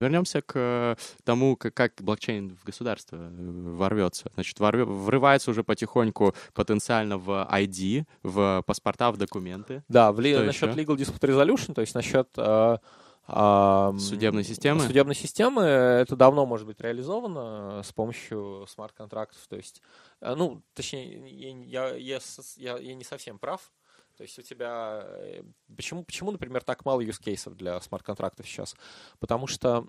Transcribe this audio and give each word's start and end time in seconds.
Вернемся 0.00 0.42
к 0.42 0.96
тому, 1.24 1.56
как, 1.56 1.94
блокчейн 2.00 2.56
в 2.56 2.64
государство 2.64 3.16
э, 3.16 3.28
ворвется. 3.30 4.30
Значит, 4.34 4.58
врывается 4.60 5.50
уже 5.50 5.64
потихоньку 5.64 6.34
потенциально 6.54 7.18
в 7.18 7.48
ID, 7.52 8.04
в 8.22 8.62
паспорта, 8.66 9.10
в 9.10 9.16
документы. 9.16 9.82
Да, 9.88 10.12
в, 10.12 10.20
насчет 10.20 10.74
еще? 10.74 10.80
Legal 10.80 10.96
Dispute 10.96 11.28
Resolution, 11.28 11.74
то 11.74 11.80
есть 11.80 11.94
насчет 11.94 12.28
э, 12.36 12.78
э, 13.26 13.92
судебной 13.98 14.44
системы. 14.44 14.80
Судебной 14.80 15.14
системы 15.14 15.62
это 15.62 16.14
давно 16.16 16.46
может 16.46 16.66
быть 16.66 16.80
реализовано 16.80 17.82
с 17.82 17.92
помощью 17.92 18.66
смарт-контрактов. 18.68 19.40
То 19.48 19.56
есть, 19.56 19.82
э, 20.20 20.34
ну, 20.34 20.62
точнее, 20.74 21.28
я, 21.66 21.94
я, 21.96 22.20
я, 22.56 22.78
я 22.78 22.94
не 22.94 23.04
совсем 23.04 23.38
прав. 23.38 23.72
То 24.18 24.22
есть 24.22 24.36
у 24.36 24.42
тебя... 24.42 25.04
Э, 25.04 25.42
почему, 25.76 26.02
почему 26.02 26.32
например, 26.32 26.64
так 26.64 26.84
мало 26.84 27.00
юзкейсов 27.00 27.56
для 27.56 27.80
смарт-контрактов 27.80 28.46
сейчас? 28.46 28.74
Потому 29.20 29.46
что... 29.46 29.86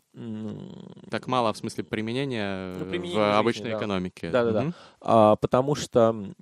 Так 1.09 1.25
мало 1.25 1.51
в 1.51 1.57
смысле 1.57 1.83
применения, 1.83 2.75
ну, 2.77 2.85
применения 2.85 3.17
в 3.17 3.25
жизни, 3.25 3.39
обычной 3.39 3.71
да. 3.71 3.77
экономике. 3.77 4.29
Да-да-да. 4.29 4.61
Угу. 4.61 4.73
А, 5.01 5.35
потому 5.37 5.73
что 5.73 6.33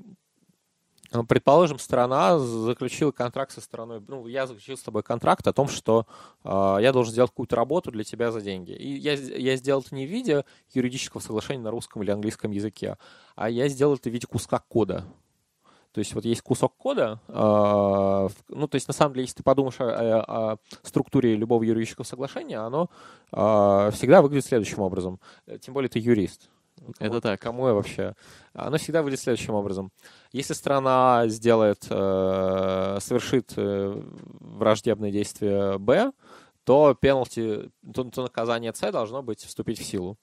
Предположим, 1.30 1.80
сторона 1.80 2.38
заключила 2.38 3.14
контракт 3.14 3.54
со 3.54 3.62
стороной, 3.62 4.04
ну, 4.06 4.28
я 4.28 4.46
заключил 4.46 4.76
с 4.76 4.82
тобой 4.82 5.04
контракт 5.04 5.48
о 5.48 5.54
том, 5.54 5.70
что 5.70 6.06
э, 6.44 6.78
я 6.82 6.92
должен 6.92 7.14
сделать 7.14 7.32
какую-то 7.32 7.56
работу 7.56 7.92
для 7.92 8.04
тебя 8.04 8.30
за 8.30 8.42
деньги. 8.42 8.72
И 8.72 8.98
я, 8.98 9.14
я 9.14 9.56
сделал 9.56 9.80
это 9.80 9.96
не 9.96 10.06
в 10.06 10.10
виде 10.10 10.44
юридического 10.74 11.22
соглашения 11.22 11.64
на 11.64 11.72
русском 11.72 12.04
или 12.04 12.12
английском 12.12 12.52
языке, 12.52 12.98
а 13.38 13.50
я 13.50 13.70
сделал 13.70 13.96
это 13.96 14.10
в 14.10 14.14
виде 14.14 14.28
куска 14.28 14.60
кода. 14.60 15.06
То 15.98 16.02
есть 16.02 16.14
вот 16.14 16.26
есть 16.26 16.44
кусок 16.44 16.78
кода, 16.78 17.20
э, 17.28 17.34
ну, 18.50 18.68
то 18.68 18.76
есть 18.76 18.88
на 18.88 18.94
самом 18.94 19.16
деле, 19.16 19.24
если 19.24 19.38
ты 19.38 19.42
подумаешь 19.42 19.82
о, 19.82 20.52
о 20.52 20.58
структуре 20.84 21.36
любого 21.36 21.64
юридического 21.64 22.04
соглашения, 22.06 22.60
оно 22.60 22.92
э, 23.32 23.90
всегда 23.96 24.22
выглядит 24.22 24.46
следующим 24.46 24.84
образом. 24.84 25.20
Тем 25.60 25.74
более 25.74 25.90
ты 25.90 25.98
юрист. 25.98 26.52
Это 27.00 27.16
вот, 27.16 27.24
так. 27.24 27.42
Кому 27.42 27.68
я 27.68 27.74
вообще? 27.74 28.14
Оно 28.54 28.78
всегда 28.78 29.02
выглядит 29.02 29.24
следующим 29.24 29.56
образом. 29.56 29.92
Если 30.32 30.54
страна 30.54 31.24
сделает, 31.30 31.88
э, 31.90 32.98
совершит 33.02 33.54
э, 33.56 34.00
враждебное 34.40 35.10
действие 35.10 35.80
Б, 35.80 36.12
то 36.64 36.94
пенальти, 36.94 37.72
то, 37.92 38.04
то 38.04 38.22
наказание 38.22 38.72
С 38.72 38.92
должно 38.92 39.24
быть 39.24 39.44
вступить 39.44 39.80
в 39.80 39.84
силу. 39.84 40.16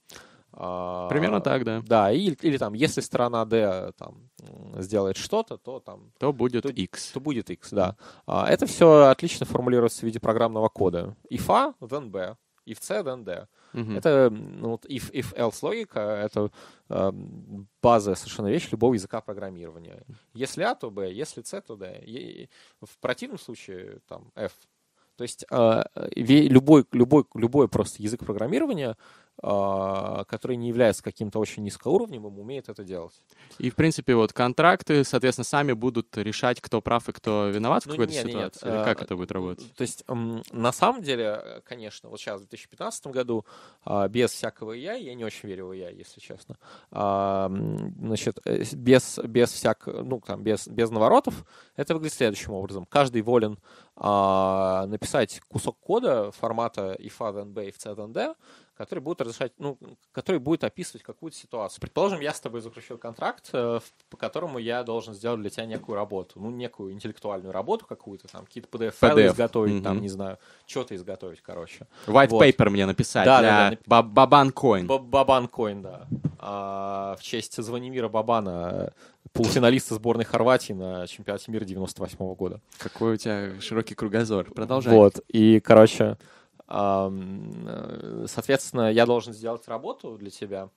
А, 0.57 1.09
Примерно 1.09 1.41
так, 1.41 1.65
да. 1.65 1.83
Да, 1.85 2.13
и, 2.13 2.31
или 2.31 2.57
там, 2.59 2.75
если 2.75 3.01
сторона 3.01 3.45
D 3.45 3.93
там, 3.97 4.31
сделает 4.77 5.17
что-то, 5.17 5.57
то 5.57 5.81
там... 5.81 6.13
То 6.19 6.33
будет 6.33 6.63
то, 6.63 6.69
X. 6.69 7.13
То 7.13 7.21
будет 7.21 7.51
X, 7.51 7.71
да. 7.71 7.97
А, 8.27 8.49
это 8.49 8.67
все 8.67 9.07
отлично 9.07 9.47
формулируется 9.47 10.01
в 10.01 10.03
виде 10.05 10.21
программного 10.21 10.69
кода. 10.69 11.17
If 11.31 11.51
A, 11.51 11.75
then 11.81 12.11
B. 12.11 12.37
If 12.67 12.79
C, 12.81 13.03
then 13.03 13.25
D. 13.25 13.47
Uh-huh. 13.75 13.99
Это, 13.99 14.31
ну, 14.31 14.81
if, 14.85 15.11
if 15.13 15.35
else 15.37 15.59
логика, 15.63 16.01
это 16.01 16.51
э, 16.89 17.13
база 17.83 18.15
совершенно 18.15 18.47
вещь 18.47 18.71
любого 18.71 18.95
языка 18.95 19.21
программирования. 19.21 20.03
Если 20.33 20.63
А, 20.63 20.75
то 20.75 20.91
Б, 20.91 21.13
если 21.13 21.43
С, 21.43 21.61
то 21.61 21.77
D. 21.77 22.03
И, 22.07 22.49
в 22.81 22.99
противном 23.01 23.39
случае, 23.39 23.99
там, 24.09 24.31
F. 24.35 24.53
То 25.17 25.23
есть 25.23 25.45
э, 25.51 25.85
любой, 26.17 26.87
любой, 26.93 27.25
любой 27.35 27.69
просто 27.69 28.03
язык 28.03 28.25
программирования 28.25 28.91
а, 28.91 28.97
который 29.41 30.57
не 30.57 30.69
является 30.69 31.03
каким-то 31.03 31.39
очень 31.39 31.65
низкоуровневым, 31.65 32.39
умеет 32.39 32.69
это 32.69 32.85
делать. 32.85 33.21
И, 33.59 33.69
в 33.69 33.75
принципе, 33.75 34.15
вот 34.15 34.33
контракты, 34.33 35.05
соответственно, 35.05 35.45
сами 35.45 35.73
будут 35.73 36.17
решать, 36.17 36.61
кто 36.61 36.81
прав 36.81 37.09
и 37.09 37.13
кто 37.13 37.49
виноват 37.49 37.83
в 37.83 37.87
ну, 37.87 37.93
какой-то 37.93 38.13
нет, 38.13 38.27
ситуации? 38.27 38.67
Нет. 38.67 38.75
Или 38.75 38.85
как 38.85 39.01
а, 39.01 39.05
это 39.05 39.17
будет 39.17 39.33
работать? 39.33 39.75
То 39.75 39.83
есть, 39.83 40.05
на 40.09 40.73
самом 40.73 41.03
деле, 41.03 41.63
конечно, 41.65 42.09
вот 42.09 42.21
сейчас, 42.21 42.37
в 42.37 42.45
2015 42.45 43.09
году, 43.09 43.45
а, 43.85 44.09
без 44.09 44.31
всякого 44.31 44.77
AI, 44.77 45.01
я 45.01 45.15
не 45.15 45.25
очень 45.25 45.49
верю 45.49 45.67
в 45.67 45.73
AI, 45.73 45.95
если 45.95 46.21
честно, 46.21 46.57
значит, 46.91 48.39
э, 48.45 48.63
без, 48.73 49.19
без 49.19 49.51
всяк, 49.51 49.87
ну, 49.87 50.21
там, 50.21 50.43
без, 50.43 50.69
без 50.69 50.91
наворотов, 50.91 51.45
это 51.77 51.95
выглядит 51.95 52.17
следующим 52.17 52.53
образом. 52.53 52.87
Каждый 52.87 53.23
волен 53.23 53.59
написать 53.97 55.41
кусок 55.47 55.79
кода 55.79 56.33
формата 56.33 56.97
if 56.99 57.15
a 57.21 57.31
then 57.31 57.53
b, 57.53 57.69
if 57.69 57.75
c 57.79 57.91
then 57.91 58.13
d, 58.13 58.35
который 58.77 59.01
будет 59.01 59.21
разрешать, 59.21 59.53
ну, 59.59 59.79
который 60.13 60.39
будет 60.39 60.65
описывать 60.65 61.03
какую-то 61.03 61.37
ситуацию. 61.37 61.81
Предположим, 61.81 62.21
я 62.21 62.33
с 62.35 62.41
тобой 62.41 62.61
заключил 62.61 62.99
контракт, 62.99 63.51
э, 63.53 63.81
по 64.11 64.17
которому 64.17 64.59
я 64.59 64.83
должен 64.83 65.15
сделать 65.15 65.41
для 65.41 65.51
тебя 65.51 65.67
некую 65.67 65.97
работу, 65.97 66.41
ну, 66.41 66.51
некую 66.51 66.93
интеллектуальную 66.93 67.53
работу 67.53 67.87
какую-то, 67.87 68.29
там, 68.29 68.45
какие-то 68.45 68.69
PDF-файлы 68.69 69.23
PDF. 69.23 69.33
изготовить, 69.33 69.75
mm-hmm. 69.75 69.83
там, 69.83 70.01
не 70.01 70.09
знаю, 70.09 70.39
что-то 70.67 70.97
изготовить, 70.97 71.41
короче. 71.41 71.87
White 72.07 72.31
вот. 72.31 72.45
paper 72.45 72.71
мне 72.71 72.87
написать 72.87 73.25
да, 73.25 73.41
для 73.41 73.71
да, 73.71 73.79
да. 73.87 74.03
Бабан 74.03 74.51
Coin. 74.51 74.87
Бабан 74.99 75.47
Coin, 75.47 75.83
да. 75.83 76.07
А, 76.39 77.17
в 77.19 77.23
честь 77.23 77.63
Звонимира 77.63 78.09
Бабана, 78.09 78.93
полуфиналиста 79.33 79.95
сборной 79.95 80.25
Хорватии 80.25 80.73
на 80.73 81.07
чемпионате 81.07 81.51
мира 81.51 81.65
98 81.65 82.19
-го 82.19 82.35
года. 82.35 82.61
Какой 82.79 83.15
у 83.15 83.17
тебя 83.17 83.61
широкий 83.61 83.95
кругозор. 83.95 84.51
Продолжай. 84.53 84.93
Вот, 84.93 85.21
и, 85.29 85.61
короче, 85.61 86.19
соответственно, 86.67 88.91
я 88.91 89.07
должен 89.07 89.33
сделать 89.33 89.69
работу 89.69 90.17
для 90.17 90.31
тебя, 90.31 90.71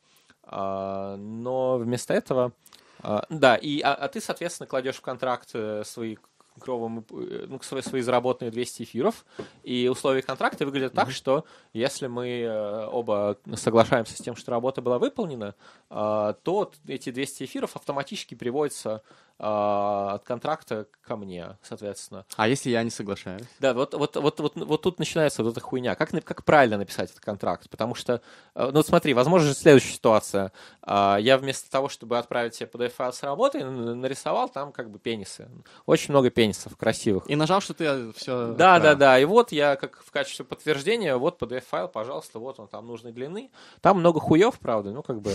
а, 0.47 1.17
но 1.17 1.77
вместо 1.77 2.13
этого... 2.13 2.53
А, 3.01 3.25
да, 3.29 3.55
и, 3.55 3.81
а, 3.81 3.93
а 3.93 4.07
ты, 4.07 4.21
соответственно, 4.21 4.67
кладешь 4.67 4.95
в 4.95 5.01
контракт 5.01 5.49
э, 5.53 5.83
свои 5.85 6.17
кровом, 6.59 7.05
э, 7.11 7.45
ну, 7.47 7.59
свои, 7.61 7.83
свои 7.83 8.01
заработанные 8.01 8.51
200 8.51 8.83
эфиров, 8.83 9.23
и 9.63 9.87
условия 9.87 10.23
контракта 10.23 10.65
выглядят 10.65 10.93
mm-hmm. 10.93 10.95
так, 10.95 11.11
что 11.11 11.45
если 11.73 12.07
мы 12.07 12.87
оба 12.91 13.37
соглашаемся 13.53 14.13
с 14.13 14.21
тем, 14.21 14.35
что 14.35 14.49
работа 14.49 14.81
была 14.81 14.97
выполнена, 14.97 15.53
то 15.89 16.71
эти 16.87 17.11
200 17.11 17.43
эфиров 17.43 17.75
автоматически 17.75 18.33
переводятся 18.33 18.95
а, 18.95 19.01
от 19.39 20.23
контракта 20.23 20.87
ко 21.05 21.15
мне, 21.15 21.57
соответственно. 21.61 22.25
А 22.37 22.47
если 22.47 22.71
я 22.71 22.81
не 22.81 22.89
соглашаюсь? 22.89 23.43
Да, 23.59 23.75
вот, 23.75 23.93
вот, 23.93 24.15
вот, 24.15 24.39
вот, 24.39 24.55
вот 24.55 24.81
тут 24.81 24.97
начинается 24.97 25.43
вот 25.43 25.51
эта 25.51 25.61
хуйня. 25.61 25.93
Как, 25.93 26.09
как 26.23 26.43
правильно 26.43 26.77
написать 26.77 27.11
этот 27.11 27.23
контракт? 27.23 27.69
Потому 27.69 27.93
что, 27.93 28.21
э, 28.55 28.69
ну 28.73 28.81
смотри, 28.81 29.13
возможно, 29.13 29.53
следующая 29.53 29.93
ситуация. 29.93 30.51
А, 30.81 31.17
я 31.17 31.37
вместо 31.37 31.69
того, 31.69 31.87
чтобы 31.87 32.17
отправить 32.17 32.55
себе 32.55 32.67
PDF-файл 32.73 33.13
с 33.13 33.21
работы, 33.21 33.63
нарисовал 33.63 34.49
там 34.49 34.71
как 34.71 34.89
бы 34.89 34.97
пенисы. 34.97 35.47
Очень 35.85 36.13
много 36.13 36.31
пенисов 36.31 36.75
красивых. 36.75 37.29
И 37.29 37.35
нажал, 37.35 37.61
что 37.61 37.75
ты 37.75 38.11
все... 38.13 38.53
Да, 38.53 38.79
да, 38.79 38.95
да. 38.95 39.19
И 39.19 39.25
вот 39.25 39.51
я 39.51 39.75
как 39.75 40.01
в 40.03 40.09
качестве 40.09 40.45
подтверждения, 40.45 41.15
вот 41.15 41.39
PDF-файл, 41.39 41.89
пожалуйста, 41.89 42.39
вот 42.39 42.59
он 42.59 42.67
там 42.67 42.87
нужной 42.87 43.11
длины. 43.11 43.51
Там 43.81 43.99
много 43.99 44.19
хуев, 44.19 44.57
правда, 44.57 44.89
ну 44.89 45.03
как 45.03 45.21
бы... 45.21 45.31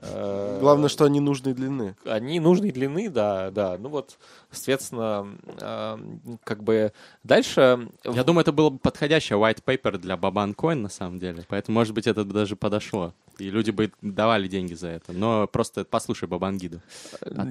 Э, 0.00 0.58
Главное, 0.58 0.88
что 0.88 1.04
они 1.04 1.20
нужной 1.20 1.52
длины. 1.52 1.96
Они 2.06 2.40
нужной 2.40 2.70
длины, 2.70 3.10
да 3.10 3.41
да, 3.50 3.76
Ну 3.78 3.88
вот, 3.88 4.18
соответственно, 4.50 5.36
э, 5.60 5.98
как 6.44 6.62
бы 6.62 6.92
дальше... 7.24 7.88
Я 8.04 8.24
думаю, 8.24 8.42
это 8.42 8.52
было 8.52 8.70
бы 8.70 8.78
подходящее 8.78 9.38
white 9.38 9.62
paper 9.64 9.98
для 9.98 10.16
Бабан 10.16 10.52
Coin, 10.52 10.76
на 10.76 10.88
самом 10.88 11.18
деле. 11.18 11.44
Поэтому, 11.48 11.78
может 11.78 11.94
быть, 11.94 12.06
это 12.06 12.24
даже 12.24 12.56
подошло. 12.56 13.14
И 13.38 13.50
люди 13.50 13.70
бы 13.70 13.92
давали 14.02 14.48
деньги 14.48 14.74
за 14.74 14.88
это. 14.88 15.12
Но 15.12 15.46
просто 15.46 15.84
послушай 15.84 16.28
Бабангиду. 16.28 16.80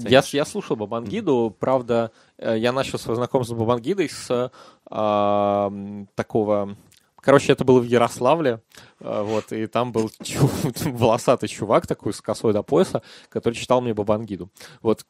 Я, 0.07 0.24
я 0.25 0.46
слушал 0.46 0.75
Бабангиду. 0.75 1.50
Mm-hmm. 1.50 1.59
Правда, 1.59 2.12
э, 2.38 2.57
я 2.57 2.72
начал 2.72 3.00
свое 3.00 3.16
знакомство 3.16 3.56
с 3.56 3.57
Бабангидой 3.57 4.09
с 4.09 4.51
э, 4.90 6.06
такого 6.16 6.78
Короче, 7.22 7.53
это 7.53 7.63
было 7.63 7.80
в 7.80 7.85
Ярославле, 7.85 8.62
э, 9.00 9.22
вот, 9.22 9.53
и 9.53 9.68
там 9.68 9.91
был 9.91 10.09
чу- 10.24 10.50
волосатый 10.85 11.47
чувак 11.47 11.85
такой 11.85 12.13
с 12.13 12.22
косой 12.22 12.51
до 12.51 12.63
пояса, 12.63 13.03
который 13.30 13.53
читал 13.53 13.80
мне 13.80 13.94
Бабангиду. 13.94 14.50
Вот, 14.81 15.06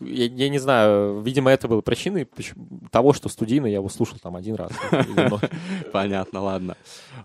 я, 0.00 0.26
я 0.26 0.48
не 0.48 0.58
знаю, 0.58 1.20
видимо, 1.20 1.50
это 1.50 1.68
было 1.68 1.80
причиной 1.80 2.28
того, 2.90 3.12
что 3.12 3.28
студийно 3.28 3.66
я 3.66 3.74
его 3.74 3.88
слушал 3.88 4.18
там 4.18 4.36
один 4.36 4.54
раз. 4.54 4.72
Понятно, 5.92 6.42
ладно. 6.42 6.76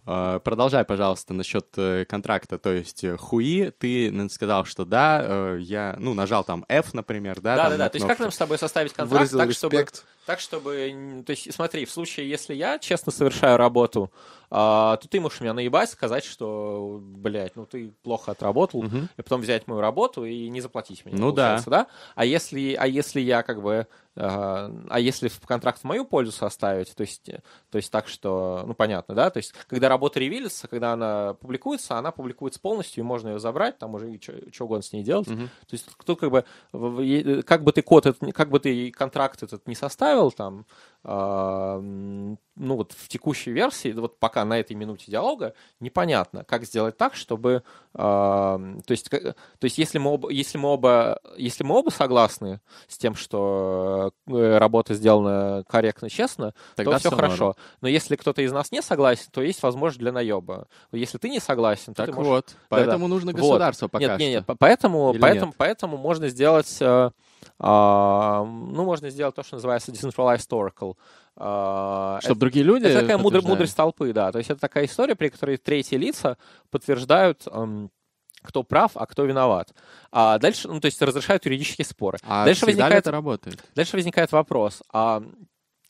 А, 0.06 0.40
продолжай, 0.40 0.86
пожалуйста, 0.86 1.34
насчет 1.34 1.68
э, 1.78 2.06
контракта. 2.06 2.58
То 2.58 2.72
есть 2.72 3.04
э, 3.04 3.18
хуи, 3.18 3.72
ты 3.78 4.30
сказал, 4.30 4.66
что 4.66 4.86
да, 4.86 5.22
э, 5.24 5.58
я, 5.62 5.96
ну, 6.00 6.14
нажал 6.14 6.44
там 6.44 6.66
F, 6.70 6.94
например, 6.94 7.42
да? 7.42 7.56
Да, 7.56 7.70
да, 7.70 7.78
да. 7.78 7.90
То 7.90 7.98
есть 7.98 8.08
как 8.08 8.20
нам 8.20 8.32
с 8.32 8.38
тобой 8.38 8.58
составить 8.58 8.94
контракт 8.94 9.32
так, 9.32 9.52
чтобы... 9.52 9.86
Так, 10.26 10.40
чтобы... 10.40 11.24
То 11.26 11.32
есть, 11.32 11.54
смотри, 11.54 11.86
в 11.86 11.92
случае, 11.92 12.30
если 12.30 12.54
я 12.54 12.80
честно 12.80 13.12
совершаю 13.12 13.58
работу, 13.58 14.12
то 14.50 15.00
ты 15.10 15.20
можешь 15.20 15.42
меня 15.42 15.54
наебать, 15.54 15.90
сказать, 15.90 16.24
что, 16.24 17.00
блядь, 17.02 17.56
ну 17.56 17.66
ты 17.66 17.92
плохо 18.04 18.32
отработал, 18.32 18.80
угу. 18.80 18.98
и 19.18 19.22
потом 19.22 19.42
взять 19.42 19.68
мою 19.68 19.82
работу 19.82 20.26
и 20.26 20.50
не 20.50 20.62
заплатить 20.62 21.06
мне. 21.06 21.16
Ну 21.16 21.32
да. 21.32 21.62
да. 21.66 21.88
А 22.16 22.26
если, 22.26 22.74
а 22.74 22.88
если 22.88 23.20
я 23.20 23.44
как 23.44 23.62
бы 23.62 23.88
а 24.20 24.98
если 24.98 25.28
в 25.28 25.40
контракт 25.42 25.82
в 25.82 25.84
мою 25.84 26.04
пользу 26.04 26.32
составить, 26.32 26.96
то 26.96 27.02
есть, 27.02 27.30
то 27.70 27.78
есть 27.78 27.92
так, 27.92 28.08
что, 28.08 28.64
ну, 28.66 28.74
понятно, 28.74 29.14
да, 29.14 29.30
то 29.30 29.38
есть, 29.38 29.54
когда 29.68 29.90
работа 29.90 30.20
ревилится, 30.20 30.68
когда 30.68 30.94
она 30.94 31.36
публикуется, 31.36 31.98
она 31.98 32.12
публикуется 32.12 32.60
полностью, 32.60 33.04
и 33.04 33.06
можно 33.06 33.30
ее 33.30 33.40
забрать, 33.40 33.78
там 33.78 33.94
уже 33.94 34.20
что 34.20 34.66
угодно 34.66 34.82
с 34.82 34.92
ней 34.92 35.04
делать. 35.04 35.28
Uh-huh. 35.28 35.46
То 35.46 35.74
есть, 35.74 35.86
кто 35.98 36.16
как 36.16 36.32
бы, 36.32 37.44
как 37.44 37.64
бы 37.64 37.72
ты 37.72 37.84
код, 37.84 38.18
как 38.34 38.50
бы 38.50 38.60
ты 38.60 38.90
контракт 38.92 39.44
этот 39.44 39.68
не 39.68 39.76
составил, 39.76 40.32
там, 40.32 40.66
ну 42.58 42.76
вот 42.76 42.92
в 42.94 43.08
текущей 43.08 43.52
версии, 43.52 43.92
вот 43.94 44.20
пока 44.20 44.44
на 44.46 44.60
этой 44.60 44.76
минуте 44.76 45.12
диалога, 45.12 45.54
непонятно, 45.80 46.44
как 46.44 46.66
сделать 46.66 46.98
так, 46.98 47.16
чтобы, 47.16 47.64
э, 47.94 47.98
то 47.98 48.84
есть, 48.90 49.10
то 49.10 49.36
есть 49.62 49.78
если 49.78 49.98
мы 49.98 50.12
оба, 50.12 50.30
если 50.30 50.58
мы 50.58 50.70
оба, 50.70 51.20
если 51.38 51.64
мы 51.64 51.76
оба 51.76 51.90
согласны 51.90 52.60
с 52.88 52.98
тем, 52.98 53.16
что 53.16 54.12
э, 54.28 54.58
работа 54.58 54.94
сделана 54.94 55.64
корректно, 55.68 56.10
честно, 56.10 56.54
Тогда 56.76 56.94
то 56.94 57.00
все, 57.00 57.10
все 57.10 57.16
хорошо. 57.16 57.56
Но 57.82 57.88
если 57.88 58.16
кто-то 58.16 58.42
из 58.42 58.52
нас 58.52 58.72
не 58.72 58.82
согласен, 58.82 59.26
то 59.32 59.42
есть 59.42 59.62
возможность 59.64 60.00
для 60.00 60.12
наеба. 60.12 60.68
Если 60.92 61.18
ты 61.18 61.30
не 61.30 61.40
согласен, 61.40 61.94
то 61.94 62.06
так 62.06 62.08
ты 62.08 62.14
можешь... 62.14 62.30
вот, 62.30 62.56
поэтому 62.70 63.06
да, 63.06 63.14
нужно 63.14 63.34
государство 63.34 63.86
вот. 63.86 63.92
пока 63.92 64.06
нет, 64.06 64.12
что. 64.16 64.24
Нет, 64.24 64.48
нет, 64.48 64.58
поэтому, 64.60 65.16
поэтому, 65.20 65.46
нет? 65.48 65.56
поэтому 65.58 65.98
можно 65.98 66.30
сделать, 66.30 66.78
э, 66.82 67.12
э, 67.60 67.64
ну, 67.64 68.84
можно 68.84 69.10
сделать 69.10 69.36
то, 69.36 69.44
что 69.44 69.56
называется 69.56 69.92
decentralized 69.92 70.50
Oracle. 70.50 70.96
Uh, 71.38 72.20
Чтобы 72.22 72.40
другие 72.40 72.66
люди 72.66 72.86
Это 72.86 73.02
такая 73.02 73.20
мудр, 73.20 73.44
мудрость 73.44 73.76
толпы, 73.78 74.12
да. 74.12 74.32
То 74.32 74.40
есть 74.40 74.50
это 74.50 74.60
такая 74.60 74.86
история, 74.86 75.16
при 75.16 75.30
которой 75.30 75.58
третьи 75.58 75.96
лица 75.96 76.38
подтверждают, 76.72 77.48
кто 78.42 78.64
прав, 78.64 78.92
а 78.96 79.06
кто 79.06 79.24
виноват. 79.26 79.74
А 80.12 80.40
дальше, 80.40 80.68
ну, 80.68 80.80
то 80.80 80.88
есть 80.88 81.02
разрешают 81.02 81.46
юридические 81.46 81.86
споры. 81.86 82.18
А 82.24 82.46
дальше 82.46 82.66
возникает, 82.66 82.96
это 82.96 83.12
работает? 83.12 83.64
Дальше 83.76 83.98
возникает 83.98 84.32
вопрос, 84.32 84.82
а 84.92 85.22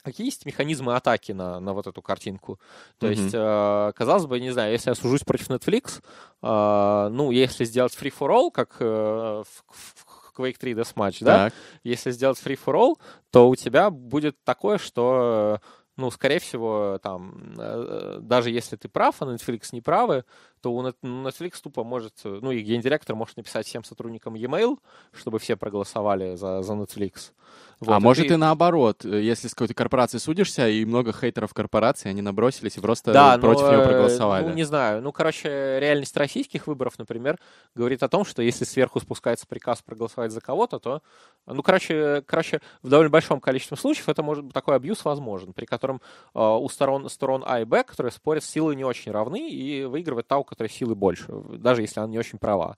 какие 0.03 0.27
есть 0.27 0.45
механизмы 0.45 0.95
атаки 0.95 1.33
на, 1.33 1.59
на 1.59 1.73
вот 1.73 1.88
эту 1.88 2.01
картинку? 2.01 2.59
То 2.97 3.07
mm-hmm. 3.07 3.11
есть, 3.11 3.33
э, 3.33 3.91
казалось 3.95 4.25
бы, 4.25 4.39
не 4.39 4.51
знаю, 4.51 4.71
если 4.71 4.89
я 4.89 4.95
сужусь 4.95 5.21
против 5.21 5.49
Netflix, 5.49 6.01
э, 6.41 7.09
ну, 7.11 7.31
если 7.31 7.65
сделать 7.65 7.94
free 7.94 8.13
for 8.17 8.29
all, 8.29 8.51
как 8.51 8.77
э, 8.79 8.85
в, 8.85 9.63
в 9.69 10.05
Quake 10.37 10.57
3 10.57 10.73
Deathmatch, 10.73 11.17
да, 11.21 11.51
если 11.83 12.11
сделать 12.11 12.39
free 12.43 12.59
for 12.63 12.75
all, 12.75 12.95
то 13.31 13.49
у 13.49 13.55
тебя 13.55 13.89
будет 13.89 14.43
такое, 14.43 14.77
что 14.77 15.59
ну, 15.97 16.11
скорее 16.11 16.39
всего, 16.39 16.99
там, 17.01 17.55
э, 17.57 18.19
даже 18.21 18.51
если 18.51 18.75
ты 18.75 18.87
прав, 18.87 19.15
а 19.19 19.25
Netflix 19.25 19.69
не 19.71 19.81
правы, 19.81 20.25
то 20.62 20.74
у 20.74 20.81
Netflix 20.83 21.62
тупо 21.62 21.83
может, 21.83 22.13
ну, 22.24 22.51
и 22.51 22.62
гендиректор 22.62 23.15
может 23.15 23.38
написать 23.38 23.68
всем 23.68 23.83
сотрудникам 23.83 24.36
e-mail, 24.36 24.80
чтобы 25.13 25.39
все 25.39 25.56
проголосовали 25.56 26.36
за, 26.36 26.62
за 26.62 26.74
Netflix. 26.74 27.31
Вот, 27.80 27.94
а 27.94 27.98
и 27.98 28.01
может 28.01 28.27
ты... 28.27 28.33
и 28.33 28.38
наоборот, 28.38 29.06
э, 29.06 29.21
если 29.21 29.48
с 29.48 29.51
какой-то 29.51 29.75
корпорацией 29.75 30.19
судишься, 30.19 30.68
и 30.68 30.83
много 30.83 31.13
хейтеров 31.13 31.54
корпорации, 31.54 32.09
они 32.09 32.24
набросились 32.24 32.75
и 32.77 32.81
просто 32.81 33.13
да, 33.13 33.38
против 33.38 33.63
но, 33.63 33.69
нее 33.69 33.81
э, 33.81 33.86
проголосовали. 33.86 34.48
Ну, 34.48 34.54
не 34.54 34.63
знаю. 34.63 35.01
Ну, 35.04 35.12
короче, 35.12 35.77
реальность 35.80 36.18
российских 36.18 36.65
выборов, 36.65 36.98
например, 36.98 37.38
говорит 37.75 38.01
о 38.01 38.09
том, 38.09 38.25
что 38.25 38.42
если 38.42 38.65
сверху 38.65 39.00
спускается 39.00 39.45
приказ 39.45 39.83
проголосовать 39.83 40.31
за 40.31 40.42
кого-то, 40.42 40.80
то, 40.80 41.04
ну, 41.45 41.62
короче, 41.62 42.24
короче, 42.25 42.62
в 42.81 42.89
довольно 42.89 43.12
большом 43.12 43.39
количестве 43.39 43.77
случаев 43.77 44.09
это 44.09 44.24
может 44.24 44.51
такой 44.54 44.75
абьюз 44.75 45.06
возможен, 45.06 45.54
при 45.54 45.65
котором 45.65 46.01
э, 46.33 46.39
у 46.39 46.68
сторон, 46.69 47.07
сторон 47.09 47.44
А 47.45 47.62
и 47.62 47.63
Б, 47.63 47.83
которые 47.83 48.12
спорят, 48.12 48.44
силы 48.44 48.75
не 48.75 48.86
очень 48.86 49.12
равны, 49.12 49.50
и 49.50 49.83
выигрывает 49.83 50.27
та, 50.27 50.39
у 50.39 50.44
которой 50.47 50.69
силы 50.69 50.95
больше, 50.95 51.27
даже 51.57 51.81
если 51.81 51.99
она 51.99 52.09
не 52.09 52.17
очень 52.17 52.39
права. 52.39 52.77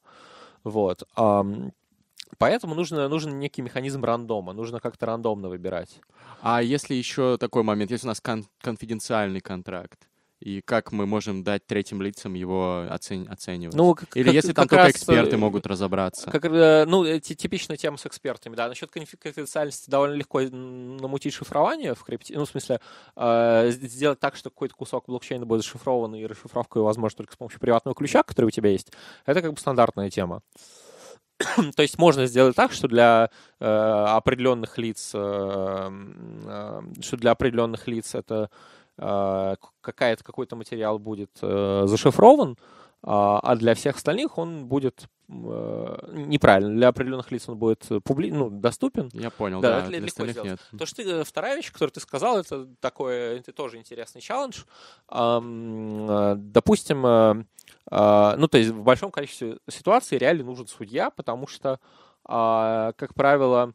Вот. 0.63 1.03
Поэтому 2.37 2.75
нужно, 2.75 3.07
нужен 3.07 3.39
некий 3.39 3.61
механизм 3.61 4.03
рандома, 4.03 4.53
нужно 4.53 4.79
как-то 4.79 5.05
рандомно 5.05 5.49
выбирать. 5.49 6.01
А 6.41 6.61
если 6.61 6.93
еще 6.93 7.37
такой 7.37 7.63
момент, 7.63 7.91
если 7.91 8.07
у 8.07 8.09
нас 8.09 8.21
кон- 8.21 8.45
конфиденциальный 8.61 9.39
контракт, 9.39 10.08
и 10.39 10.61
как 10.61 10.91
мы 10.91 11.05
можем 11.05 11.43
дать 11.43 11.65
третьим 11.65 12.01
лицам 12.01 12.33
его 12.33 12.85
оцен... 12.89 13.27
оценивать? 13.29 13.75
Ну, 13.75 13.93
как, 13.93 14.15
Или 14.15 14.25
как, 14.25 14.33
если 14.33 14.53
там 14.53 14.67
только 14.67 14.83
раз, 14.83 14.91
эксперты 14.91 15.35
э, 15.35 15.37
могут 15.37 15.67
разобраться? 15.67 16.31
Как, 16.31 16.45
э, 16.45 16.85
ну, 16.85 17.03
э, 17.03 17.19
типичная 17.19 17.75
тема 17.75 17.97
с 17.97 18.05
экспертами, 18.05 18.55
да. 18.55 18.69
Насчет 18.69 18.89
конфиденциальности 18.89 19.89
довольно 19.89 20.15
легко 20.15 20.41
намутить 20.41 21.33
шифрование 21.33 21.93
в 21.93 22.03
крипте. 22.03 22.37
Ну, 22.37 22.45
в 22.45 22.49
смысле, 22.49 22.79
э, 23.17 23.71
сделать 23.71 24.19
так, 24.19 24.35
что 24.35 24.49
какой-то 24.49 24.75
кусок 24.75 25.05
блокчейна 25.07 25.45
будет 25.45 25.63
зашифрован, 25.63 26.15
и 26.15 26.25
расшифровка 26.25 26.79
его 26.79 26.85
возможно 26.85 27.17
только 27.17 27.33
с 27.33 27.37
помощью 27.37 27.59
приватного 27.59 27.93
ключа, 27.95 28.23
который 28.23 28.45
у 28.45 28.51
тебя 28.51 28.69
есть. 28.69 28.91
Это 29.25 29.41
как 29.41 29.51
бы 29.51 29.59
стандартная 29.59 30.09
тема. 30.09 30.41
То 31.75 31.81
есть 31.81 31.97
можно 31.97 32.25
сделать 32.27 32.55
так, 32.55 32.71
что 32.71 32.87
для 32.87 33.29
э, 33.59 33.65
определенных 33.65 34.77
лиц, 34.77 35.11
э, 35.13 35.89
э, 36.45 36.81
что 37.01 37.17
для 37.17 37.31
определенных 37.31 37.87
лиц 37.87 38.15
это 38.15 38.49
какая-то 38.99 40.23
какой-то 40.23 40.55
материал 40.55 40.99
будет 40.99 41.31
э, 41.41 41.83
зашифрован, 41.85 42.57
а, 43.01 43.39
а 43.39 43.55
для 43.55 43.75
всех 43.75 43.95
остальных 43.95 44.37
он 44.37 44.65
будет 44.65 45.05
э, 45.29 45.97
неправильно. 46.11 46.75
Для 46.75 46.89
определенных 46.89 47.31
лиц 47.31 47.47
он 47.47 47.57
будет 47.57 47.87
публи... 48.03 48.31
ну, 48.31 48.49
доступен. 48.49 49.09
Я 49.13 49.29
понял, 49.29 49.61
да, 49.61 49.69
да 49.69 49.79
это 49.79 49.89
для 49.89 49.99
легко 49.99 50.27
сделать. 50.27 50.49
Нет. 50.49 50.59
То, 50.77 50.85
что 50.85 50.97
ты, 50.97 51.23
вторая 51.23 51.55
вещь, 51.55 51.71
которую 51.71 51.93
ты 51.93 52.01
сказал, 52.01 52.37
это 52.37 52.67
такой, 52.81 53.39
это 53.39 53.53
тоже 53.53 53.77
интересный 53.77 54.21
челлендж. 54.21 54.63
Э, 55.11 56.35
допустим, 56.37 57.05
э, 57.05 57.43
ну, 57.91 58.47
то 58.47 58.57
есть 58.57 58.71
в 58.71 58.83
большом 58.83 59.11
количестве 59.11 59.59
ситуаций 59.69 60.17
реально 60.17 60.43
нужен 60.43 60.67
судья, 60.67 61.09
потому 61.09 61.47
что, 61.47 61.79
а, 62.25 62.93
как 62.97 63.13
правило, 63.15 63.73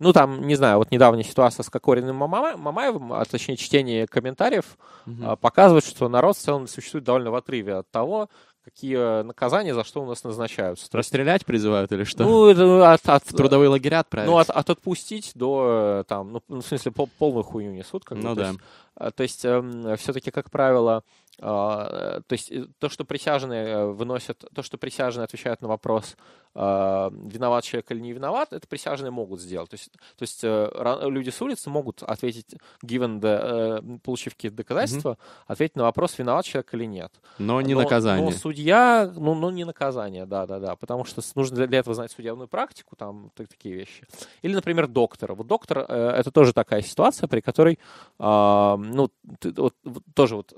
ну, 0.00 0.12
там, 0.14 0.46
не 0.46 0.54
знаю, 0.54 0.78
вот 0.78 0.90
недавняя 0.90 1.22
ситуация 1.22 1.62
с 1.62 1.70
Кокориным 1.70 2.16
Мамаевым, 2.16 3.12
а 3.12 3.24
точнее 3.26 3.56
чтение 3.56 4.06
комментариев, 4.06 4.78
угу. 5.06 5.36
показывает, 5.36 5.84
что 5.84 6.08
народ 6.08 6.36
в 6.36 6.40
целом 6.40 6.66
существует 6.66 7.04
довольно 7.04 7.30
в 7.30 7.34
отрыве 7.34 7.76
от 7.76 7.90
того, 7.90 8.30
какие 8.64 9.22
наказания 9.22 9.74
за 9.74 9.84
что 9.84 10.02
у 10.02 10.06
нас 10.06 10.24
назначаются. 10.24 10.86
Расстрелять 10.92 11.44
призывают 11.44 11.92
или 11.92 12.04
что? 12.04 12.24
Ну, 12.24 12.82
от, 12.82 13.06
от, 13.06 13.24
в 13.24 13.34
трудовые 13.34 13.68
лагеря 13.68 14.00
отправить? 14.00 14.30
Ну, 14.30 14.38
от, 14.38 14.48
от 14.48 14.70
отпустить 14.70 15.32
до, 15.34 16.04
там, 16.08 16.40
ну, 16.48 16.60
в 16.60 16.62
смысле, 16.62 16.92
пол, 16.92 17.08
полную 17.18 17.44
хуйню 17.44 17.72
несут. 17.72 18.04
Как 18.04 18.18
ну, 18.18 18.34
да. 18.34 18.52
То 18.94 19.02
есть, 19.02 19.16
то 19.16 19.22
есть 19.22 19.44
эм, 19.44 19.96
все-таки, 19.96 20.30
как 20.30 20.50
правило, 20.50 21.04
то 21.40 22.24
есть 22.30 22.52
э, 22.52 22.66
то, 22.78 22.90
что 22.90 23.04
присяжные 23.04 23.66
э, 23.66 23.86
выносят, 23.86 24.44
то, 24.54 24.62
что 24.62 24.76
присяжные 24.76 25.24
отвечают 25.24 25.62
на 25.62 25.68
вопрос, 25.68 26.16
а, 26.52 27.10
виноват 27.12 27.64
человек 27.64 27.90
или 27.92 28.00
не 28.00 28.12
виноват, 28.12 28.52
это 28.52 28.66
присяжные 28.66 29.10
могут 29.10 29.40
сделать. 29.40 29.70
То 29.70 29.74
есть, 29.74 29.92
то 29.92 30.22
есть 30.22 30.40
э, 30.42 31.08
люди 31.08 31.30
с 31.30 31.40
улицы 31.40 31.70
могут 31.70 32.02
ответить, 32.02 32.56
given 32.84 33.20
the, 33.20 34.00
получив 34.00 34.34
какие-то 34.34 34.56
доказательства, 34.58 35.10
mm-hmm. 35.10 35.44
ответить 35.46 35.76
на 35.76 35.84
вопрос, 35.84 36.18
виноват 36.18 36.44
человек 36.44 36.74
или 36.74 36.84
нет. 36.84 37.12
Но 37.38 37.60
не 37.62 37.74
но, 37.74 37.82
наказание. 37.82 38.24
Но 38.24 38.32
судья, 38.32 39.10
ну, 39.14 39.34
ну 39.34 39.50
не 39.50 39.64
наказание, 39.64 40.26
да-да-да, 40.26 40.76
потому 40.76 41.04
что 41.04 41.22
нужно 41.36 41.66
для 41.66 41.78
этого 41.78 41.94
знать 41.94 42.10
судебную 42.10 42.48
практику, 42.48 42.96
там 42.96 43.30
такие 43.34 43.76
вещи. 43.76 44.04
Или, 44.42 44.54
например, 44.54 44.88
доктора. 44.88 45.34
Вот 45.34 45.46
доктор— 45.46 45.78
это 45.88 46.30
тоже 46.32 46.52
такая 46.52 46.82
ситуация, 46.82 47.28
при 47.28 47.40
которой, 47.40 47.78
ну, 48.18 49.10
вот, 49.42 49.74
тоже 50.14 50.36
вот 50.36 50.52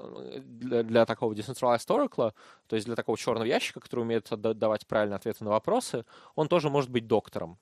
для, 0.72 0.82
для 0.82 1.06
такого 1.06 1.34
decentralized 1.34 1.86
Oracle, 1.88 2.32
то 2.66 2.76
есть 2.76 2.86
для 2.86 2.96
такого 2.96 3.18
черного 3.18 3.44
ящика, 3.44 3.80
который 3.80 4.00
умеет 4.00 4.28
давать 4.30 4.86
правильные 4.86 5.16
ответы 5.16 5.44
на 5.44 5.50
вопросы, 5.50 6.04
он 6.34 6.48
тоже 6.48 6.70
может 6.70 6.90
быть 6.90 7.06
доктором. 7.06 7.58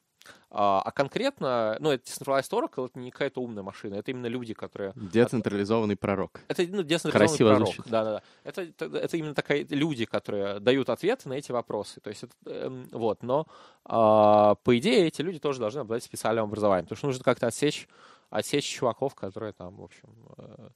А, 0.50 0.82
а 0.84 0.90
конкретно, 0.90 1.76
ну, 1.80 1.90
это 1.90 2.04
Decentralized 2.04 2.50
Oracle, 2.50 2.86
это 2.86 2.98
не 2.98 3.10
какая-то 3.10 3.40
умная 3.40 3.62
машина, 3.62 3.94
это 3.94 4.10
именно 4.10 4.26
люди, 4.26 4.52
которые... 4.52 4.92
Децентрализованный 4.96 5.96
пророк. 5.96 6.40
Это 6.48 6.62
ну, 6.68 6.82
децентрализованный 6.82 7.56
Красиво 7.56 7.56
пророк. 7.56 7.88
Да-да-да. 7.88 8.22
Это, 8.44 8.62
это, 8.62 8.84
это 8.98 9.16
именно 9.16 9.34
такая 9.34 9.64
люди, 9.70 10.04
которые 10.04 10.60
дают 10.60 10.90
ответы 10.90 11.28
на 11.28 11.34
эти 11.34 11.52
вопросы. 11.52 12.00
То 12.00 12.10
есть, 12.10 12.24
это, 12.24 12.34
э, 12.46 12.84
вот, 12.92 13.22
но 13.22 13.46
э, 13.86 13.90
по 13.90 14.78
идее 14.78 15.06
эти 15.06 15.22
люди 15.22 15.38
тоже 15.38 15.58
должны 15.58 15.80
обладать 15.80 16.04
специальным 16.04 16.44
образованием, 16.44 16.84
потому 16.84 16.98
что 16.98 17.06
нужно 17.06 17.24
как-то 17.24 17.46
отсечь, 17.46 17.88
отсечь 18.28 18.66
чуваков, 18.66 19.14
которые 19.14 19.52
там, 19.52 19.76
в 19.76 19.84
общем, 19.84 20.08
э, 20.36 20.68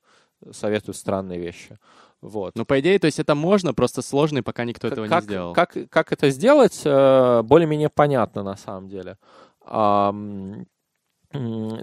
советуют 0.52 0.96
странные 0.96 1.38
вещи. 1.38 1.78
Вот. 2.24 2.56
Ну, 2.56 2.64
по 2.64 2.80
идее, 2.80 2.98
то 2.98 3.04
есть 3.04 3.18
это 3.18 3.34
можно, 3.34 3.74
просто 3.74 4.00
сложно, 4.00 4.38
и 4.38 4.42
пока 4.42 4.64
никто 4.64 4.88
как, 4.88 4.92
этого 4.92 5.06
не 5.06 5.20
сделал. 5.20 5.52
Как, 5.52 5.76
как 5.90 6.10
это 6.10 6.30
сделать, 6.30 6.80
э, 6.82 7.42
более-менее 7.42 7.90
понятно 7.90 8.42
на 8.42 8.56
самом 8.56 8.88
деле. 8.88 9.18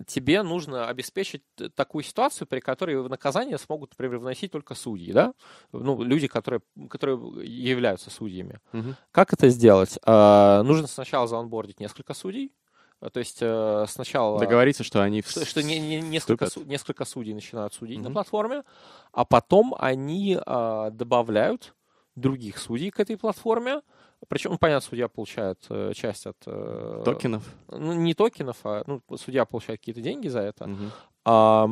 Тебе 0.07 0.43
нужно 0.43 0.87
обеспечить 0.87 1.43
такую 1.75 2.03
ситуацию, 2.03 2.47
при 2.47 2.59
которой 2.59 2.99
в 3.01 3.09
наказание 3.09 3.57
смогут, 3.57 3.91
например, 3.91 4.17
вносить 4.19 4.51
только 4.51 4.75
судьи, 4.75 5.11
да? 5.11 5.33
Ну, 5.73 6.01
люди, 6.01 6.27
которые, 6.27 6.61
которые 6.89 7.19
являются 7.43 8.09
судьями. 8.09 8.59
Угу. 8.73 8.95
Как 9.11 9.33
это 9.33 9.49
сделать? 9.49 9.99
А, 10.05 10.63
нужно 10.63 10.87
сначала 10.87 11.27
заонбордить 11.27 11.81
несколько 11.81 12.13
судей, 12.13 12.51
Э, 12.51 12.60
то 13.09 13.19
есть 13.19 13.39
э, 13.41 13.85
сначала... 13.87 14.39
Договориться, 14.39 14.83
что 14.83 15.01
они 15.01 15.21
Что, 15.23 15.45
что 15.45 15.63
не, 15.63 15.79
не, 15.79 16.01
несколько, 16.01 16.49
су, 16.49 16.63
несколько 16.63 17.05
судей 17.05 17.33
начинают 17.33 17.73
судить 17.73 17.99
mm-hmm. 17.99 18.03
на 18.03 18.11
платформе, 18.11 18.63
а 19.11 19.25
потом 19.25 19.75
они 19.77 20.39
э, 20.45 20.89
добавляют 20.91 21.73
других 22.15 22.59
судей 22.59 22.91
к 22.91 22.99
этой 22.99 23.17
платформе. 23.17 23.81
Причем, 24.27 24.57
понятно, 24.59 24.87
судья 24.87 25.07
получает 25.07 25.59
э, 25.69 25.93
часть 25.95 26.27
от... 26.27 26.37
Э, 26.45 27.01
токенов? 27.03 27.43
Ну, 27.69 27.93
не 27.93 28.13
токенов, 28.13 28.57
а 28.63 28.83
ну, 28.85 29.01
судья 29.17 29.45
получает 29.45 29.79
какие-то 29.79 30.01
деньги 30.01 30.27
за 30.27 30.41
это. 30.41 30.65
Mm-hmm. 30.65 30.91
А, 31.25 31.67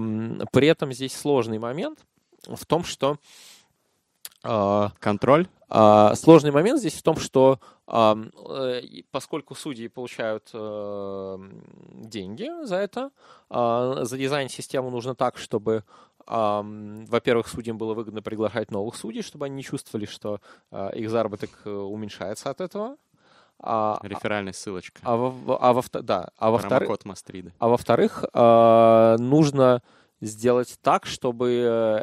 при 0.51 0.67
этом 0.67 0.91
здесь 0.93 1.15
сложный 1.15 1.59
момент 1.59 1.99
в 2.47 2.65
том, 2.65 2.83
что... 2.83 3.17
Э, 4.43 4.89
Контроль? 4.99 5.47
А, 5.71 6.15
сложный 6.15 6.51
момент 6.51 6.79
здесь 6.79 6.95
в 6.95 7.03
том, 7.03 7.17
что 7.17 7.59
а, 7.85 8.17
э, 8.49 8.81
поскольку 9.11 9.53
судьи 9.53 9.87
получают 9.87 10.49
э, 10.53 11.37
деньги 11.93 12.49
за 12.65 12.77
это, 12.77 13.11
а, 13.49 14.03
за 14.03 14.17
дизайн 14.17 14.49
систему 14.49 14.89
нужно 14.89 15.15
так, 15.15 15.37
чтобы 15.37 15.83
во-первых, 16.29 17.47
судьям 17.47 17.79
было 17.79 17.95
выгодно 17.95 18.21
приглашать 18.21 18.69
новых 18.69 18.95
судей, 18.95 19.23
чтобы 19.23 19.47
они 19.47 19.55
не 19.55 19.63
чувствовали, 19.63 20.05
что 20.05 20.41
а, 20.69 20.89
их 20.89 21.09
заработок 21.09 21.49
э, 21.65 21.71
уменьшается 21.71 22.51
от 22.51 22.61
этого. 22.61 22.97
А, 23.59 23.99
Реферальная 24.03 24.53
ссылочка. 24.53 25.01
а, 25.03 25.15
во- 25.15 25.57
а 25.59 25.73
во, 25.73 25.81
да, 26.03 26.29
а 26.37 26.51
во-вторых, 26.51 26.99
а 27.57 27.67
во-вторых, 27.67 28.25
а, 28.33 29.17
нужно 29.17 29.81
сделать 30.21 30.77
так, 30.83 31.07
чтобы 31.07 31.49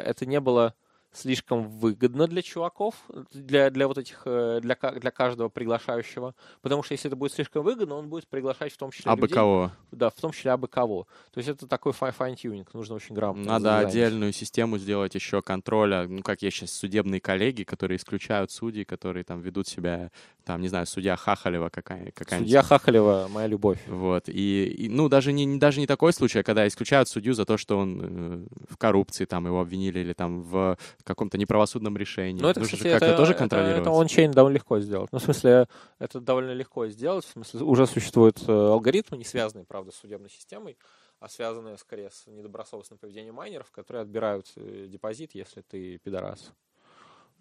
это 0.03 0.25
не 0.25 0.41
было 0.41 0.73
слишком 1.17 1.67
выгодно 1.67 2.27
для 2.27 2.41
чуваков, 2.41 2.95
для, 3.33 3.69
для 3.69 3.87
вот 3.87 3.97
этих, 3.97 4.21
э, 4.25 4.59
для, 4.61 4.75
для 4.75 5.11
каждого 5.11 5.49
приглашающего. 5.49 6.35
Потому 6.61 6.83
что 6.83 6.93
если 6.93 7.07
это 7.09 7.15
будет 7.15 7.33
слишком 7.33 7.63
выгодно, 7.63 7.95
он 7.95 8.07
будет 8.09 8.27
приглашать 8.27 8.71
в 8.73 8.77
том 8.77 8.91
числе 8.91 9.11
А 9.11 9.15
бы 9.15 9.23
людей- 9.23 9.33
кого? 9.35 9.71
Да, 9.91 10.09
в 10.09 10.15
том 10.15 10.31
числе 10.31 10.51
абы 10.51 10.67
кого. 10.67 11.07
То 11.33 11.39
есть 11.39 11.49
это 11.49 11.67
такой 11.67 11.93
fi- 11.93 12.11
fine-tuning, 12.11 12.73
нужно 12.73 12.95
очень 12.95 13.15
грамотно. 13.15 13.43
Надо 13.59 13.79
отдельную 13.79 14.31
систему 14.33 14.77
сделать 14.77 15.15
еще 15.15 15.41
контроля, 15.41 16.07
ну, 16.07 16.21
как 16.21 16.41
есть 16.41 16.57
сейчас 16.57 16.71
судебные 16.71 17.19
коллегии, 17.19 17.63
которые 17.63 17.97
исключают 17.97 18.51
судей, 18.51 18.85
которые 18.85 19.23
там 19.23 19.41
ведут 19.41 19.67
себя, 19.67 20.11
там, 20.45 20.61
не 20.61 20.67
знаю, 20.67 20.85
судья 20.85 21.15
Хахалева 21.15 21.69
какая- 21.69 22.11
какая-нибудь. 22.11 22.47
Судья 22.49 22.61
Хахалева, 22.61 23.27
моя 23.31 23.47
любовь. 23.47 23.79
Вот, 23.87 24.29
и, 24.29 24.65
и, 24.65 24.89
ну, 24.89 25.09
даже 25.09 25.33
не, 25.33 25.45
не- 25.45 25.59
даже 25.59 25.79
не 25.79 25.87
такой 25.87 26.13
случай, 26.13 26.39
а 26.39 26.43
когда 26.43 26.67
исключают 26.67 27.09
судью 27.09 27.33
за 27.33 27.45
то, 27.45 27.57
что 27.57 27.77
он 27.77 28.01
э, 28.01 28.47
в 28.69 28.77
коррупции, 28.77 29.25
там, 29.25 29.45
его 29.47 29.59
обвинили, 29.61 29.99
или 29.99 30.13
там 30.13 30.41
в 30.41 30.77
каком-то 31.07 31.37
неправосудном 31.37 31.97
решении. 31.97 32.41
Ну, 32.41 32.49
это, 32.49 32.59
Нужно 32.59 32.77
кстати, 32.77 32.89
же 32.89 32.93
как-то 32.93 33.05
это, 33.07 33.17
тоже 33.17 33.31
это, 33.31 33.39
контролировать. 33.39 33.81
это 33.81 33.91
ончейн 33.91 34.31
довольно 34.31 34.55
легко 34.55 34.79
сделать. 34.79 35.11
Ну, 35.11 35.19
в 35.19 35.23
смысле, 35.23 35.67
это 35.99 36.19
довольно 36.19 36.51
легко 36.51 36.87
сделать. 36.87 37.25
В 37.25 37.29
смысле, 37.29 37.61
уже 37.61 37.87
существуют 37.87 38.41
э, 38.47 38.51
алгоритмы, 38.51 39.17
не 39.17 39.23
связанные, 39.23 39.65
правда, 39.65 39.91
с 39.91 39.95
судебной 39.95 40.29
системой, 40.29 40.77
а 41.19 41.29
связанные 41.29 41.77
скорее 41.77 42.11
с 42.11 42.27
недобросовестным 42.27 42.99
поведением 42.99 43.35
майнеров, 43.35 43.71
которые 43.71 44.01
отбирают 44.01 44.51
э, 44.55 44.85
депозит, 44.87 45.33
если 45.33 45.61
ты 45.61 45.97
пидорас. 45.99 46.51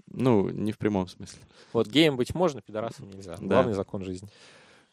Ну, 0.07 0.49
не 0.49 0.73
в 0.73 0.79
прямом 0.79 1.09
смысле. 1.09 1.41
Вот 1.73 1.89
геем 1.89 2.17
быть 2.17 2.35
можно, 2.35 2.63
пидорасом 2.63 3.11
нельзя. 3.11 3.37
Да. 3.41 3.47
Главный 3.47 3.75
закон 3.75 4.05
жизни. 4.05 4.29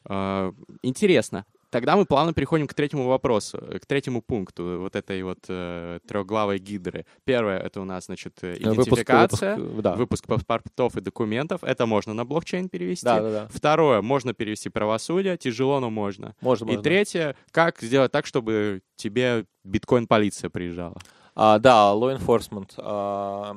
А, 0.05 0.53
Интересно. 0.81 1.45
Тогда 1.73 1.95
мы 1.97 2.05
плавно 2.05 2.33
переходим 2.33 2.67
к 2.67 2.73
третьему 2.75 3.07
вопросу, 3.07 3.57
э, 3.57 3.79
к 3.79 3.85
третьему 3.87 4.21
пункту 4.21 4.77
вот 4.79 4.95
этой 4.95 5.23
вот 5.23 5.39
э, 5.49 5.99
трехглавой 6.07 6.59
гидры. 6.59 7.05
Первое— 7.25 7.57
это 7.59 7.81
у 7.81 7.83
нас, 7.83 8.05
значит, 8.05 8.37
э, 8.43 8.53
Выпуск- 8.59 8.87
идентификация, 8.89 9.55
выпуск, 9.57 9.81
да. 9.81 9.95
выпуск 9.95 10.25
паспортов 10.27 10.95
и 10.97 11.01
документов. 11.01 11.63
Это 11.63 11.85
можно 11.87 12.13
на 12.13 12.25
блокчейн 12.25 12.69
перевести. 12.69 13.03
Да, 13.05 13.21
да, 13.21 13.31
да. 13.31 13.47
Второе, 13.51 14.01
можно 14.03 14.33
перевести 14.35 14.69
правосудие, 14.69 15.35
тяжело, 15.37 15.79
но 15.79 15.89
можно. 15.89 16.35
Можно, 16.41 16.65
И 16.65 16.67
можно. 16.67 16.83
третье, 16.83 17.35
как 17.51 17.81
сделать 17.81 18.11
так, 18.11 18.27
чтобы 18.27 18.81
тебе 18.95 19.45
биткоин-полиция 19.63 20.49
приезжала. 20.51 20.97
А, 21.35 21.59
да, 21.59 21.93
law 21.93 22.17
enforcement. 22.17 22.73
А, 22.77 23.53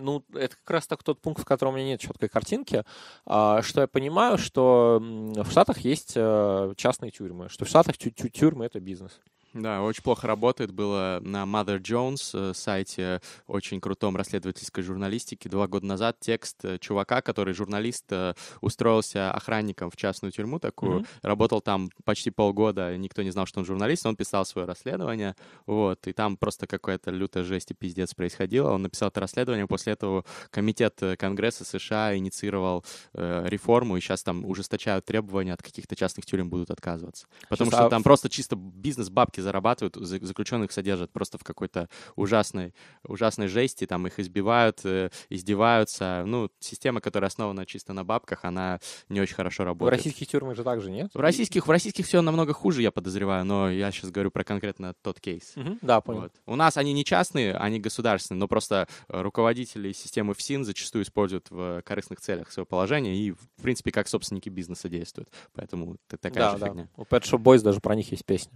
ну, 0.00 0.24
это 0.34 0.56
как 0.56 0.70
раз 0.70 0.86
так 0.86 1.02
тот 1.02 1.20
пункт, 1.20 1.42
в 1.42 1.44
котором 1.44 1.74
у 1.74 1.76
меня 1.76 1.86
нет 1.88 2.00
четкой 2.00 2.28
картинки. 2.28 2.84
А, 3.26 3.62
что 3.62 3.82
я 3.82 3.86
понимаю, 3.86 4.38
что 4.38 4.98
в 5.00 5.50
Штатах 5.50 5.78
есть 5.80 6.12
э, 6.16 6.72
частные 6.76 7.10
тюрьмы, 7.10 7.48
что 7.48 7.64
в 7.64 7.68
Штатах 7.68 7.96
тю- 7.96 8.10
тю- 8.10 8.28
тюрьмы— 8.28 8.64
это 8.66 8.80
бизнес. 8.80 9.20
Да, 9.54 9.82
очень 9.82 10.02
плохо 10.02 10.26
работает. 10.26 10.72
Было 10.72 11.20
на 11.22 11.44
Mother 11.44 11.78
Jones 11.80 12.30
э, 12.34 12.54
сайте 12.54 13.20
очень 13.46 13.80
крутом 13.80 14.16
расследовательской 14.16 14.82
журналистики 14.82 15.46
два 15.46 15.68
года 15.68 15.86
назад 15.86 16.16
текст 16.18 16.64
э, 16.64 16.78
чувака, 16.80 17.22
который 17.22 17.54
журналист, 17.54 18.04
э, 18.10 18.34
устроился 18.60 19.30
охранником 19.30 19.90
в 19.92 19.96
частную 19.96 20.32
тюрьму 20.32 20.58
такую, 20.58 20.98
Мгм. 21.00 21.06
работал 21.22 21.60
там 21.60 21.88
почти 22.04 22.30
полгода, 22.30 22.96
никто 22.96 23.22
не 23.22 23.30
знал, 23.30 23.46
что 23.46 23.60
он 23.60 23.64
журналист, 23.64 24.04
он 24.06 24.16
писал 24.16 24.44
свое 24.44 24.66
расследование, 24.66 25.36
вот, 25.66 26.04
и 26.08 26.12
там 26.12 26.36
просто 26.36 26.66
какая-то 26.66 27.12
лютая 27.12 27.44
жесть 27.44 27.70
и 27.70 27.74
пиздец 27.74 28.12
происходило. 28.12 28.72
Он 28.72 28.82
написал 28.82 29.08
это 29.10 29.20
расследование, 29.20 29.68
после 29.68 29.92
этого 29.92 30.24
комитет 30.50 31.00
Конгресса 31.16 31.64
США 31.64 32.16
инициировал 32.16 32.84
э, 33.12 33.44
реформу, 33.46 33.96
и 33.96 34.00
сейчас 34.00 34.24
там 34.24 34.44
ужесточают 34.44 35.04
требования, 35.04 35.52
от 35.52 35.62
каких-то 35.62 35.94
частных 35.94 36.26
тюрем 36.26 36.50
будут 36.50 36.72
отказываться. 36.72 37.26
Потому 37.48 37.70
Сейчас, 37.70 37.78
что 37.78 37.86
а 37.86 37.90
там 37.90 38.02
просто 38.02 38.28
чисто 38.28 38.56
бизнес, 38.56 39.10
бабки 39.10 39.43
зарабатывают, 39.44 39.94
за- 39.96 40.24
заключенных 40.24 40.72
содержат 40.72 41.12
просто 41.12 41.38
в 41.38 41.44
какой-то 41.44 41.88
ужасной, 42.16 42.74
ужасной 43.04 43.46
жести, 43.48 43.86
там 43.86 44.06
их 44.06 44.18
избивают, 44.18 44.80
э, 44.84 45.10
издеваются. 45.28 46.24
Ну, 46.26 46.50
система, 46.60 47.00
которая 47.00 47.28
основана 47.28 47.66
чисто 47.66 47.92
на 47.92 48.04
бабках, 48.04 48.44
она 48.44 48.80
не 49.08 49.20
очень 49.20 49.34
хорошо 49.34 49.62
В 49.62 49.66
работает. 49.66 49.98
российских 49.98 50.26
тюрьмах 50.28 50.56
же 50.56 50.64
так 50.64 50.80
же, 50.80 50.90
нет? 50.90 51.10
В 51.14 51.20
российских, 51.20 51.66
в 51.66 51.70
российских 51.70 52.06
все 52.06 52.22
намного 52.22 52.52
хуже, 52.52 52.82
я 52.82 52.90
подозреваю, 52.90 53.44
но 53.44 53.70
я 53.70 53.90
сейчас 53.92 54.10
говорю 54.10 54.30
про 54.30 54.42
конкретно 54.44 54.94
тот 55.02 55.20
кейс. 55.20 55.52
Мгм, 55.56 55.78
Да, 55.82 56.00
понял. 56.00 56.22
Вот. 56.22 56.32
У 56.46 56.56
нас 56.56 56.76
они 56.76 56.92
не 56.92 57.04
частные, 57.04 57.54
они 57.54 57.78
государственные, 57.80 58.40
но 58.40 58.48
просто 58.48 58.88
руководители 59.08 59.92
системы 59.92 60.34
ФСИН 60.34 60.64
зачастую 60.64 61.04
используют 61.04 61.50
в 61.50 61.82
корыстных 61.82 62.20
целях 62.20 62.50
свое 62.50 62.66
положение 62.66 63.14
и, 63.16 63.32
в 63.32 63.62
принципе, 63.62 63.90
как 63.92 64.08
собственники 64.08 64.48
бизнеса 64.48 64.88
действуют. 64.88 65.28
Поэтому 65.52 65.96
это 66.08 66.16
такая 66.18 66.44
Да, 66.44 66.52
же 66.52 66.58
да. 66.58 66.66
фигня. 66.68 66.88
У 66.96 67.02
Pet 67.02 67.22
Shop 67.22 67.42
Boys 67.42 67.60
даже 67.62 67.80
про 67.80 67.94
них 67.94 68.10
есть 68.10 68.24
песня. 68.24 68.52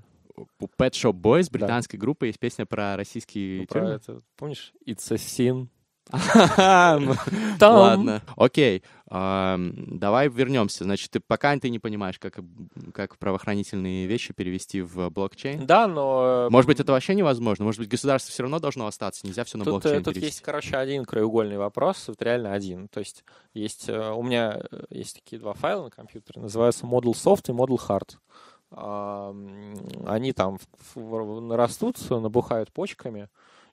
У 0.60 0.66
Pet 0.66 0.90
Shop 0.92 1.12
Boys, 1.12 1.48
британской 1.50 1.98
группы, 1.98 2.26
есть 2.26 2.38
песня 2.38 2.66
про 2.66 2.96
российские 2.96 3.60
Ну, 3.62 3.66
про 3.66 3.80
тюрьмы. 3.80 3.94
это, 3.94 4.20
помнишь? 4.36 4.72
It's 4.86 5.10
a 5.12 5.16
sin. 5.16 5.68
Ладно, 7.60 8.22
окей. 8.36 8.82
Давай 9.10 10.28
вернемся. 10.28 10.84
Значит, 10.84 11.10
ты 11.10 11.20
пока 11.20 11.56
ты 11.58 11.70
не 11.70 11.78
понимаешь, 11.78 12.18
как, 12.18 12.38
как 12.92 13.18
правоохранительные 13.18 14.06
вещи 14.06 14.32
перевести 14.32 14.80
в 14.82 15.10
блокчейн. 15.10 15.66
Да, 15.66 15.86
но... 15.86 16.46
э, 16.46 16.50
Может 16.50 16.66
быть, 16.68 16.80
это 16.80 16.92
вообще 16.92 17.14
невозможно? 17.14 17.64
Может 17.64 17.80
быть, 17.80 17.88
государство 17.90 18.32
все 18.32 18.42
равно 18.42 18.58
должно 18.58 18.86
остаться? 18.86 19.26
Нельзя 19.26 19.44
все 19.44 19.58
на 19.58 19.64
Тут, 19.64 19.68
э, 19.68 19.72
блокчейн 19.80 20.02
тут 20.04 20.14
перевести? 20.14 20.26
есть, 20.34 20.40
короче, 20.42 20.76
один 20.76 21.04
краеугольный 21.04 21.58
вопрос, 21.58 22.04
вот 22.08 22.20
реально 22.22 22.52
один. 22.52 22.88
То 22.88 23.00
есть 23.00 23.24
есть 23.54 23.88
э, 23.88 24.10
у 24.12 24.22
меня 24.22 24.60
э, 24.70 24.84
есть 24.90 25.16
такие 25.16 25.38
два 25.38 25.54
файла 25.54 25.84
на 25.84 25.90
компьютере, 25.90 26.40
называются 26.42 26.84
Model 26.86 27.12
Soft 27.12 27.44
и 27.48 27.52
Model 27.52 27.78
Hard. 27.88 28.16
Они 28.70 30.32
там 30.32 30.58
растут, 31.50 31.98
набухают 32.10 32.72
почками, 32.72 33.28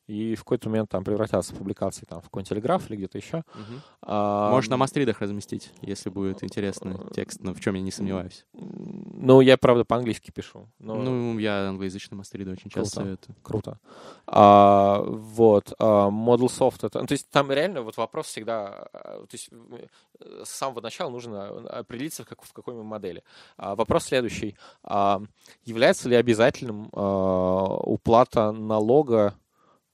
и 0.07 0.35
в 0.35 0.39
какой-то 0.39 0.69
момент 0.69 0.89
там 0.89 1.03
превратятся 1.03 1.53
в 1.53 1.57
публикации 1.57 2.05
там 2.05 2.19
в 2.21 2.25
какой-нибудь 2.25 2.49
телеграф 2.49 2.89
или 2.89 2.97
где-то 2.97 3.17
еще. 3.17 3.37
Мгм. 3.55 3.81
А, 4.03 4.51
Можешь 4.51 4.69
на 4.69 4.77
мастридах 4.77 5.19
разместить, 5.21 5.71
если 5.81 6.09
будет 6.09 6.43
интересный 6.43 6.97
текст, 7.13 7.41
но 7.41 7.53
в 7.53 7.59
чем 7.59 7.75
я 7.75 7.81
не 7.81 7.91
сомневаюсь. 7.91 8.45
Ну, 8.53 9.41
я, 9.41 9.57
правда, 9.57 9.83
по-английски 9.85 10.31
пишу. 10.31 10.67
но- 10.79 10.95
Ну, 10.95 11.39
я 11.39 11.69
англоязычный 11.69 12.17
мастриды 12.17 12.51
очень 12.51 12.69
часто 12.69 12.95
Круто. 13.01 13.03
советую. 13.03 13.35
Круто. 13.41 13.79
А, 14.27 15.01
вот. 15.05 15.73
а, 15.79 16.09
Model 16.09 16.47
Soft. 16.47 16.85
Это, 16.85 17.01
ну, 17.01 17.07
то 17.07 17.13
есть 17.13 17.29
там 17.31 17.51
реально 17.51 17.81
вот 17.81 17.97
вопрос 17.97 18.27
всегда... 18.27 18.87
а, 18.93 19.19
То 19.25 19.29
есть 19.33 19.49
э, 19.51 20.43
с 20.43 20.49
самого 20.49 20.81
начала 20.81 21.09
нужно 21.09 21.47
определиться, 21.69 22.23
как, 22.25 22.43
в 22.43 22.53
какой 22.53 22.75
мы 22.75 22.83
модели. 22.83 23.23
А, 23.57 23.75
вопрос 23.75 24.05
следующий. 24.05 24.55
А, 24.83 25.21
является 25.63 26.09
ли 26.09 26.15
обязательным 26.15 26.89
а, 26.93 27.77
уплата 27.83 28.51
налога 28.51 29.33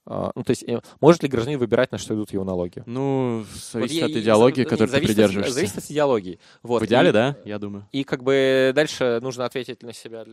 ну, 0.04 0.42
то 0.42 0.50
есть, 0.50 0.64
э, 0.64 0.80
может 1.00 1.22
ли 1.22 1.28
гражданин 1.28 1.58
выбирать, 1.60 1.92
на 1.92 1.98
что 1.98 2.14
идут 2.14 2.32
его 2.32 2.42
налоги? 2.44 2.82
Ну, 2.86 3.38
Вот 3.40 3.46
зависит 3.72 3.94
я- 4.00 4.04
от 4.06 4.10
и- 4.10 4.20
идеологии, 4.20 4.62
за- 4.64 4.68
которой 4.68 4.86
ты 4.86 4.92
зависит 4.92 5.10
от- 5.10 5.14
придерживаешься. 5.16 5.54
Зависит 5.54 5.78
от 5.78 5.84
идеологии. 5.84 6.40
Вот. 6.62 6.82
В 6.82 6.86
идеале, 6.86 7.10
И- 7.10 7.12
да, 7.12 7.36
я 7.44 7.58
думаю. 7.58 7.86
и 7.92 8.02
как 8.04 8.22
бы 8.24 8.72
дальше 8.74 9.20
нужно 9.22 9.44
ответить 9.44 9.82
на 9.82 9.92
себя. 9.92 10.24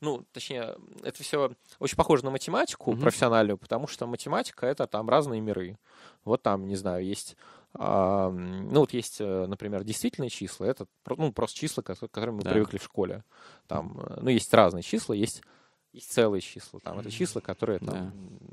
Ну, 0.00 0.24
точнее, 0.32 0.76
это 1.02 1.22
все 1.22 1.52
очень 1.78 1.96
похоже 1.96 2.24
на 2.24 2.30
математику 2.30 2.92
Мгм. 2.92 3.00
профессиональную, 3.02 3.58
потому 3.58 3.86
что 3.86 4.06
математика 4.06 4.66
это 4.66 4.86
там 4.86 5.08
разные 5.10 5.40
миры. 5.40 5.78
Вот 6.24 6.42
там, 6.42 6.66
не 6.66 6.76
знаю, 6.76 7.04
есть. 7.04 7.36
а, 7.76 8.30
ну, 8.30 8.78
вот 8.80 8.92
есть, 8.92 9.16
э, 9.20 9.46
например, 9.48 9.82
действительные 9.82 10.30
числа. 10.30 10.66
Это 10.66 10.86
ну, 11.16 11.32
просто 11.32 11.58
числа, 11.58 11.82
к 11.82 11.92
к 11.92 11.98
которым 11.98 12.36
мы 12.36 12.42
Да. 12.42 12.50
привыкли 12.52 12.78
в 12.78 12.84
школе. 12.84 13.24
Там, 13.66 13.98
э, 14.00 14.18
ну, 14.22 14.28
есть 14.30 14.54
разные 14.54 14.84
числа, 14.84 15.12
есть, 15.14 15.42
есть 15.94 16.12
целые 16.12 16.40
числа. 16.40 16.80
Там 16.80 16.98
это 16.98 17.10
числа, 17.10 17.40
которые, 17.40 17.78
там, 17.78 17.88
Да. 17.88 18.12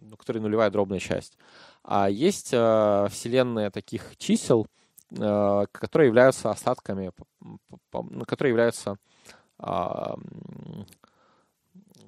ну, 0.10 0.16
которые 0.18 0.42
нулевая 0.42 0.70
дробная 0.70 1.00
часть. 1.00 1.38
А 1.84 2.10
есть 2.10 2.50
э, 2.54 3.08
вселенная 3.10 3.72
таких 3.72 4.16
чисел, 4.18 4.68
э, 5.12 5.66
которые 5.72 6.08
являются 6.08 6.52
остатками, 6.52 7.10
п- 7.10 7.24
п- 7.70 7.78
п- 7.90 8.04
ну, 8.12 8.26
которые 8.26 8.52
являются 8.52 8.98
а, 9.64 10.16
м, 10.16 10.88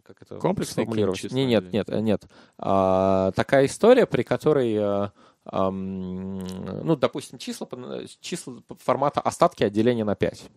как 0.04 0.22
это 0.22 0.40
какие-нибудь 0.40 1.20
числа 1.20 1.36
Не, 1.36 1.46
нет, 1.46 1.72
нет, 1.72 1.90
э, 1.90 2.00
нет. 2.00 2.26
А, 2.58 3.32
такая 3.32 3.66
история, 3.68 4.06
при 4.08 4.24
которой, 4.24 4.74
э, 4.74 5.10
ам, 5.46 6.40
ну, 6.40 6.96
допустим, 6.96 7.38
числа, 7.38 7.66
по- 7.66 8.06
числа 8.22 8.62
формата 8.80 9.22
остатки 9.22 9.64
отделения 9.64 10.04
на 10.04 10.16
5. 10.16 10.50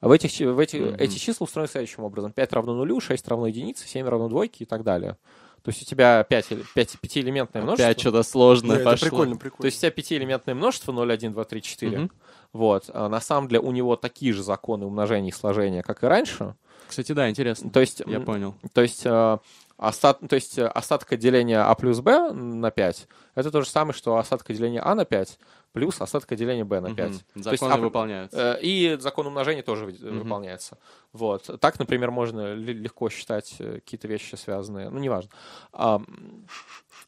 В 0.00 0.10
этих, 0.12 0.30
в 0.38 0.58
эти, 0.58 0.76
Мгм. 0.76 0.94
эти 0.98 1.18
числа 1.18 1.44
устроены 1.44 1.68
следующим 1.68 2.04
образом. 2.04 2.32
5 2.32 2.52
равно 2.52 2.74
нулю, 2.74 3.00
6 3.00 3.26
равно 3.28 3.46
единице, 3.48 3.86
7 3.88 4.06
равно 4.06 4.28
двойке 4.28 4.64
и 4.64 4.66
так 4.66 4.84
далее. 4.84 5.16
То 5.62 5.70
есть 5.70 5.82
у 5.82 5.84
тебя 5.84 6.22
5, 6.22 6.46
5, 6.74 6.98
пятиэлементное 7.00 7.62
множество. 7.62 7.86
Опять 7.90 8.00
что-то 8.00 8.22
сложное 8.22 8.76
Да, 8.76 8.82
это 8.82 8.90
пошло. 8.92 9.08
прикольно, 9.08 9.36
прикольно. 9.36 9.62
То 9.62 9.66
есть 9.66 9.78
у 9.78 9.80
тебя 9.80 9.90
пятиэлементное 9.90 10.54
множество 10.54 10.92
0, 10.92 11.12
1, 11.12 11.32
2, 11.32 11.44
3, 11.44 11.62
4. 11.62 11.98
Мгм. 11.98 12.10
Вот. 12.52 12.84
А 12.94 13.08
на 13.08 13.20
самом 13.20 13.48
деле 13.48 13.60
у 13.60 13.72
него 13.72 13.96
такие 13.96 14.32
же 14.32 14.42
законы 14.44 14.86
умножения 14.86 15.30
и 15.30 15.32
сложения, 15.34 15.82
как 15.82 16.04
и 16.04 16.06
раньше. 16.06 16.54
Кстати, 16.86 17.10
да, 17.12 17.28
интересно. 17.28 17.70
То 17.70 17.80
есть, 17.80 18.00
Я 18.06 18.20
понял. 18.20 18.54
то 18.72 18.80
есть 18.82 19.02
э, 19.04 19.38
Остат, 19.76 20.18
то 20.28 20.34
есть 20.34 20.58
э, 20.58 20.66
остатка 20.66 21.16
деления 21.16 21.62
А 21.64 21.72
плюс 21.76 22.00
Б 22.00 22.32
на 22.32 22.72
5 22.72 23.06
это 23.36 23.50
то 23.52 23.62
же 23.62 23.68
самое, 23.68 23.94
что 23.94 24.16
остатка 24.16 24.52
деления 24.52 24.82
А 24.84 24.96
на 24.96 25.04
5 25.04 25.38
плюс 25.72 26.00
остатка 26.00 26.36
деления 26.36 26.64
b 26.64 26.80
на 26.80 26.94
5. 26.94 27.10
Угу. 27.10 27.42
Законы 27.42 27.72
есть, 27.72 27.82
выполняются. 27.82 28.56
Э, 28.56 28.60
и 28.60 28.96
закон 29.00 29.26
умножения 29.26 29.62
тоже 29.62 29.86
угу. 29.86 30.18
выполняется. 30.18 30.78
Вот. 31.12 31.50
Так, 31.60 31.78
например, 31.78 32.10
можно 32.10 32.54
легко 32.54 33.08
считать 33.10 33.56
э, 33.58 33.74
какие-то 33.74 34.08
вещи 34.08 34.34
связанные. 34.34 34.90
Ну, 34.90 34.98
неважно. 34.98 35.30
А, 35.72 36.00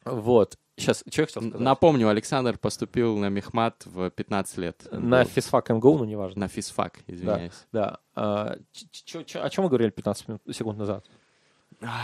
вот. 0.05 0.57
Сейчас, 0.77 1.03
что 1.09 1.21
я 1.21 1.27
хотел 1.27 1.41
сказать? 1.43 1.59
Напомню, 1.59 2.09
Александр 2.09 2.57
поступил 2.57 3.17
на 3.17 3.29
Мехмат 3.29 3.85
в 3.85 4.09
15 4.09 4.57
лет. 4.57 4.87
На 4.91 5.25
физфак 5.25 5.69
МГУ, 5.69 5.99
ну, 5.99 6.05
неважно. 6.05 6.41
На 6.41 6.47
физфак, 6.47 6.99
извиняюсь. 7.07 7.53
Да, 7.71 7.89
да. 7.89 7.99
А, 8.15 8.57
ч- 8.71 9.23
ч- 9.23 9.39
о 9.39 9.49
чем 9.49 9.65
мы 9.65 9.69
говорили 9.69 9.89
15 9.91 10.39
секунд 10.51 10.79
назад? 10.79 11.05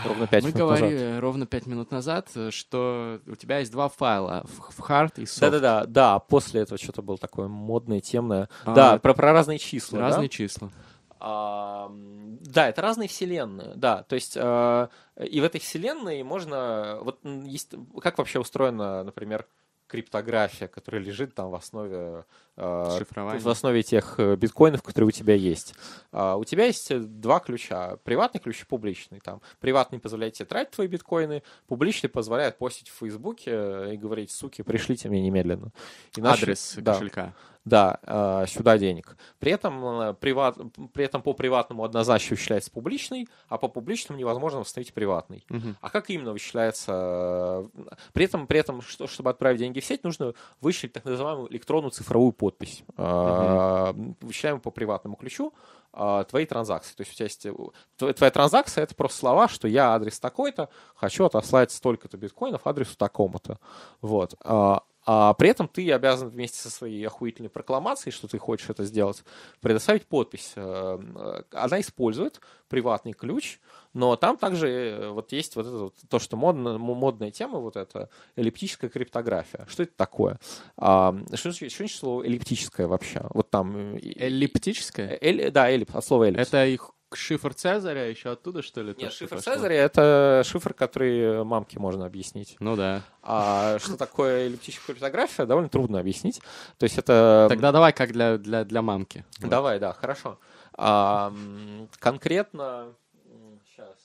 Ровно 0.04 0.26
5 0.26 0.42
Мы 0.42 0.48
минут 0.48 0.58
говорили 0.58 1.04
назад. 1.04 1.20
ровно 1.22 1.46
5 1.46 1.66
минут 1.66 1.90
назад, 1.92 2.28
что 2.50 3.20
у 3.26 3.36
тебя 3.36 3.60
есть 3.60 3.70
два 3.70 3.88
файла, 3.88 4.44
в 4.46 4.80
hard 4.80 5.12
и 5.16 5.22
soft. 5.22 5.40
Да-да-да, 5.40 5.84
да, 5.86 6.18
после 6.18 6.62
этого 6.62 6.78
что-то 6.78 7.00
было 7.02 7.16
такое 7.16 7.46
модное, 7.48 8.00
темное. 8.00 8.48
А, 8.64 8.74
да, 8.74 8.98
про, 8.98 9.14
про 9.14 9.32
разные 9.32 9.58
числа. 9.58 10.00
Разные 10.00 10.28
да? 10.28 10.34
числа. 10.34 10.70
А, 11.20 11.90
да, 11.90 12.68
это 12.68 12.82
разные 12.82 13.08
вселенные, 13.08 13.72
да, 13.74 14.04
то 14.04 14.14
есть 14.14 14.36
а, 14.36 14.88
и 15.16 15.40
в 15.40 15.44
этой 15.44 15.60
вселенной 15.60 16.22
можно, 16.22 16.98
вот 17.02 17.18
есть, 17.24 17.74
как 18.00 18.18
вообще 18.18 18.38
устроена, 18.38 19.02
например, 19.02 19.46
криптография, 19.88 20.68
которая 20.68 21.02
лежит 21.02 21.34
там 21.34 21.50
в 21.50 21.54
основе, 21.54 22.24
э, 22.58 23.38
в 23.38 23.48
основе 23.48 23.82
тех 23.82 24.14
э, 24.18 24.36
биткоинов, 24.36 24.82
которые 24.82 25.08
у 25.08 25.12
тебя 25.12 25.34
есть. 25.34 25.74
Э, 26.12 26.34
у 26.34 26.44
тебя 26.44 26.66
есть 26.66 26.92
два 27.20 27.40
ключа. 27.40 27.96
Приватный 28.04 28.40
ключ 28.40 28.62
и 28.62 28.64
публичный. 28.64 29.20
Там. 29.20 29.40
Приватный 29.60 29.98
позволяет 29.98 30.34
тебе 30.34 30.46
тратить 30.46 30.72
твои 30.72 30.86
биткоины, 30.86 31.42
публичный 31.66 32.10
позволяет 32.10 32.58
постить 32.58 32.88
в 32.88 32.98
Фейсбуке 32.98 33.94
и 33.94 33.96
говорить, 33.96 34.30
суки, 34.30 34.62
пришлите 34.62 35.08
мне 35.08 35.22
немедленно. 35.22 35.72
Иначе, 36.16 36.42
Адрес 36.42 36.74
да, 36.78 36.92
кошелька 36.94 37.34
да, 37.68 38.00
э, 38.02 38.46
сюда 38.48 38.78
денег. 38.78 39.16
При 39.38 39.52
этом, 39.52 40.00
э, 40.00 40.14
приват, 40.14 40.56
при 40.92 41.04
этом 41.04 41.22
по 41.22 41.34
приватному 41.34 41.84
однозначно 41.84 42.34
вычисляется 42.34 42.70
публичный, 42.70 43.28
а 43.48 43.58
по 43.58 43.68
публичному 43.68 44.18
невозможно 44.18 44.60
восстановить 44.60 44.92
приватный. 44.92 45.44
Угу. 45.50 45.76
А 45.80 45.90
как 45.90 46.10
именно 46.10 46.32
вычисляется? 46.32 47.68
Э, 47.74 47.84
при 48.12 48.24
этом, 48.24 48.46
при 48.46 48.58
этом 48.58 48.82
что, 48.82 49.06
чтобы 49.06 49.30
отправить 49.30 49.60
деньги 49.60 49.80
в 49.80 49.84
сеть, 49.84 50.04
нужно 50.04 50.34
вычислить 50.60 50.92
так 50.92 51.04
называемую 51.04 51.50
электронную 51.52 51.90
цифровую 51.90 52.32
подпись. 52.48 52.82
Угу. 52.96 54.16
Вычисляем 54.22 54.60
по 54.60 54.70
приватному 54.70 55.16
ключу 55.16 55.52
твои 55.92 56.46
транзакции. 56.46 56.94
То 56.94 57.02
есть 57.02 57.12
у 57.12 57.14
тебя 57.16 57.26
есть 57.26 57.46
твоя 58.16 58.30
транзакция 58.30 58.84
это 58.84 58.94
просто 58.94 59.18
слова, 59.18 59.48
что 59.48 59.68
я 59.68 59.94
адрес 59.94 60.20
такой-то, 60.20 60.68
хочу 60.94 61.24
отослать 61.24 61.72
столько-то 61.72 62.16
биткоинов 62.16 62.66
адресу 62.66 62.96
такому-то. 62.96 63.58
Вот. 64.00 64.34
А, 65.10 65.32
при 65.32 65.48
этом 65.48 65.68
ты 65.68 65.90
обязан 65.90 66.28
вместе 66.28 66.58
со 66.58 66.68
своей 66.68 67.02
охуительной 67.06 67.48
прокламацией, 67.48 68.12
что 68.12 68.28
ты 68.28 68.36
хочешь 68.36 68.68
это 68.68 68.84
сделать, 68.84 69.24
предоставить 69.62 70.04
подпись. 70.04 70.52
Э, 70.54 70.98
э, 71.00 71.42
она 71.52 71.80
использует 71.80 72.42
приватный 72.68 73.14
ключ, 73.14 73.58
но 73.94 74.16
там 74.16 74.36
также 74.36 74.68
э, 74.68 75.08
вот 75.08 75.32
есть 75.32 75.56
вот 75.56 75.66
это 75.66 75.76
вот, 75.78 75.94
то, 76.10 76.18
что 76.18 76.36
модно, 76.36 76.76
модная 76.76 77.30
тема, 77.30 77.58
вот 77.58 77.76
это 77.76 78.10
эллиптическая 78.36 78.90
криптография. 78.90 79.64
Что 79.70 79.84
это 79.84 79.92
такое? 79.96 80.38
А, 80.76 81.16
что, 81.32 81.52
что 81.52 81.66
значит 81.68 81.96
слово 81.96 82.24
эллиптическое 82.24 82.86
вообще? 82.86 83.22
Вот 83.30 83.48
там... 83.48 83.96
Эллиптическое? 83.96 85.16
Эль, 85.22 85.50
да, 85.50 85.70
эллип, 85.70 85.96
от 85.96 86.04
слова 86.04 86.24
эллипс. 86.24 86.48
Это 86.48 86.66
их 86.66 86.90
шифр 87.14 87.54
Цезаря 87.54 88.08
еще 88.08 88.32
оттуда, 88.32 88.62
что 88.62 88.82
ли? 88.82 88.94
Нет, 88.98 89.12
шифр 89.12 89.36
пошло? 89.36 89.54
Цезаря— 89.54 89.74
это 89.76 90.42
шифр, 90.44 90.74
который 90.74 91.44
мамке 91.44 91.78
можно 91.78 92.06
объяснить. 92.06 92.56
Ну 92.60 92.76
да. 92.76 93.02
А 93.22 93.78
что 93.78 93.96
такое 93.96 94.46
эллиптическая 94.46 94.94
криптография, 94.94 95.46
довольно 95.46 95.68
трудно 95.68 95.98
объяснить. 96.00 96.40
То 96.78 96.84
есть 96.84 96.98
это... 96.98 97.46
Тогда 97.48 97.72
давай 97.72 97.92
как 97.92 98.12
для, 98.12 98.38
для, 98.38 98.64
для 98.64 98.82
мамки. 98.82 99.24
Давай, 99.40 99.78
да, 99.78 99.92
хорошо. 99.92 100.38
А, 100.74 101.32
конкретно... 101.98 102.94
Сейчас. 103.70 103.96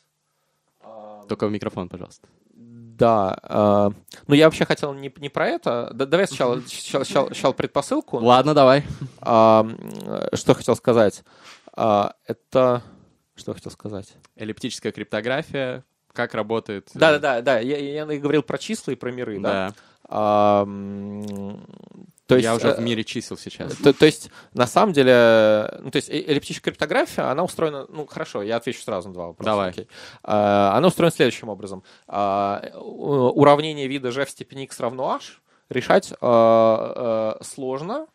А... 0.82 1.24
Только 1.28 1.48
в 1.48 1.52
микрофон, 1.52 1.90
пожалуйста. 1.90 2.28
Да. 2.54 3.38
Э, 3.44 3.90
ну, 4.28 4.36
я 4.36 4.46
вообще 4.46 4.66
хотел 4.66 4.94
не, 4.94 5.12
не 5.18 5.30
про 5.30 5.48
это. 5.48 5.90
Да, 5.94 6.06
давай 6.06 6.28
сначала, 6.28 6.62
сначала, 6.68 7.04
сначала 7.04 7.54
предпосылку. 7.54 8.18
Ладно, 8.18 8.54
давай. 8.54 8.84
А, 9.22 9.68
что 10.34 10.54
хотел 10.54 10.76
сказать. 10.76 11.24
А, 11.76 12.16
это... 12.26 12.82
Что 13.36 13.52
я 13.52 13.56
хотел 13.56 13.72
сказать? 13.72 14.14
Эллиптическая 14.36 14.92
криптография, 14.92 15.84
как 16.12 16.34
работает... 16.34 16.90
Да-да-да, 16.94 17.42
да. 17.42 17.60
я, 17.60 17.78
я 17.78 18.06
говорил 18.06 18.44
про 18.44 18.58
числа 18.58 18.92
и 18.92 18.96
про 18.96 19.12
миры, 19.12 19.40
да. 19.40 19.70
да. 19.70 19.76
А, 20.06 20.66
то 22.28 22.36
есть, 22.36 22.46
я 22.46 22.56
уже 22.56 22.74
в 22.74 22.80
э, 22.80 22.82
мире 22.82 23.04
чисел 23.04 23.38
сейчас. 23.38 23.76
То, 23.76 23.94
то 23.94 24.06
есть, 24.06 24.30
на 24.54 24.68
самом 24.68 24.94
деле, 24.94 25.80
ну, 25.82 25.92
то 25.92 25.98
есть, 25.98 26.10
эллиптическая 26.10 26.72
криптография, 26.72 27.30
она 27.30 27.44
устроена, 27.44 27.86
ну, 27.90 28.06
хорошо, 28.06 28.44
я 28.44 28.58
отвечу 28.58 28.82
сразу 28.82 29.10
на 29.10 29.14
два 29.14 29.28
вопроса. 29.28 29.50
Давай. 29.50 29.70
Окей. 29.70 29.88
А, 30.24 30.78
она 30.78 30.88
устроена 30.88 31.12
следующим 31.12 31.50
образом. 31.50 31.84
А, 32.08 32.72
уравнение 32.76 33.88
вида 33.88 34.12
g 34.12 34.26
в 34.26 34.30
степени 34.30 34.64
x 34.64 34.80
равно 34.80 35.10
h 35.10 35.40
решать 35.70 36.14
а, 36.22 37.38
а, 37.40 37.44
сложно, 37.44 38.08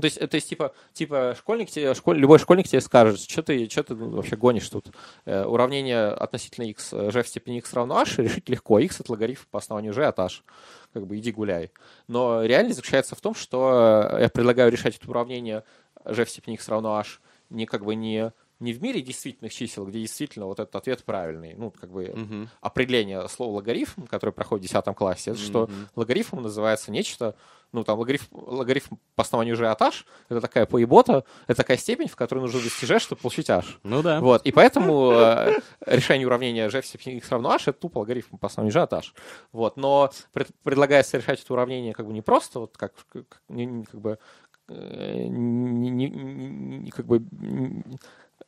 то 0.00 0.04
есть, 0.04 0.18
то 0.18 0.34
есть 0.34 0.48
типа, 0.48 0.74
типа 0.92 1.34
школьник 1.36 1.70
тебе, 1.70 1.92
школь, 1.94 2.18
любой 2.18 2.38
школьник 2.38 2.68
тебе 2.68 2.80
скажет, 2.80 3.20
что 3.20 3.42
ты, 3.42 3.68
что 3.68 3.82
ты 3.82 3.96
вообще 3.96 4.36
гонишь 4.36 4.68
тут. 4.68 4.86
Э, 5.24 5.44
уравнение 5.44 6.06
относительно 6.08 6.66
x, 6.66 6.92
g 6.92 7.22
в 7.22 7.26
степени 7.26 7.58
x 7.58 7.72
равно 7.72 7.98
h 7.98 8.18
решить 8.18 8.48
легко. 8.48 8.78
x 8.78 9.00
это 9.00 9.10
логарифм 9.10 9.46
по 9.50 9.58
основанию 9.58 9.92
g 9.92 10.04
от 10.04 10.18
h. 10.18 10.44
Как 10.92 11.04
бы 11.04 11.18
иди 11.18 11.32
гуляй. 11.32 11.72
Но 12.06 12.44
реальность 12.44 12.76
заключается 12.76 13.16
в 13.16 13.20
том, 13.20 13.34
что 13.34 14.16
я 14.20 14.28
предлагаю 14.28 14.70
решать 14.70 14.96
это 14.96 15.10
уравнение 15.10 15.64
g 16.04 16.24
в 16.24 16.30
степени 16.30 16.54
x 16.54 16.68
равно 16.68 16.96
h 16.96 17.18
не 17.50 17.66
как 17.66 17.84
бы 17.84 17.96
не 17.96 18.32
не 18.60 18.72
в 18.72 18.82
мире 18.82 19.00
действительных 19.00 19.52
чисел, 19.52 19.86
где 19.86 20.00
действительно 20.00 20.46
вот 20.46 20.58
этот 20.58 20.74
ответ 20.74 21.04
правильный. 21.04 21.54
Ну, 21.54 21.70
как 21.70 21.90
бы 21.90 22.04
uh-huh. 22.04 22.48
определение 22.60 23.28
слова 23.28 23.56
логарифм, 23.56 24.06
которое 24.06 24.32
проходит 24.32 24.64
в 24.64 24.68
10 24.68 24.96
классе, 24.96 25.30
это 25.30 25.40
uh-huh. 25.40 25.44
что 25.44 25.70
логарифм 25.94 26.40
называется 26.40 26.90
нечто, 26.90 27.36
ну, 27.72 27.84
там, 27.84 27.98
логарифм, 27.98 28.26
логарифм 28.32 28.96
по 29.14 29.22
основанию 29.22 29.56
g 29.56 29.66
от 29.66 29.80
h, 29.80 30.04
это 30.28 30.40
такая 30.40 30.66
поебота, 30.66 31.24
это 31.46 31.58
такая 31.58 31.76
степень, 31.76 32.08
в 32.08 32.16
которой 32.16 32.40
нужно 32.40 32.60
достичь 32.60 32.88
g, 32.88 32.98
чтобы 32.98 33.20
получить 33.20 33.48
h. 33.48 33.78
Ну 33.82 34.02
да. 34.02 34.20
Вот, 34.20 34.42
и 34.42 34.52
поэтому 34.52 35.12
э, 35.12 35.60
решение 35.86 36.26
уравнения 36.26 36.68
g 36.68 36.80
в 36.80 36.86
степени 36.86 37.16
x 37.16 37.30
равно 37.30 37.50
h, 37.50 37.68
это 37.68 37.74
тупо 37.74 37.98
логарифм 37.98 38.38
по 38.38 38.46
основанию 38.46 38.72
g 38.72 38.80
от 38.80 38.92
h. 38.92 39.14
Вот, 39.52 39.76
но 39.76 40.10
пред, 40.32 40.48
предлагается 40.62 41.18
решать 41.18 41.42
это 41.42 41.52
уравнение 41.52 41.92
как 41.92 42.06
бы 42.06 42.12
не 42.12 42.22
просто, 42.22 42.60
вот 42.60 42.76
как, 42.76 42.94
как, 43.08 43.42
не, 43.48 43.84
как 43.84 44.00
бы, 44.00 44.18
э, 44.68 45.24
не, 45.28 45.90
не, 45.90 46.08
не, 46.08 46.90
как 46.90 47.06
бы 47.06 47.22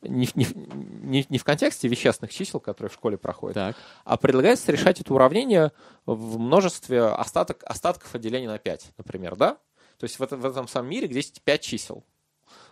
не, 0.01 0.27
не, 0.35 0.47
не, 0.53 1.25
не 1.29 1.37
в 1.37 1.43
контексте 1.43 1.87
вещественных 1.87 2.33
чисел, 2.33 2.59
которые 2.59 2.89
в 2.89 2.93
школе 2.93 3.17
проходят, 3.17 3.55
так. 3.55 3.75
а 4.03 4.17
предлагается 4.17 4.71
решать 4.71 4.99
это 4.99 5.13
уравнение 5.13 5.71
в 6.05 6.39
множестве 6.39 7.03
остаток, 7.03 7.63
остатков 7.65 8.13
отделения 8.15 8.47
на 8.47 8.57
5, 8.57 8.93
например, 8.97 9.35
да? 9.35 9.57
То 9.97 10.05
есть 10.05 10.17
в, 10.17 10.23
это, 10.23 10.37
в 10.37 10.45
этом 10.45 10.67
самом 10.67 10.89
мире, 10.89 11.07
где 11.07 11.17
есть 11.19 11.41
5 11.43 11.61
чисел. 11.61 12.03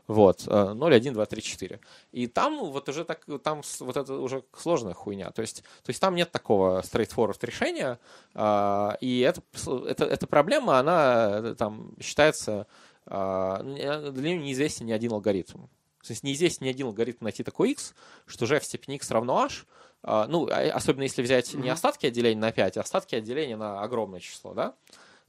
Вот, 0.08 0.48
0, 0.48 0.96
1, 0.96 1.14
2, 1.14 1.26
3, 1.26 1.42
4. 1.42 1.80
И 2.14 2.26
там 2.26 2.72
вот 2.72 2.90
уже 2.90 3.06
так, 3.06 3.24
там 3.44 3.62
вот 3.82 3.96
это 3.96 4.16
уже 4.16 4.44
сложная 4.58 4.96
хуйня. 4.96 5.30
То 5.30 5.44
есть, 5.44 5.62
то 5.84 5.92
есть 5.92 6.02
там 6.02 6.16
нет 6.16 6.32
такого 6.32 6.82
straightforward 6.82 7.38
решения, 7.44 8.00
а, 8.34 8.98
и 9.02 9.20
это, 9.20 9.44
это, 9.86 10.06
эта 10.06 10.26
проблема, 10.26 10.80
она 10.80 11.54
там 11.54 11.94
считается, 12.02 12.66
а, 13.06 13.62
для 13.62 14.30
нее 14.30 14.40
неизвестен 14.40 14.88
ни 14.88 14.92
один 14.92 15.14
алгоритм. 15.14 15.68
То 16.02 16.12
есть 16.12 16.24
неизвестен 16.24 16.66
ни 16.66 16.70
один 16.70 16.88
алгоритм 16.88 17.26
найти 17.26 17.44
такой 17.44 17.72
x, 17.72 17.94
что 18.26 18.46
g 18.46 18.60
в 18.60 18.64
степени 18.64 18.96
x 18.96 19.12
равно 19.12 19.44
h, 19.44 19.66
а, 20.02 20.28
ну, 20.28 20.48
а, 20.50 20.72
особенно 20.72 21.04
если 21.04 21.22
взять 21.22 21.54
не 21.54 21.70
остатки 21.70 22.06
отделения 22.06 22.40
на 22.40 22.52
5, 22.52 22.78
а 22.78 22.82
остатки 22.82 23.16
отделения 23.16 23.58
на 23.58 23.82
огромное 23.82 24.20
число, 24.20 24.54
да? 24.54 24.76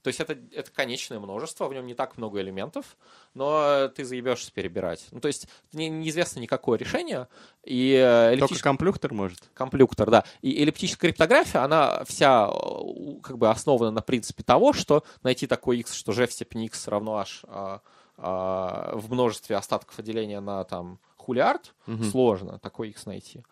То 0.03 0.09
есть 0.09 0.19
это, 0.19 0.39
это 0.53 0.71
конечное 0.71 1.19
множество, 1.19 1.69
в 1.69 1.75
нем 1.75 1.87
не 1.87 1.95
так 1.95 2.17
много 2.17 2.41
элементов, 2.41 2.97
но 3.35 3.89
ты 3.89 4.05
заебешься 4.05 4.51
перебирать. 4.51 5.07
Ну, 5.11 5.21
то 5.21 5.29
есть 5.29 5.47
не, 5.73 5.91
неизвестно 5.91 6.41
никакое 6.41 6.79
решение. 6.79 7.29
И 7.65 7.93
э, 7.93 8.31
эллиптич... 8.31 8.49
Только 8.49 8.63
комплюктор 8.63 9.13
может. 9.13 9.41
Комплюктор, 9.53 10.11
да. 10.11 10.25
И 10.41 10.63
эллиптическая 10.63 11.11
криптография, 11.11 11.63
она 11.63 12.03
вся 12.05 12.51
как 13.23 13.37
бы 13.37 13.51
основана 13.51 13.91
на 13.91 14.01
принципе 14.01 14.43
того, 14.43 14.73
что 14.73 15.05
найти 15.23 15.47
такой 15.47 15.81
x, 15.81 15.93
что 15.93 16.13
g 16.13 16.27
в 16.27 16.33
степени 16.33 16.67
x 16.67 16.89
равно 16.89 17.19
h 17.19 17.43
а, 17.45 17.81
в 18.21 19.05
множестве 19.09 19.57
остатков 19.57 19.99
отделения 19.99 20.41
на 20.41 20.65
там 20.65 20.99
хулиард, 21.17 21.75
угу. 21.87 22.05
сложно 22.05 22.59
такой 22.59 22.91
x 22.91 23.07
найти. 23.07 23.45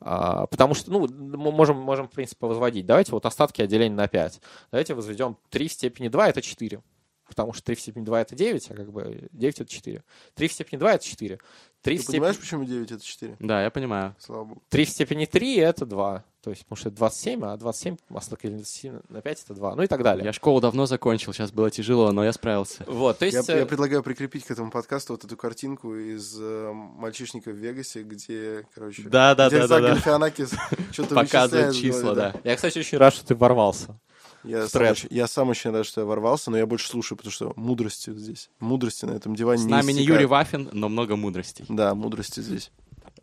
А, 0.00 0.46
потому 0.46 0.74
что, 0.74 0.90
ну, 0.90 1.06
мы 1.08 1.52
можем, 1.52 1.76
можем, 1.76 2.08
в 2.08 2.10
принципе, 2.10 2.46
возводить. 2.46 2.86
Давайте 2.86 3.12
вот 3.12 3.26
остатки 3.26 3.62
отделения 3.62 3.94
на 3.94 4.08
5. 4.08 4.40
Давайте 4.70 4.94
возведем 4.94 5.36
3 5.50 5.68
в 5.68 5.72
степени 5.72 6.08
2, 6.08 6.28
это 6.28 6.42
4. 6.42 6.80
Потому 7.26 7.52
что 7.52 7.64
3 7.64 7.74
в 7.74 7.80
степени 7.80 8.04
2 8.04 8.20
это 8.20 8.34
9, 8.34 8.70
а 8.70 8.74
как 8.74 8.92
бы 8.92 9.28
9 9.32 9.60
это 9.60 9.70
4. 9.70 10.02
3 10.34 10.48
в 10.48 10.52
степени 10.52 10.78
2 10.78 10.92
это 10.92 11.04
4. 11.04 11.38
3 11.82 11.96
Ты 11.96 12.00
в 12.00 12.02
степени, 12.02 12.18
понимаешь, 12.18 12.38
почему 12.38 12.64
9 12.64 12.92
это 12.92 13.04
4? 13.04 13.36
Да, 13.38 13.62
я 13.62 13.70
понимаю. 13.70 14.14
Слава 14.18 14.44
богу. 14.44 14.62
3 14.70 14.84
в 14.84 14.88
степени 14.88 15.24
3 15.24 15.56
это 15.56 15.86
2. 15.86 16.24
То 16.46 16.50
есть, 16.50 16.62
потому 16.62 16.76
что 16.76 16.90
это 16.90 16.98
27, 16.98 17.44
а 17.44 17.56
27 17.56 17.96
остаток 18.14 18.40
27 18.42 19.00
на 19.08 19.20
5 19.20 19.42
это 19.44 19.54
2. 19.54 19.74
Ну 19.74 19.82
и 19.82 19.86
так 19.88 20.04
далее. 20.04 20.24
Я 20.24 20.32
школу 20.32 20.60
давно 20.60 20.86
закончил, 20.86 21.32
сейчас 21.32 21.50
было 21.50 21.72
тяжело, 21.72 22.12
но 22.12 22.24
я 22.24 22.32
справился. 22.32 22.84
Вот, 22.86 23.18
то 23.18 23.24
Я, 23.24 23.38
есть... 23.38 23.48
я 23.48 23.58
э, 23.58 23.66
предлагаю 23.66 24.04
прикрепить 24.04 24.44
к 24.44 24.50
этому 24.52 24.70
подкасту 24.70 25.14
вот 25.14 25.24
эту 25.24 25.36
картинку 25.36 25.96
из 25.96 26.36
э, 26.40 26.70
«Мальчишника 26.72 27.50
в 27.50 27.56
Вегасе», 27.56 28.04
где, 28.04 28.64
короче... 28.72 29.02
Да, 29.02 29.34
да, 29.34 29.48
где 29.48 29.66
да, 29.66 29.80
да, 29.80 29.80
да. 29.80 29.96
Что-то 30.92 31.16
Показывает 31.16 31.74
числа, 31.74 32.14
голове, 32.14 32.32
да. 32.34 32.40
Я, 32.50 32.54
кстати, 32.54 32.78
очень 32.78 32.98
рад, 32.98 33.12
что 33.12 33.26
ты 33.26 33.34
ворвался. 33.34 33.98
Я 34.46 34.68
сам, 34.68 34.82
очень, 34.82 35.08
я 35.10 35.26
сам 35.26 35.48
очень 35.48 35.70
рад, 35.70 35.84
что 35.86 36.00
я 36.00 36.06
ворвался, 36.06 36.50
но 36.50 36.58
я 36.58 36.66
больше 36.66 36.88
слушаю, 36.88 37.18
потому 37.18 37.32
что 37.32 37.52
мудрости 37.56 38.10
здесь. 38.16 38.50
Мудрости 38.60 39.04
на 39.04 39.12
этом 39.12 39.34
диване 39.34 39.62
С 39.62 39.64
не 39.64 39.70
нами 39.70 39.92
не. 39.92 40.02
Юрий 40.02 40.26
Вафин, 40.26 40.68
но 40.72 40.88
много 40.88 41.16
мудростей. 41.16 41.64
Да, 41.68 41.94
мудрости 41.94 42.40
здесь 42.40 42.70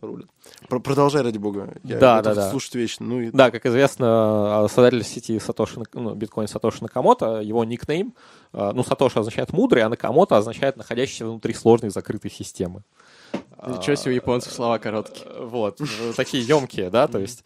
рулят. 0.02 0.28
Про- 0.68 0.80
продолжай, 0.80 1.22
ради 1.22 1.38
бога. 1.38 1.76
Я 1.84 1.98
Да, 1.98 2.22
да, 2.22 2.36
да. 2.36 2.50
слушать 2.50 2.76
вечно. 2.76 3.06
Ну 3.06 3.22
и 3.22 3.32
Да, 3.32 3.52
как 3.52 3.66
известно, 3.66 4.66
э, 4.66 4.68
создатель 4.74 5.04
сети 5.04 5.40
Сатоши, 5.40 5.82
ну, 5.94 6.14
биткоин 6.14 6.48
Сатоши 6.48 6.80
Накамото, 6.82 7.40
его 7.42 7.64
никнейм, 7.64 8.14
э, 8.52 8.72
ну, 8.74 8.84
Сатоши 8.84 9.20
означает 9.20 9.54
мудрый, 9.54 9.84
а 9.84 9.90
Накамото 9.90 10.38
означает 10.38 10.78
находящийся 10.78 11.26
внутри 11.26 11.54
сложной 11.54 11.90
закрытой 11.90 12.32
системы. 12.32 12.84
Ничего 13.66 13.96
себе, 13.96 14.12
у 14.12 14.16
японцев 14.16 14.52
слова 14.52 14.78
короткие. 14.78 15.26
Э, 15.30 15.46
Вот, 15.46 15.80
э, 15.80 16.14
такие 16.16 16.44
емкие, 16.44 16.90
да, 16.90 17.08
то 17.08 17.20
есть... 17.20 17.44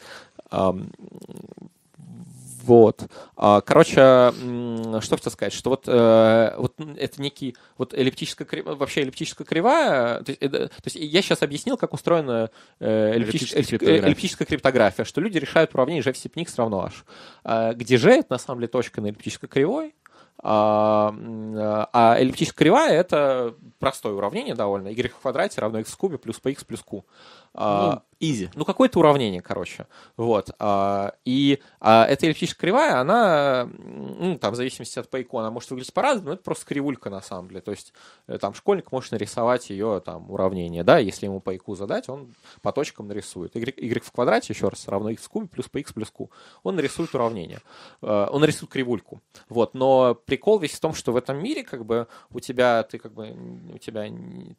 Вот. 2.68 3.08
А, 3.38 3.62
Короче, 3.62 3.94
что 3.96 5.16
хотел 5.16 5.32
сказать, 5.32 5.54
что 5.54 5.70
вот, 5.70 5.86
э, 5.88 6.54
вот 6.58 6.74
это 6.98 7.22
некий, 7.22 7.56
вот 7.78 7.94
эллиптическая 7.94 8.46
вообще 8.64 9.02
эллиптическая 9.04 9.48
кривая, 9.48 10.22
то 10.22 10.32
есть, 10.32 10.42
это- 10.42 10.68
то 10.68 10.82
есть 10.84 10.98
я 10.98 11.22
сейчас 11.22 11.42
объяснил, 11.44 11.78
как 11.78 11.94
устроена 11.94 12.50
э, 12.80 13.12
эллиптическая, 13.16 13.62
Эллиптическая 14.06 14.46
криптография. 14.46 15.06
что 15.06 15.22
люди 15.22 15.38
решают 15.38 15.74
уравнение 15.74 16.04
g 16.04 16.12
в 16.12 16.18
степени 16.18 16.44
x 16.44 16.58
равно 16.58 16.82
h, 16.86 17.06
А, 17.46 17.74
где 17.74 17.96
g 17.98 18.12
это 18.20 18.34
на 18.34 18.38
самом 18.38 18.60
деле 18.60 18.68
точка 18.68 19.00
на 19.00 19.08
эллиптической 19.08 19.48
кривой, 19.48 19.96
а, 20.44 21.10
м, 21.10 21.56
а 21.58 22.16
эллиптическая 22.20 22.58
кривая 22.58 22.92
это 23.00 23.56
простое 23.80 24.14
уравнение 24.14 24.56
довольно, 24.56 24.90
y 24.90 25.10
в 25.12 25.22
квадрате 25.22 25.62
равно 25.62 25.80
x 25.80 25.92
в 25.92 25.98
кубе 25.98 26.18
плюс 26.18 26.40
px 26.44 26.66
плюс 26.66 26.82
q. 26.84 27.06
А, 27.54 28.04
Изи. 28.20 28.50
ну, 28.56 28.66
какое-то 28.66 29.00
уравнение, 29.00 29.42
короче. 29.42 29.86
Вот. 30.16 30.50
а, 30.58 31.14
и 31.24 31.60
а, 31.80 32.06
эта 32.06 32.26
эллиптическая 32.26 32.60
кривая, 32.60 33.00
она, 33.00 33.70
ну, 33.78 34.38
там, 34.40 34.54
в 34.54 34.56
зависимости 34.56 34.98
от 34.98 35.10
пайку, 35.10 35.38
она 35.38 35.52
может 35.52 35.70
выглядеть 35.70 35.94
по-разному, 35.94 36.30
но 36.30 36.34
это 36.34 36.44
просто 36.44 36.66
кривулька, 36.66 37.10
на 37.10 37.22
самом 37.22 37.50
деле. 37.50 37.62
То 37.62 37.72
есть, 37.72 37.94
э, 38.28 38.40
там, 38.40 38.56
школьник 38.56 38.92
может 38.92 39.12
нарисовать 39.12 39.70
ее, 39.70 40.02
там, 40.04 40.32
уравнение, 40.32 40.84
да, 40.84 40.98
если 40.98 41.28
ему 41.28 41.42
пайку 41.42 41.76
задать, 41.76 42.10
он 42.10 42.34
по 42.62 42.72
точкам 42.72 43.08
нарисует. 43.08 43.56
y, 43.56 43.74
y 43.78 44.00
в 44.00 44.12
квадрате, 44.12 44.54
еще 44.54 44.68
раз, 44.68 44.88
равно 44.88 45.10
x 45.12 45.24
в 45.24 45.30
кубе 45.30 45.48
плюс 45.48 45.68
px 45.72 45.94
плюс 45.94 46.10
q. 46.10 46.30
Он 46.64 46.76
нарисует 46.76 47.14
уравнение. 47.14 47.60
Э, 48.02 48.28
Он 48.32 48.42
нарисует 48.42 48.72
кривульку. 48.72 49.22
Вот. 49.48 49.76
Но 49.76 50.16
прикол 50.16 50.60
весь 50.60 50.74
в 50.74 50.80
том, 50.80 50.94
что 50.96 51.12
в 51.12 51.18
этом 51.18 51.38
мире, 51.38 51.64
как 51.64 51.86
бы, 51.86 52.08
у 52.32 52.40
тебя, 52.40 52.82
ты, 52.84 52.98
как 52.98 53.14
бы, 53.14 53.36
у 53.74 53.78
тебя, 53.78 54.08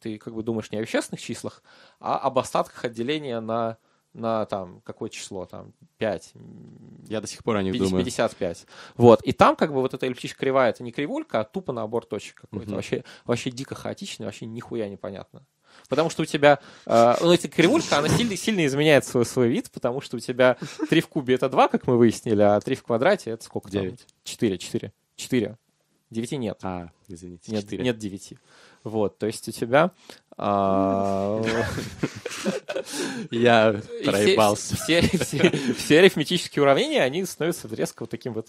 ты, 0.01 0.17
как 0.17 0.33
бы, 0.33 0.43
думаешь 0.43 0.71
не 0.71 0.77
о 0.77 0.81
вещественных 0.81 1.21
числах, 1.21 1.61
а 1.99 2.17
об 2.17 2.39
остатках 2.39 2.78
отделения 2.85 3.39
на, 3.39 3.77
на 4.13 4.45
там, 4.45 4.81
какое 4.83 5.09
число, 5.09 5.45
там, 5.45 5.73
5, 5.97 6.33
Я 7.07 7.21
до 7.21 7.27
сих 7.27 7.43
пор 7.43 7.57
о 7.57 7.63
них 7.63 7.73
50, 7.73 7.89
думаю. 7.89 8.05
55. 8.05 8.65
Вот. 8.97 9.21
И 9.23 9.31
там, 9.31 9.55
как 9.55 9.73
бы, 9.73 9.81
вот 9.81 9.93
эта 9.93 10.05
эллиптическая 10.05 10.39
кривая, 10.39 10.69
это 10.71 10.83
не 10.83 10.91
кривулька, 10.91 11.41
а 11.41 11.43
тупо 11.43 11.73
набор 11.73 12.05
точек 12.05 12.41
какой-то. 12.41 12.67
Мгм. 12.67 12.75
Вообще, 12.75 13.03
вообще 13.25 13.51
дико 13.51 13.75
хаотично, 13.75 14.25
вообще 14.25 14.45
нихуя 14.45 14.89
непонятно. 14.89 15.45
Потому 15.87 16.09
что 16.09 16.23
у 16.23 16.25
тебя, 16.25 16.59
э, 16.85 17.15
ну, 17.21 17.31
эта 17.31 17.47
кривулька, 17.47 17.99
она 17.99 18.09
сильно, 18.09 18.35
сильно 18.35 18.65
изменяет 18.65 19.05
свой, 19.05 19.25
свой 19.25 19.49
вид, 19.49 19.69
потому 19.71 20.01
что 20.01 20.17
у 20.17 20.19
тебя 20.19 20.57
3 20.89 21.01
в 21.01 21.07
кубе 21.07 21.35
это 21.35 21.47
2, 21.47 21.67
как 21.67 21.87
мы 21.87 21.97
выяснили, 21.97 22.41
а 22.41 22.59
3 22.59 22.75
в 22.75 22.83
квадрате 22.83 23.31
это 23.31 23.43
сколько 23.43 23.71
там? 23.71 23.83
Девять. 23.83 24.05
4, 24.23 24.57
4, 24.57 24.93
4. 25.15 25.57
9 26.09 26.31
нет. 26.33 26.59
А, 26.63 26.89
извините, 27.07 27.51
Нет, 27.51 27.61
четыре. 27.65 27.83
нет 27.83 27.97
9. 27.97 28.33
Вот, 28.83 29.17
то 29.17 29.25
есть 29.27 29.47
у 29.47 29.51
тебя... 29.51 29.91
а, 30.37 31.41
Я 33.31 33.75
проебался. 34.05 34.75
Все, 34.77 35.99
арифметические 35.99 36.63
уравнения, 36.63 37.01
они 37.03 37.25
становятся 37.25 37.67
резко 37.73 38.03
вот 38.03 38.09
таким 38.09 38.33
вот 38.33 38.47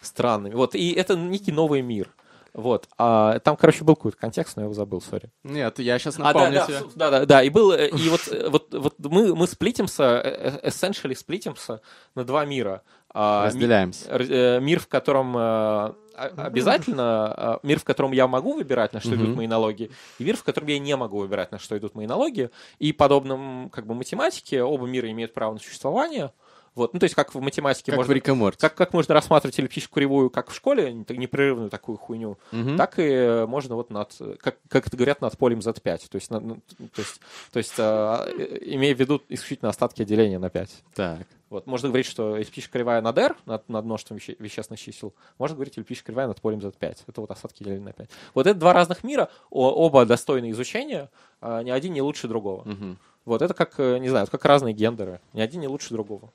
странными. 0.00 0.54
Вот, 0.54 0.74
и 0.74 0.92
это 0.92 1.16
некий 1.16 1.52
новый 1.52 1.82
мир. 1.82 2.08
Вот. 2.54 2.86
А 2.98 3.38
там, 3.38 3.56
короче, 3.56 3.82
был 3.82 3.96
какой-то 3.96 4.18
контекст, 4.18 4.56
но 4.56 4.62
я 4.62 4.64
его 4.64 4.74
забыл, 4.74 5.00
сори. 5.00 5.30
Нет, 5.42 5.78
я 5.78 5.98
сейчас 5.98 6.16
А, 6.16 6.18
да, 6.18 6.24
напомню 6.24 6.52
да, 6.54 6.66
тебе. 6.66 6.78
да, 6.96 7.10
да, 7.10 7.24
да, 7.24 7.42
и 7.42 7.48
был, 7.48 7.72
э, 7.72 7.88
и 7.88 8.08
вот, 8.10 8.20
э, 8.30 8.48
вот, 8.50 8.74
вот 8.74 8.94
мы, 8.98 9.34
мы 9.34 9.46
сплитимся, 9.46 10.20
э, 10.22 10.60
essentially 10.68 11.14
сплитимся 11.16 11.80
на 12.14 12.24
два 12.24 12.44
мира. 12.44 12.82
А, 13.14 13.46
Разделяемся. 13.46 14.06
э, 14.10 14.60
мир, 14.60 14.80
в 14.80 14.88
котором 14.88 15.36
э, 15.36 15.92
обязательно, 16.36 17.34
э, 17.62 17.66
мир, 17.66 17.78
в 17.78 17.84
котором 17.84 18.12
я 18.12 18.26
могу 18.26 18.54
выбирать, 18.54 18.92
на 18.92 19.00
что 19.00 19.14
идут 19.16 19.36
мои 19.36 19.46
налоги, 19.46 19.90
и 20.18 20.24
мир, 20.24 20.36
в 20.36 20.44
котором 20.44 20.68
я 20.68 20.78
не 20.78 20.96
могу 20.96 21.18
выбирать, 21.18 21.52
на 21.52 21.58
что 21.58 21.76
идут 21.76 21.94
мои 21.94 22.06
налоги. 22.06 22.50
И 22.78 22.92
подобно 22.92 23.32
м, 23.34 23.70
как 23.70 23.86
бы 23.86 23.94
математике, 23.94 24.62
оба 24.62 24.86
мира 24.86 25.10
имеют 25.10 25.34
право 25.34 25.52
на 25.54 25.58
существование. 25.58 26.32
Вот, 26.74 26.94
ну 26.94 27.00
то 27.00 27.04
есть 27.04 27.14
как 27.14 27.34
в 27.34 27.40
математике 27.40 27.92
Как 27.92 27.96
в 27.96 28.08
можно, 28.08 28.34
Морти. 28.34 28.60
как, 28.60 28.74
как 28.74 28.92
можно 28.94 29.12
рассматривать 29.12 29.58
эллиптическую 29.58 29.94
кривую, 29.94 30.30
как 30.30 30.50
в 30.50 30.54
школе, 30.54 30.90
непрерывную 30.92 31.68
такую 31.68 31.98
хуйню, 31.98 32.38
Мгм. 32.50 32.78
так 32.78 32.98
и 32.98 33.02
э, 33.02 33.46
можно 33.46 33.74
вот 33.76 33.90
над, 33.90 34.12
как, 34.40 34.56
как 34.68 34.86
это 34.86 34.96
говорят, 34.96 35.20
над 35.20 35.36
полем 35.36 35.58
Z5. 35.58 36.08
То 36.08 36.16
есть, 36.16 36.30
на- 36.30 36.40
ну, 36.40 36.60
то 36.78 37.02
есть, 37.02 37.20
то 37.52 37.58
есть 37.58 37.74
а, 37.78 38.24
э, 38.26 38.58
имея 38.62 38.94
в 38.94 38.98
виду 38.98 39.20
исключительно 39.28 39.68
остатки 39.68 40.02
деления 40.04 40.38
на 40.38 40.48
5. 40.48 40.70
Так. 40.94 41.26
Вот, 41.50 41.66
можно 41.66 41.88
говорить, 41.88 42.06
что 42.06 42.36
эллиптическая 42.38 42.72
кривая 42.80 43.02
над 43.02 43.18
R, 43.18 43.36
над, 43.44 43.68
над 43.68 43.84
множеством 43.84 44.16
веще- 44.16 44.36
вещественных 44.38 44.80
чисел, 44.80 45.12
можно 45.38 45.54
говорить 45.56 45.76
эллиптическая 45.76 46.06
кривая 46.14 46.26
над 46.26 46.40
полем 46.40 46.60
Z5. 46.60 46.96
Это 47.06 47.20
вот 47.20 47.30
остатки 47.30 47.62
деления 47.62 47.84
на 47.84 47.92
5. 47.92 48.08
Вот 48.32 48.46
это 48.46 48.58
два 48.58 48.72
разных 48.72 49.04
мира, 49.04 49.28
о- 49.50 49.70
оба 49.72 50.06
достойны 50.06 50.50
изучения, 50.52 51.10
а 51.42 51.62
ни 51.62 51.68
один 51.70 51.92
не 51.92 52.00
лучше 52.00 52.28
другого. 52.28 52.62
Мгм. 52.64 52.98
Вот 53.24 53.40
это 53.42 53.54
как, 53.54 53.74
э, 53.78 53.98
не 53.98 54.08
знаю, 54.08 54.24
это 54.24 54.32
как 54.32 54.44
разные 54.44 54.74
гендеры. 54.74 55.20
Ни 55.32 55.40
один 55.40 55.60
не 55.60 55.68
лучше 55.68 55.90
другого. 55.94 56.32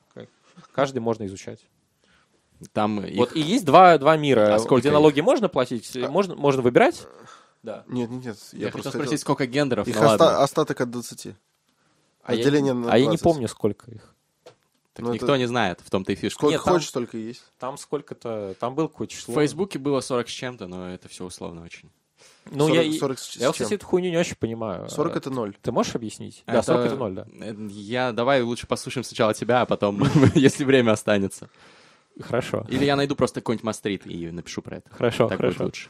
Каждый 0.73 0.99
можно 0.99 1.25
изучать. 1.25 1.59
Там 2.73 3.01
их- 3.05 3.17
Вот 3.17 3.35
и 3.35 3.39
есть 3.41 3.65
два, 3.65 3.97
два 3.97 4.17
мира, 4.17 4.55
А 4.55 4.59
сколько 4.59 4.79
где 4.81 4.89
их? 4.89 4.93
налоги 4.93 5.21
можно 5.21 5.47
платить, 5.49 5.95
можно, 6.09 6.35
можно 6.35 6.61
выбирать. 6.61 7.05
Да. 7.61 7.83
Нет, 7.87 8.09
нет, 8.09 8.25
нет. 8.25 8.37
Я, 8.53 8.67
хотел 8.67 8.71
просто 8.83 8.91
спросить, 8.91 9.19
сколько 9.19 9.45
гендеров, 9.45 9.87
Их 9.87 9.95
ну 9.95 10.01
оста- 10.05 10.23
ладно. 10.23 10.43
остаток 10.43 10.81
от 10.81 10.89
20. 10.89 11.35
А 12.23 12.33
я, 12.33 12.39
Отделение 12.41 12.73
на 12.73 12.91
а 12.91 12.97
я 12.97 13.03
не 13.05 13.17
20. 13.17 13.23
помню, 13.23 13.47
сколько 13.47 13.91
их. 13.91 14.13
Так 14.93 15.05
ну, 15.05 15.13
никто 15.13 15.27
это- 15.27 15.37
не 15.37 15.45
знает, 15.45 15.81
в 15.83 15.89
том-то 15.91 16.11
и 16.11 16.15
фишка. 16.15 16.39
Сколько 16.39 16.53
Нет, 16.55 16.63
там- 16.63 16.73
хочешь, 16.73 16.89
столько 16.89 17.17
и 17.17 17.21
есть. 17.21 17.43
Там 17.59 17.77
сколько-то, 17.77 18.55
там 18.59 18.73
был 18.73 18.87
какое-то 18.89 19.13
В 19.13 19.17
число. 19.17 19.35
Фейсбуке 19.35 19.77
было 19.77 19.99
40 20.01 20.27
с 20.27 20.31
чем-то, 20.31 20.65
но 20.67 20.89
это 20.91 21.07
все 21.09 21.25
условно 21.25 21.61
очень. 21.63 21.91
Ну, 22.51 22.67
40, 22.67 22.75
я, 22.75 22.81
и- 22.83 22.97
40 22.99 23.19
с 23.19 23.35
я, 23.37 23.51
кстати, 23.51 23.73
эту 23.73 23.85
хуйню 23.85 24.09
не 24.09 24.17
очень 24.17 24.35
понимаю. 24.35 24.89
40 24.89 25.15
Э, 25.15 25.17
это 25.19 25.29
ноль. 25.29 25.55
Ты 25.61 25.71
можешь 25.71 25.95
объяснить? 25.95 26.43
Да, 26.47 26.53
Это- 26.59 26.63
40 26.63 26.85
это 26.87 26.95
ноль, 26.95 27.13
да. 27.13 27.25
Я 27.69 28.11
давай 28.11 28.41
лучше 28.41 28.67
послушаем 28.67 29.03
сначала 29.03 29.33
тебя, 29.33 29.61
а 29.61 29.65
потом, 29.65 30.03
если 30.35 30.63
время 30.63 30.91
останется. 30.91 31.49
Хорошо. 32.21 32.65
Или 32.69 32.85
я 32.85 32.95
найду 32.95 33.15
просто 33.15 33.41
какой-нибудь 33.41 33.63
мастрит 33.63 34.05
и 34.05 34.29
напишу 34.31 34.61
про 34.61 34.77
это. 34.77 34.89
Хорошо, 34.91 35.27
Так 35.27 35.39
будет 35.39 35.55
хорошо. 35.57 35.63
лучше. 35.65 35.89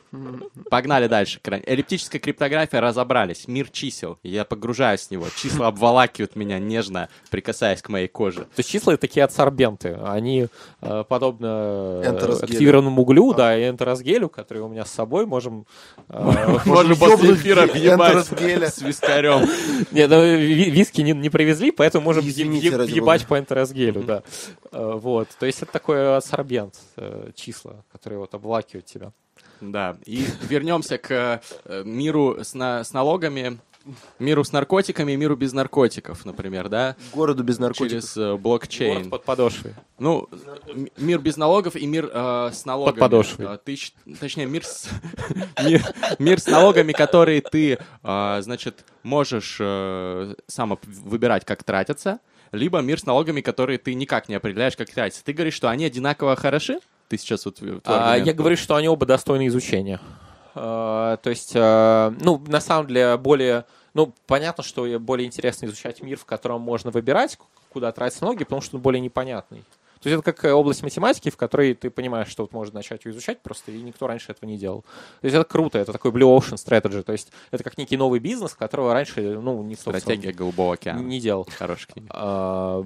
Погнали 0.69 1.07
дальше. 1.07 1.39
Эллиптическая 1.43 2.19
криптография 2.19 2.81
разобрались. 2.81 3.47
Мир 3.47 3.69
чисел. 3.69 4.17
Я 4.23 4.45
погружаюсь 4.45 5.07
в 5.07 5.11
него. 5.11 5.27
Числа 5.35 5.67
обволакивают 5.67 6.35
меня 6.35 6.59
нежно, 6.59 7.09
прикасаясь 7.29 7.81
к 7.81 7.89
моей 7.89 8.07
коже. 8.07 8.41
То 8.41 8.59
есть 8.59 8.69
числа 8.69 8.93
это 8.93 9.01
такие 9.01 9.23
адсорбенты. 9.23 9.97
Они 10.03 10.47
э, 10.81 11.03
подобно 11.07 12.01
э, 12.03 12.37
активированному 12.43 13.01
углю, 13.01 13.33
да, 13.33 13.57
и 13.57 13.69
энтеросгелю, 13.69 14.29
который 14.29 14.61
у 14.61 14.67
меня 14.67 14.85
с 14.85 14.91
собой, 14.91 15.25
можем... 15.25 15.65
э, 16.09 16.57
Можно 16.65 16.95
после 16.95 17.33
эфира 17.33 17.67
въебать 17.67 18.27
с 18.27 18.81
вискарем. 18.81 19.47
Не, 19.91 20.07
ну, 20.07 20.21
ви- 20.23 20.69
виски 20.69 21.01
не, 21.01 21.29
привезли, 21.29 21.71
поэтому 21.71 22.05
можем 22.05 22.23
бога. 23.23 23.29
по 23.29 23.39
энтеросгелю, 23.39 24.01
да. 24.03 24.23
Вот. 24.71 25.29
То 25.39 25.45
есть 25.45 25.61
это 25.61 25.71
такой 25.71 26.16
адсорбент, 26.17 26.75
э, 26.97 27.31
числа, 27.35 27.83
которые 27.91 28.19
вот 28.19 28.33
обволакивают 28.33 28.85
тебя. 28.85 29.11
Да, 29.61 29.97
и 30.05 30.25
вернемся 30.49 30.97
к 30.97 31.41
э, 31.65 31.83
миру 31.83 32.37
с, 32.43 32.53
на- 32.53 32.83
с 32.83 32.93
налогами, 32.93 33.59
миру 34.19 34.43
с 34.43 34.51
наркотиками 34.51 35.13
и 35.13 35.15
миру 35.15 35.35
без 35.35 35.53
наркотиков, 35.53 36.25
например, 36.25 36.69
да? 36.69 36.95
Городу 37.13 37.43
без 37.43 37.57
наркотиков. 37.59 37.89
Через 37.89 38.17
э, 38.17 38.35
блокчейн. 38.35 38.95
Город 38.95 39.09
под 39.09 39.23
подошвой. 39.23 39.73
Ну, 39.99 40.27
мир 40.97 41.19
без 41.19 41.37
налогов 41.37 41.75
и 41.75 41.85
мир 41.85 42.09
э, 42.11 42.49
с 42.53 42.65
налогами. 42.65 42.99
подошвой. 42.99 43.45
Э, 43.55 43.57
ты 43.63 43.77
точнее, 44.19 44.45
мир 44.45 44.63
с, 44.65 44.89
мир, 45.63 45.83
мир 46.19 46.39
с 46.39 46.47
налогами, 46.47 46.91
которые 46.91 47.41
ты, 47.41 47.79
э, 48.03 48.37
значит, 48.41 48.85
можешь 49.03 49.57
э, 49.59 50.35
сам 50.47 50.77
выбирать, 50.83 51.45
как 51.45 51.63
тратятся, 51.63 52.19
либо 52.51 52.79
мир 52.79 52.99
с 52.99 53.05
налогами, 53.05 53.41
которые 53.41 53.77
ты 53.77 53.93
никак 53.93 54.29
не 54.29 54.35
определяешь, 54.35 54.75
как 54.75 54.89
тратятся. 54.89 55.23
Ты 55.23 55.33
говоришь, 55.33 55.53
что 55.53 55.69
они 55.69 55.85
одинаково 55.85 56.35
хороши? 56.35 56.79
Ты 57.09 57.17
сейчас 57.17 57.45
вот... 57.45 57.61
э, 57.61 57.79
А, 57.85 58.15
я 58.17 58.33
говорю, 58.33 58.57
что 58.57 58.75
они 58.75 58.89
оба 58.89 59.05
достойны 59.05 59.47
изучения. 59.47 59.99
Э, 60.55 61.17
то 61.21 61.29
есть, 61.29 61.51
э, 61.53 62.13
ну, 62.19 62.43
на 62.47 62.59
самом 62.59 62.87
деле, 62.87 63.17
более... 63.17 63.65
Ну, 63.93 64.13
понятно, 64.27 64.63
что 64.63 64.85
более 64.99 65.25
интересно 65.25 65.65
изучать 65.65 66.03
мир, 66.03 66.17
в 66.17 66.25
котором 66.25 66.61
можно 66.61 66.91
выбирать, 66.91 67.37
куда 67.69 67.91
тратить 67.91 68.21
ноги, 68.21 68.43
потому 68.43 68.61
что 68.61 68.75
он 68.75 68.81
более 68.81 69.01
непонятный. 69.01 69.63
То 70.01 70.09
есть 70.09 70.21
это 70.21 70.33
как 70.33 70.53
область 70.55 70.83
математики, 70.83 71.29
в 71.29 71.37
которой 71.37 71.73
ты 71.73 71.89
понимаешь, 71.89 72.27
что 72.27 72.43
вот 72.43 72.53
можно 72.53 72.75
начать 72.75 73.05
ее 73.05 73.11
изучать 73.11 73.41
просто, 73.41 73.71
и 73.71 73.81
никто 73.81 74.07
раньше 74.07 74.31
этого 74.31 74.49
не 74.49 74.57
делал. 74.57 74.81
То 75.21 75.25
есть 75.25 75.35
это 75.35 75.45
круто, 75.45 75.79
это 75.79 75.91
такой 75.91 76.11
Blue 76.11 76.37
Ocean 76.37 76.55
Strategy, 76.55 77.03
то 77.03 77.11
есть 77.11 77.31
это 77.51 77.63
как 77.63 77.77
некий 77.77 77.97
новый 77.97 78.19
бизнес, 78.19 78.53
которого 78.53 78.93
раньше, 78.93 79.39
ну, 79.39 79.63
не 79.63 79.75
Стратегия 79.75 80.31
Голубого 80.31 80.73
океана. 80.73 80.99
Не 80.99 81.19
делал. 81.19 81.47
Хороший 81.57 81.87
а, 82.09 82.85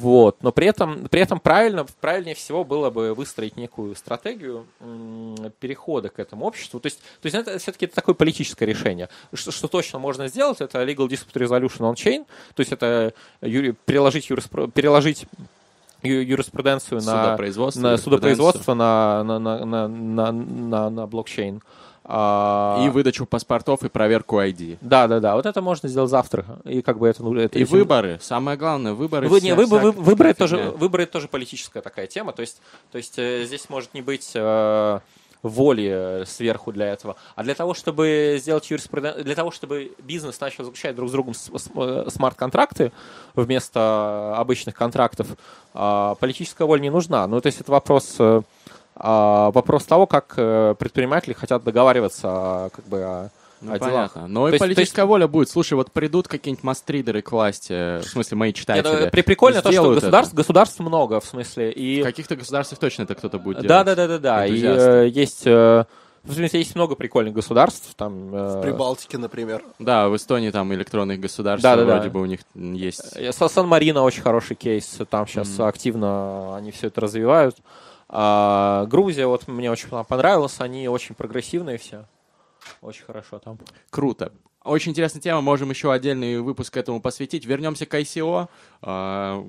вот, 0.00 0.42
но 0.42 0.50
при 0.50 0.66
этом, 0.66 1.08
при 1.08 1.20
этом 1.20 1.40
правильно, 1.40 1.84
правильнее 2.00 2.34
всего 2.34 2.64
было 2.64 2.88
бы 2.88 3.12
выстроить 3.12 3.56
некую 3.58 3.94
стратегию 3.94 4.66
перехода 5.60 6.08
к 6.08 6.18
этому 6.18 6.46
обществу. 6.46 6.80
То 6.80 6.86
есть, 6.86 7.00
то 7.20 7.26
есть 7.26 7.34
это 7.34 7.58
все-таки 7.58 7.86
такое 7.86 8.14
политическое 8.14 8.64
решение. 8.64 9.10
Что, 9.34 9.50
что 9.50 9.68
точно 9.68 9.98
можно 9.98 10.28
сделать, 10.28 10.62
это 10.62 10.82
Legal 10.82 11.06
Dispute 11.06 11.34
Resolution 11.34 11.80
on 11.80 11.94
Chain, 11.94 12.26
то 12.54 12.60
есть 12.60 12.72
это 12.72 13.12
юри, 13.42 13.74
переложить, 13.84 14.30
юриспро, 14.30 14.68
переложить 14.68 15.26
юриспруденцию 16.02 17.00
на 17.02 17.24
судопроизводство, 17.24 17.80
на, 17.80 17.96
судопроизводство 17.96 18.74
на, 18.74 19.22
на, 19.24 19.38
на, 19.38 19.88
на, 19.88 20.32
на, 20.32 20.90
на, 20.90 21.06
блокчейн. 21.06 21.62
А... 22.04 22.82
И 22.84 22.88
выдачу 22.88 23.26
паспортов 23.26 23.84
и 23.84 23.88
проверку 23.88 24.40
ID. 24.40 24.78
Да, 24.80 25.06
да, 25.06 25.20
да. 25.20 25.36
Вот 25.36 25.46
это 25.46 25.62
можно 25.62 25.88
сделать 25.88 26.10
завтра. 26.10 26.44
И 26.64 26.82
как 26.82 26.98
бы 26.98 27.06
это, 27.06 27.22
ну, 27.22 27.34
это 27.36 27.58
и 27.58 27.62
этим... 27.62 27.72
выборы. 27.72 28.18
Самое 28.20 28.56
главное, 28.56 28.94
выборы. 28.94 29.28
Вы, 29.28 29.40
не, 29.40 29.54
выбор, 29.54 29.80
вся, 29.80 29.90
выборы, 29.92 30.34
тоже, 30.34 30.56
выборы 30.76 31.06
тоже 31.06 31.28
политическая 31.28 31.82
такая 31.82 32.06
тема. 32.06 32.32
То 32.32 32.40
есть, 32.40 32.60
то 32.90 32.98
есть 32.98 33.18
э, 33.18 33.44
здесь 33.44 33.68
может 33.68 33.94
не 33.94 34.02
быть 34.02 34.32
э, 34.34 35.00
воли 35.42 36.24
сверху 36.26 36.72
для 36.72 36.86
этого. 36.92 37.16
А 37.34 37.42
для 37.42 37.54
того, 37.54 37.74
чтобы 37.74 38.38
сделать 38.40 38.70
юриспруденцию, 38.70 39.24
для 39.24 39.34
того, 39.34 39.50
чтобы 39.50 39.92
бизнес 39.98 40.40
начал 40.40 40.64
заключать 40.64 40.94
друг 40.96 41.08
с 41.08 41.12
другом 41.12 41.34
э, 41.34 42.06
смарт-контракты 42.08 42.92
вместо 43.34 44.34
обычных 44.36 44.74
контрактов, 44.74 45.28
э, 45.74 46.14
политическая 46.20 46.64
воля 46.64 46.80
не 46.80 46.90
нужна. 46.90 47.26
Ну, 47.26 47.40
то 47.40 47.46
есть 47.46 47.60
это 47.60 47.70
вопрос 47.72 48.16
э, 48.18 48.42
а, 49.02 49.50
вопрос 49.52 49.84
того, 49.84 50.06
как 50.06 50.34
э, 50.36 50.74
предприниматели 50.78 51.32
хотят 51.32 51.64
договариваться 51.64 52.70
как 52.74 52.84
бы 52.86 53.02
о 53.02 53.30
ну, 53.60 53.78
понятно. 53.78 54.26
Но 54.26 54.48
то 54.48 54.56
и 54.56 54.58
политическая 54.58 55.02
есть... 55.02 55.08
воля 55.08 55.28
будет. 55.28 55.48
Слушай, 55.48 55.74
вот 55.74 55.92
придут 55.92 56.28
какие-нибудь 56.28 56.64
мастридеры 56.64 57.22
к 57.22 57.32
власти, 57.32 58.00
в 58.00 58.04
смысле, 58.04 58.36
мои 58.36 58.52
читатели. 58.52 58.90
Нет, 58.90 59.00
ну, 59.04 59.10
при 59.10 59.22
прикольно 59.22 59.62
то, 59.62 59.70
что 59.72 59.94
государств, 59.94 60.34
государств 60.34 60.80
много, 60.80 61.20
в 61.20 61.24
смысле. 61.24 61.72
И... 61.72 62.02
В 62.02 62.04
каких-то 62.04 62.36
государствах 62.36 62.78
точно 62.78 63.02
это 63.02 63.14
кто-то 63.14 63.38
будет 63.38 63.62
делать. 63.62 63.68
Да-да-да-да. 63.68 64.46
И 64.46 64.62
э, 64.62 65.08
есть... 65.08 65.46
Э, 65.46 65.84
в 66.22 66.34
смысле, 66.34 66.58
есть 66.58 66.74
много 66.74 66.96
прикольных 66.96 67.32
государств. 67.32 67.94
Там, 67.96 68.34
э... 68.34 68.58
В 68.58 68.60
Прибалтике, 68.60 69.16
например. 69.16 69.62
Да, 69.78 70.08
в 70.08 70.16
Эстонии 70.16 70.50
там 70.50 70.72
электронных 70.74 71.18
государств 71.18 71.62
да, 71.62 71.76
да, 71.76 71.84
вроде 71.84 72.04
да. 72.04 72.10
бы 72.10 72.20
у 72.20 72.26
них 72.26 72.40
есть. 72.54 73.16
Э, 73.16 73.32
Сан-Марино 73.32 74.02
очень 74.02 74.22
хороший 74.22 74.54
кейс. 74.54 74.98
Там 75.08 75.26
сейчас 75.26 75.48
mm-hmm. 75.48 75.68
активно 75.68 76.56
они 76.56 76.72
все 76.72 76.88
это 76.88 77.00
развивают. 77.00 77.56
А, 78.12 78.86
Грузия, 78.86 79.26
вот 79.26 79.46
мне 79.46 79.70
очень 79.70 79.88
понравилась, 79.88 80.56
они 80.58 80.88
очень 80.88 81.14
прогрессивные 81.14 81.78
все. 81.78 82.04
Очень 82.80 83.04
хорошо 83.04 83.38
там. 83.38 83.58
Круто. 83.90 84.32
Очень 84.62 84.90
интересная 84.90 85.22
тема, 85.22 85.40
можем 85.40 85.70
еще 85.70 85.90
отдельный 85.90 86.38
выпуск 86.38 86.76
этому 86.76 87.00
посвятить. 87.00 87.46
Вернемся 87.46 87.86
к 87.86 87.94
ICO. 87.94 88.48
А, 88.82 89.42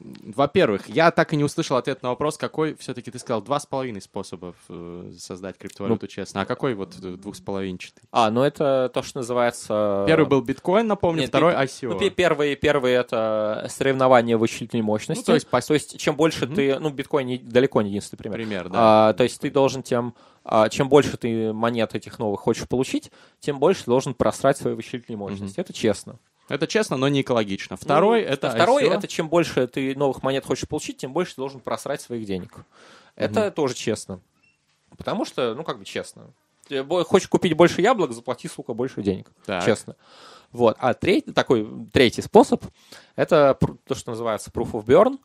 во-первых, 0.00 0.88
я 0.88 1.12
так 1.12 1.32
и 1.32 1.36
не 1.36 1.44
услышал 1.44 1.76
ответ 1.76 2.02
на 2.02 2.08
вопрос, 2.08 2.36
какой 2.36 2.74
все-таки 2.74 3.12
ты 3.12 3.20
сказал 3.20 3.42
два 3.42 3.60
с 3.60 3.66
половиной 3.66 4.02
способов 4.02 4.56
э, 4.68 5.12
создать 5.18 5.56
криптовалюту 5.56 6.06
ну, 6.06 6.08
честно. 6.08 6.40
А 6.40 6.46
какой 6.46 6.74
вот 6.74 6.96
двухсполовинчатый? 6.98 8.02
А, 8.10 8.28
ну 8.32 8.42
это 8.42 8.90
то, 8.92 9.02
что 9.02 9.20
называется... 9.20 10.04
Первый 10.08 10.26
был 10.26 10.40
биткоин, 10.40 10.88
напомню, 10.88 11.20
Нет, 11.20 11.28
второй 11.28 11.54
ICO. 11.54 11.96
Ну, 12.00 12.10
первый, 12.10 12.56
первый 12.56 12.92
это 12.92 13.66
соревнование 13.70 14.36
вычислительной 14.36 14.82
мощности. 14.82 15.22
Ну, 15.22 15.26
то, 15.26 15.34
есть, 15.34 15.46
по... 15.46 15.60
то 15.60 15.74
есть 15.74 15.96
чем 15.96 16.16
больше 16.16 16.44
mm-hmm. 16.44 16.54
ты... 16.56 16.78
Ну, 16.80 16.90
биткоин 16.90 17.26
не, 17.28 17.38
далеко 17.38 17.82
не 17.82 17.90
единственный 17.90 18.18
пример. 18.18 18.36
Пример, 18.36 18.68
да. 18.68 19.10
А, 19.10 19.12
то 19.12 19.22
есть 19.22 19.40
ты 19.40 19.48
должен 19.48 19.84
тем 19.84 20.12
а 20.16 20.35
чем 20.70 20.88
больше 20.88 21.16
ты 21.16 21.52
монет 21.52 21.94
этих 21.94 22.18
новых 22.18 22.40
хочешь 22.40 22.68
получить, 22.68 23.10
тем 23.40 23.58
больше 23.58 23.84
ты 23.84 23.90
должен 23.90 24.14
просрать 24.14 24.56
свои 24.56 24.74
вычислительные 24.74 25.18
мощности. 25.18 25.58
Mm-hmm. 25.58 25.62
Это 25.62 25.72
честно. 25.72 26.18
Это 26.48 26.66
честно, 26.66 26.96
но 26.96 27.08
не 27.08 27.22
экологично. 27.22 27.76
Второй 27.76 28.22
ну, 28.22 28.28
это 28.28 28.50
второй 28.50 28.84
ICO. 28.84 28.94
это 28.94 29.08
чем 29.08 29.28
больше 29.28 29.66
ты 29.66 29.96
новых 29.96 30.22
монет 30.22 30.44
хочешь 30.44 30.68
получить, 30.68 30.98
тем 30.98 31.12
больше 31.12 31.34
ты 31.34 31.40
должен 31.40 31.60
просрать 31.60 32.00
своих 32.00 32.24
денег. 32.26 32.54
Это 33.16 33.46
mm-hmm. 33.46 33.50
тоже 33.50 33.74
честно. 33.74 34.20
Потому 34.96 35.24
что, 35.24 35.54
ну 35.54 35.64
как 35.64 35.78
бы 35.78 35.84
честно. 35.84 36.30
Хочешь 37.04 37.28
купить 37.28 37.54
больше 37.54 37.80
яблок, 37.80 38.12
заплати, 38.12 38.48
сука, 38.48 38.74
больше 38.74 39.02
денег. 39.02 39.30
Так. 39.44 39.64
Честно. 39.64 39.96
Вот. 40.56 40.76
А 40.80 40.94
третий, 40.94 41.32
такой 41.32 41.68
третий 41.92 42.22
способ— 42.22 42.64
это 43.16 43.58
то, 43.86 43.94
что 43.94 44.10
называется 44.10 44.50
proof 44.50 44.72
of 44.72 44.86
burn. 44.86 45.18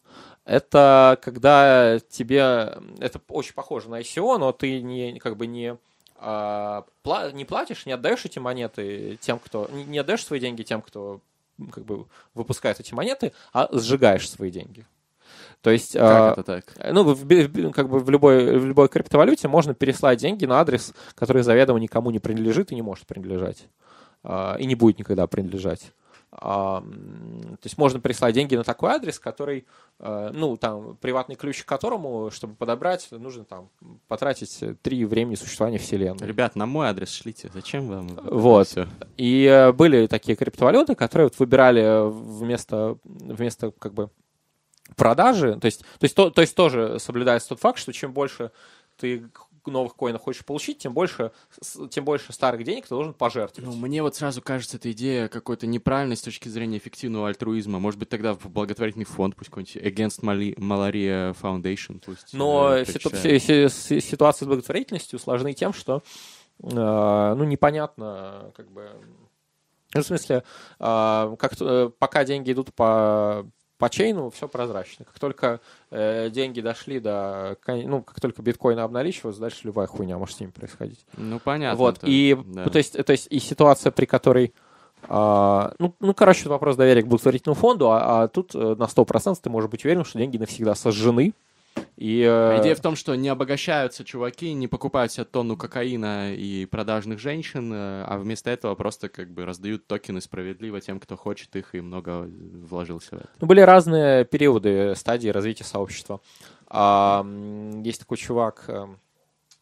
Это 0.43 1.17
когда 1.21 1.99
тебе... 2.09 2.77
Это 2.99 3.21
очень 3.29 3.53
похоже 3.53 3.89
на 3.89 4.01
ICO, 4.01 4.37
но 4.37 4.51
ты 4.51 4.81
не, 4.81 5.19
как 5.19 5.37
бы 5.37 5.47
не, 5.47 5.77
а, 6.17 6.83
не 7.31 7.45
платишь, 7.45 7.85
не 7.85 7.93
отдаешь 7.93 8.25
эти 8.25 8.39
монеты 8.39 9.17
тем, 9.21 9.39
кто... 9.39 9.69
Не 9.71 9.99
отдаешь 9.99 10.25
свои 10.25 10.41
деньги 10.41 10.63
тем, 10.63 10.81
кто 10.81 11.21
как 11.71 11.85
бы 11.85 12.07
выпускает 12.33 12.81
эти 12.81 12.93
монеты, 12.93 13.31
а 13.53 13.69
сжигаешь 13.71 14.29
свои 14.29 14.51
деньги. 14.51 14.85
То 15.61 15.69
есть, 15.69 15.93
как 15.93 16.01
а, 16.01 16.31
это 16.33 16.43
так? 16.43 16.65
Ну, 16.91 17.03
в, 17.03 17.23
в, 17.23 17.71
как 17.71 17.87
бы 17.87 17.99
в 17.99 18.09
любой, 18.09 18.59
в 18.59 18.65
любой 18.65 18.89
криптовалюте 18.89 19.47
можно 19.47 19.73
переслать 19.73 20.19
деньги 20.19 20.45
на 20.45 20.59
адрес, 20.59 20.93
который 21.15 21.43
заведомо 21.43 21.79
никому 21.79 22.11
не 22.11 22.19
принадлежит 22.19 22.73
и 22.73 22.75
не 22.75 22.81
может 22.81 23.05
принадлежать. 23.05 23.67
А, 24.23 24.55
и 24.59 24.65
не 24.65 24.75
будет 24.75 24.99
никогда 24.99 25.27
принадлежать. 25.27 25.93
А, 26.33 26.81
то 26.81 27.65
есть 27.65 27.77
можно 27.77 27.99
прислать 27.99 28.33
деньги 28.33 28.55
на 28.55 28.63
такой 28.63 28.91
адрес, 28.91 29.19
который, 29.19 29.65
а, 29.99 30.31
ну, 30.31 30.55
там, 30.55 30.95
приватный 30.97 31.35
ключ 31.35 31.63
к 31.63 31.67
которому, 31.67 32.31
чтобы 32.31 32.55
подобрать, 32.55 33.07
нужно 33.11 33.43
там 33.43 33.69
потратить 34.07 34.63
три 34.81 35.03
времени 35.05 35.35
существования 35.35 35.77
Вселенной. 35.77 36.25
Ребят, 36.25 36.55
на 36.55 36.65
мой 36.65 36.87
адрес 36.87 37.11
шлите. 37.11 37.51
Зачем 37.53 37.87
вам? 37.87 38.07
Вот. 38.23 38.67
Все? 38.67 38.87
И 39.17 39.43
э, 39.45 39.73
были 39.73 40.07
такие 40.07 40.37
криптовалюты, 40.37 40.95
которые 40.95 41.27
вот 41.27 41.39
выбирали 41.39 42.09
вместо, 42.09 42.97
вместо 43.03 43.71
как 43.71 43.93
бы 43.93 44.09
продажи, 44.95 45.57
то 45.59 45.65
есть, 45.65 45.81
то 45.81 46.03
есть, 46.03 46.15
то, 46.15 46.29
то 46.29 46.41
есть 46.41 46.55
тоже 46.55 46.99
соблюдается 46.99 47.49
тот 47.49 47.59
факт, 47.59 47.79
что 47.79 47.93
чем 47.93 48.13
больше 48.13 48.51
ты 48.97 49.29
новых 49.67 49.95
коинов 49.95 50.21
хочешь 50.21 50.45
получить, 50.45 50.79
тем 50.79 50.93
больше, 50.93 51.31
тем 51.89 52.05
больше 52.05 52.33
старых 52.33 52.63
денег 52.63 52.83
ты 52.83 52.89
должен 52.89 53.13
пожертвовать. 53.13 53.69
Ну, 53.69 53.75
мне 53.75 54.01
вот 54.01 54.15
сразу 54.15 54.41
кажется, 54.41 54.77
эта 54.77 54.91
идея 54.91 55.27
какой-то 55.27 55.67
неправильной 55.67 56.17
с 56.17 56.21
точки 56.21 56.47
зрения 56.49 56.77
эффективного 56.77 57.27
альтруизма. 57.27 57.79
Может 57.79 57.99
быть, 57.99 58.09
тогда 58.09 58.33
в 58.33 58.49
благотворительный 58.49 59.05
фонд, 59.05 59.35
пусть 59.35 59.49
какой-нибудь 59.49 59.77
Against 59.77 60.21
Malaria 60.21 61.35
Foundation 61.39 62.01
пусть. 62.03 62.33
Но 62.33 62.75
э, 62.75 62.85
ситу- 62.85 63.15
ситуация 64.01 64.45
с 64.45 64.47
благотворительностью 64.47 65.19
сложны 65.19 65.53
тем, 65.53 65.73
что 65.73 66.01
э, 66.63 66.65
ну, 66.69 67.43
непонятно, 67.43 68.51
как 68.55 68.71
бы... 68.71 68.89
Ну, 69.93 70.01
в 70.01 70.05
смысле, 70.05 70.43
э, 70.79 71.35
как, 71.37 71.53
э, 71.59 71.91
пока 71.99 72.23
деньги 72.23 72.53
идут 72.53 72.73
по 72.73 73.45
по 73.81 73.89
чейну 73.89 74.29
все 74.29 74.47
прозрачно. 74.47 75.05
Как 75.05 75.17
только 75.17 75.59
э, 75.89 76.29
деньги 76.29 76.61
дошли 76.61 76.99
до... 76.99 77.57
Ну, 77.65 78.03
как 78.03 78.21
только 78.21 78.43
биткоины 78.43 78.79
обналичиваются, 78.79 79.41
дальше 79.41 79.61
любая 79.63 79.87
хуйня 79.87 80.19
может 80.19 80.37
с 80.37 80.39
ними 80.39 80.51
происходить. 80.51 81.03
Ну, 81.17 81.39
понятно. 81.39 81.79
Вот, 81.79 81.97
это, 81.97 82.05
и, 82.07 82.37
да. 82.45 82.69
то, 82.69 82.77
есть, 82.77 83.03
то 83.03 83.11
есть 83.11 83.25
и 83.31 83.39
ситуация, 83.39 83.91
при 83.91 84.05
которой... 84.05 84.53
А, 85.09 85.73
ну, 85.79 85.95
ну, 85.99 86.13
короче, 86.13 86.47
вопрос 86.47 86.75
доверия 86.75 87.01
к 87.01 87.07
благотворительному 87.07 87.59
фонду, 87.59 87.89
а, 87.89 88.21
а 88.21 88.27
тут 88.27 88.53
э, 88.53 88.75
на 88.77 88.83
100% 88.83 89.35
ты 89.41 89.49
можешь 89.49 89.71
быть 89.71 89.83
уверен, 89.83 90.05
что 90.05 90.19
деньги 90.19 90.37
навсегда 90.37 90.75
сожжены, 90.75 91.33
и, 92.01 92.23
э... 92.27 92.59
Идея 92.61 92.73
в 92.73 92.79
том, 92.79 92.95
что 92.95 93.13
не 93.13 93.29
обогащаются 93.29 94.03
чуваки, 94.03 94.53
не 94.53 94.67
покупают 94.67 95.11
себе 95.11 95.23
тонну 95.23 95.55
кокаина 95.55 96.33
и 96.33 96.65
продажных 96.65 97.19
женщин, 97.19 97.71
э, 97.71 98.03
а 98.07 98.17
вместо 98.17 98.49
этого 98.49 98.73
просто 98.73 99.07
как 99.07 99.29
бы 99.29 99.45
раздают 99.45 99.85
токены 99.85 100.19
справедливо 100.19 100.81
тем, 100.81 100.99
кто 100.99 101.15
хочет 101.15 101.55
их 101.55 101.75
и 101.75 101.81
много 101.81 102.27
вложился 102.27 103.17
в 103.17 103.19
это. 103.19 103.29
Ну, 103.39 103.45
были 103.45 103.61
разные 103.61 104.25
периоды 104.25 104.95
стадии 104.95 105.29
развития 105.29 105.63
сообщества. 105.63 106.21
А, 106.67 107.23
есть 107.83 107.99
такой 107.99 108.17
чувак, 108.17 108.65
эм, 108.67 108.97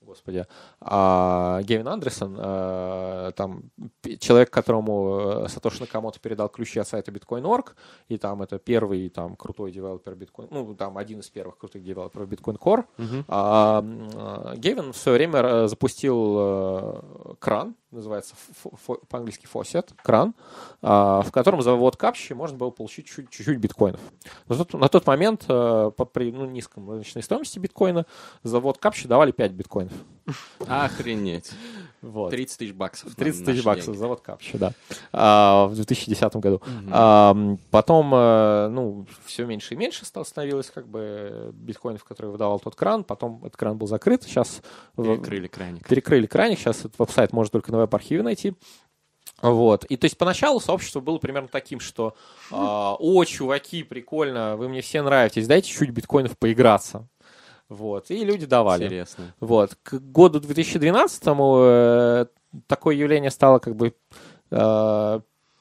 господи, 0.09 0.45
а, 0.81 1.61
Гевин 1.63 1.87
Андерсон, 1.87 2.35
а, 2.39 3.31
там 3.31 3.63
человек, 4.19 4.49
которому 4.49 5.45
э, 5.45 5.47
Сатоши 5.49 5.81
Накамото 5.81 6.19
передал 6.19 6.49
ключи 6.49 6.79
от 6.79 6.87
сайта 6.87 7.11
Bitcoin.org, 7.11 7.75
и 8.09 8.17
там 8.17 8.41
это 8.41 8.59
первый 8.59 9.09
там 9.09 9.35
крутой 9.35 9.71
девелопер 9.71 10.13
Bitcoin, 10.13 10.47
ну 10.51 10.75
там 10.75 10.97
один 10.97 11.19
из 11.19 11.29
первых 11.29 11.57
крутых 11.57 11.83
девелоперов 11.83 12.27
Bitcoin 12.27 12.57
Core. 12.57 12.85
Uh-huh. 12.97 13.23
А, 13.27 14.55
Гевин 14.55 14.91
в 14.91 14.97
свое 14.97 15.17
время 15.17 15.67
запустил 15.67 17.37
кран, 17.39 17.75
называется 17.91 18.35
по-английски 19.09 19.45
фосет, 19.47 19.93
кран, 20.03 20.33
а, 20.81 21.21
в 21.21 21.31
котором 21.31 21.61
за 21.61 21.73
ввод 21.73 21.97
капчи 21.97 22.33
можно 22.33 22.57
было 22.57 22.69
получить 22.69 23.07
чуть- 23.07 23.29
чуть-чуть 23.29 23.57
биткоинов. 23.57 23.99
На 24.47 24.55
тот, 24.55 24.73
на 24.73 24.87
тот 24.89 25.07
момент 25.07 25.45
э, 25.47 25.91
по 25.95 26.05
при 26.05 26.31
ну, 26.31 26.45
низком 26.45 26.89
рыночной 26.89 27.23
стоимости 27.23 27.57
биткоина 27.59 28.05
за 28.43 28.59
ввод 28.59 28.77
капчи 28.77 29.07
давали 29.07 29.31
5 29.31 29.51
биткоинов. 29.53 29.93
Охренеть. 30.67 31.51
Вот. 32.01 32.29
30 32.29 32.57
тысяч 32.59 32.73
баксов. 32.73 33.13
30 33.15 33.41
на 33.41 33.45
тысяч 33.47 33.63
баксов 33.65 33.85
деньги. 33.87 33.97
за 33.97 34.07
вот 34.07 34.21
капчи, 34.21 34.57
да. 34.57 34.71
А, 35.11 35.65
в 35.65 35.75
2010 35.75 36.35
году. 36.37 36.61
Мгм. 36.65 36.89
А, 36.93 37.35
потом, 37.71 38.11
э, 38.13 38.67
ну, 38.69 39.05
все 39.25 39.45
меньше 39.45 39.73
и 39.73 39.77
меньше 39.77 40.05
стало 40.05 40.23
становилось 40.23 40.69
как 40.69 40.87
бы 40.87 41.51
биткоинов, 41.53 42.03
которые 42.05 42.31
выдавал 42.31 42.59
тот 42.59 42.75
кран. 42.75 43.03
Потом 43.03 43.39
этот 43.43 43.57
кран 43.57 43.77
был 43.77 43.87
закрыт. 43.87 44.23
Сейчас 44.23 44.61
Перекрыли 44.95 45.47
краник. 45.47 45.87
перекрыли 45.87 46.25
краник. 46.27 46.59
Сейчас 46.59 46.79
этот 46.79 46.97
веб-сайт 46.99 47.33
можно 47.33 47.51
только 47.51 47.71
на 47.71 47.78
веб-архиве 47.79 48.23
найти. 48.23 48.53
Вот. 49.41 49.85
И 49.85 49.97
то 49.97 50.05
есть 50.05 50.17
поначалу 50.17 50.59
сообщество 50.59 50.99
было 50.99 51.17
примерно 51.17 51.47
таким, 51.47 51.79
что 51.79 52.15
а, 52.51 52.95
о, 52.99 53.23
чуваки, 53.23 53.83
прикольно, 53.83 54.57
вы 54.57 54.69
мне 54.69 54.81
все 54.81 55.01
нравитесь, 55.01 55.47
дайте 55.47 55.71
чуть 55.71 55.91
биткоинов 55.91 56.37
поиграться. 56.37 57.07
Вот. 57.69 58.09
И 58.09 58.25
люди 58.25 58.45
давали. 58.45 58.85
Интересно. 58.85 59.33
Вот. 59.39 59.77
К 59.83 59.99
году 59.99 60.39
2012-му 60.39 61.59
э, 61.61 62.25
такое 62.67 62.95
явление 62.95 63.29
стало 63.29 63.59
как 63.59 63.75
бы 63.75 63.93
э, 64.49 65.19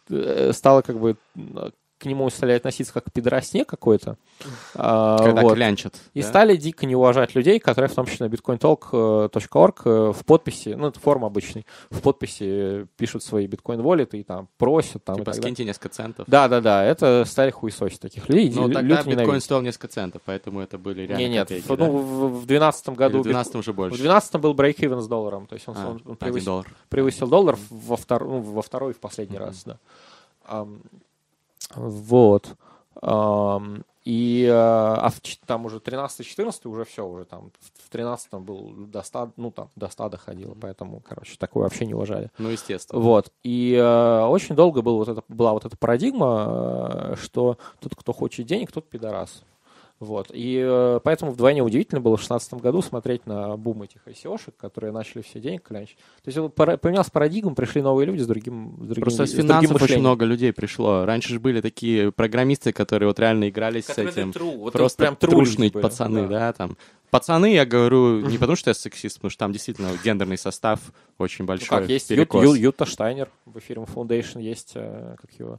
э, 0.08 0.52
стало 0.54 0.82
как 0.82 0.98
бы 0.98 1.16
э, 1.36 1.70
к 1.98 2.04
нему 2.06 2.30
стали 2.30 2.52
относиться 2.52 2.92
как 2.92 3.06
к 3.06 3.12
пидоросне 3.12 3.64
какой-то. 3.64 4.16
А, 4.76 5.18
Когда 5.18 5.42
вот. 5.42 5.54
клянчат. 5.54 5.94
И 6.14 6.22
да? 6.22 6.28
стали 6.28 6.54
дико 6.56 6.86
не 6.86 6.94
уважать 6.94 7.34
людей, 7.34 7.58
которые 7.58 7.90
в 7.90 7.94
том 7.94 8.06
числе 8.06 8.28
на 8.28 8.32
bitcointalk.org 8.32 9.80
э, 9.84 10.12
в 10.12 10.24
подписи, 10.24 10.70
ну, 10.70 10.86
это 10.88 11.00
форма 11.00 11.26
обычный, 11.26 11.66
в 11.90 12.00
подписи 12.00 12.86
пишут 12.96 13.24
свои 13.24 13.46
биткоин-воллеты 13.48 14.18
и 14.20 14.22
там 14.22 14.48
просят 14.58 15.02
там 15.04 15.16
Типа 15.16 15.32
скиньте 15.32 15.64
несколько 15.64 15.88
центов. 15.88 16.24
Да, 16.28 16.46
да, 16.48 16.60
да, 16.60 16.84
это 16.84 17.24
стали 17.26 17.50
хуесосить 17.50 18.00
таких 18.00 18.28
людей. 18.28 18.48
Лю- 18.50 18.72
тогда 18.72 18.82
биткоин 18.82 19.18
ненавидят. 19.18 19.42
стоил 19.42 19.60
несколько 19.62 19.88
центов, 19.88 20.22
поэтому 20.24 20.60
это 20.60 20.78
были 20.78 21.00
реально 21.02 21.16
Не, 21.18 21.28
нет, 21.28 21.48
копейки, 21.48 21.66
в, 21.66 21.76
да? 21.76 21.84
ну, 21.86 21.90
в, 21.96 22.28
в 22.42 22.46
2012 22.46 22.88
году 22.90 23.18
в 23.18 23.20
бит- 23.22 23.32
12 23.32 23.54
уже 23.56 23.72
в 23.72 23.74
больше. 23.74 23.96
2012 23.96 24.34
был 24.40 24.54
брейк-even 24.54 25.00
с 25.00 25.08
долларом, 25.08 25.46
то 25.48 25.54
есть 25.54 25.66
он, 25.66 25.74
А, 25.76 25.88
он- 26.04 26.16
превысил, 26.16 26.44
доллар. 26.46 26.66
превысил 26.88 27.26
доллар 27.26 27.58
во, 27.70 27.96
втор- 27.96 28.24
ну, 28.24 28.40
во 28.40 28.62
второй 28.62 28.92
и 28.92 28.94
в 28.94 29.00
последний 29.00 29.36
Мгм. 29.38 29.46
раз, 29.46 29.64
да. 29.64 29.78
Вот. 31.74 32.54
И 34.04 34.44
э, 34.44 34.50
а 34.50 35.10
в, 35.10 35.20
там 35.46 35.66
уже 35.66 35.78
13-14 35.78 36.66
уже 36.68 36.84
все, 36.86 37.06
уже 37.06 37.26
там 37.26 37.50
в- 37.60 37.86
в 37.86 37.90
13 37.90 38.32
был 38.34 38.72
до 38.86 39.02
100, 39.02 39.32
ну 39.36 39.50
там 39.50 39.68
до 39.76 39.88
100 39.88 40.08
доходило, 40.08 40.56
поэтому, 40.58 41.02
короче, 41.06 41.36
такое 41.38 41.64
вообще 41.64 41.84
не 41.84 41.92
уважали. 41.92 42.30
Ну, 42.38 42.48
естественно. 42.48 43.02
Вот. 43.02 43.30
И 43.42 43.74
э, 43.74 44.20
очень 44.24 44.54
долго 44.54 44.80
был 44.80 44.96
вот 44.96 45.08
это, 45.08 45.22
была 45.28 45.52
вот 45.52 45.66
эта 45.66 45.76
парадигма, 45.76 46.46
э, 47.12 47.14
что 47.20 47.58
тот, 47.80 47.94
кто 47.96 48.14
хочет 48.14 48.46
денег, 48.46 48.72
тот 48.72 48.88
пидорас. 48.88 49.42
Вот. 50.00 50.30
И 50.32 50.62
э, 50.64 51.00
поэтому 51.02 51.32
вдвойне 51.32 51.60
удивительно 51.62 52.00
было 52.00 52.16
в 52.16 52.20
2016 52.20 52.54
году 52.54 52.82
смотреть 52.82 53.26
на 53.26 53.56
бум 53.56 53.82
этих 53.82 54.06
ICO-шек, 54.06 54.54
которые 54.56 54.92
начали 54.92 55.22
все 55.22 55.40
денег 55.40 55.64
клянчить. 55.64 55.96
То 56.22 56.30
есть 56.30 56.54
поменялась 56.54 57.10
парадигма, 57.10 57.54
пришли 57.54 57.82
новые 57.82 58.06
люди 58.06 58.20
с 58.22 58.26
другим, 58.28 58.76
с 58.80 58.86
другим, 58.86 59.02
Просто 59.02 59.26
с 59.26 59.30
другим 59.32 59.46
финансов 59.48 59.70
очень 59.72 59.80
мышлением. 59.80 60.00
много 60.02 60.24
людей 60.24 60.52
пришло. 60.52 61.04
Раньше 61.04 61.30
же 61.30 61.40
были 61.40 61.60
такие 61.60 62.12
программисты, 62.12 62.72
которые 62.72 63.08
вот 63.08 63.18
реально 63.18 63.48
игрались 63.48 63.86
Которые 63.86 64.12
с 64.12 64.16
этим. 64.16 64.30
true, 64.30 64.56
вот 64.58 64.72
Просто 64.72 65.02
прям 65.02 65.16
трушные 65.16 65.72
пацаны, 65.72 66.28
да. 66.28 66.52
там. 66.52 66.76
Пацаны, 67.10 67.54
я 67.54 67.66
говорю, 67.66 68.20
не 68.20 68.38
потому 68.38 68.54
что 68.54 68.70
я 68.70 68.74
сексист, 68.74 69.16
потому 69.16 69.30
что 69.30 69.38
там 69.40 69.52
действительно 69.52 69.88
гендерный 70.04 70.38
состав 70.38 70.78
очень 71.18 71.44
Ну 71.44 71.48
большой. 71.48 71.68
как, 71.68 71.88
есть 71.88 72.08
перекос. 72.08 72.44
Ю- 72.44 72.54
Юта 72.54 72.84
Штайнер 72.86 73.28
в 73.46 73.58
эфире 73.58 73.80
Foundation, 73.82 74.40
есть, 74.42 74.72
э, 74.76 75.16
как 75.20 75.30
его... 75.40 75.58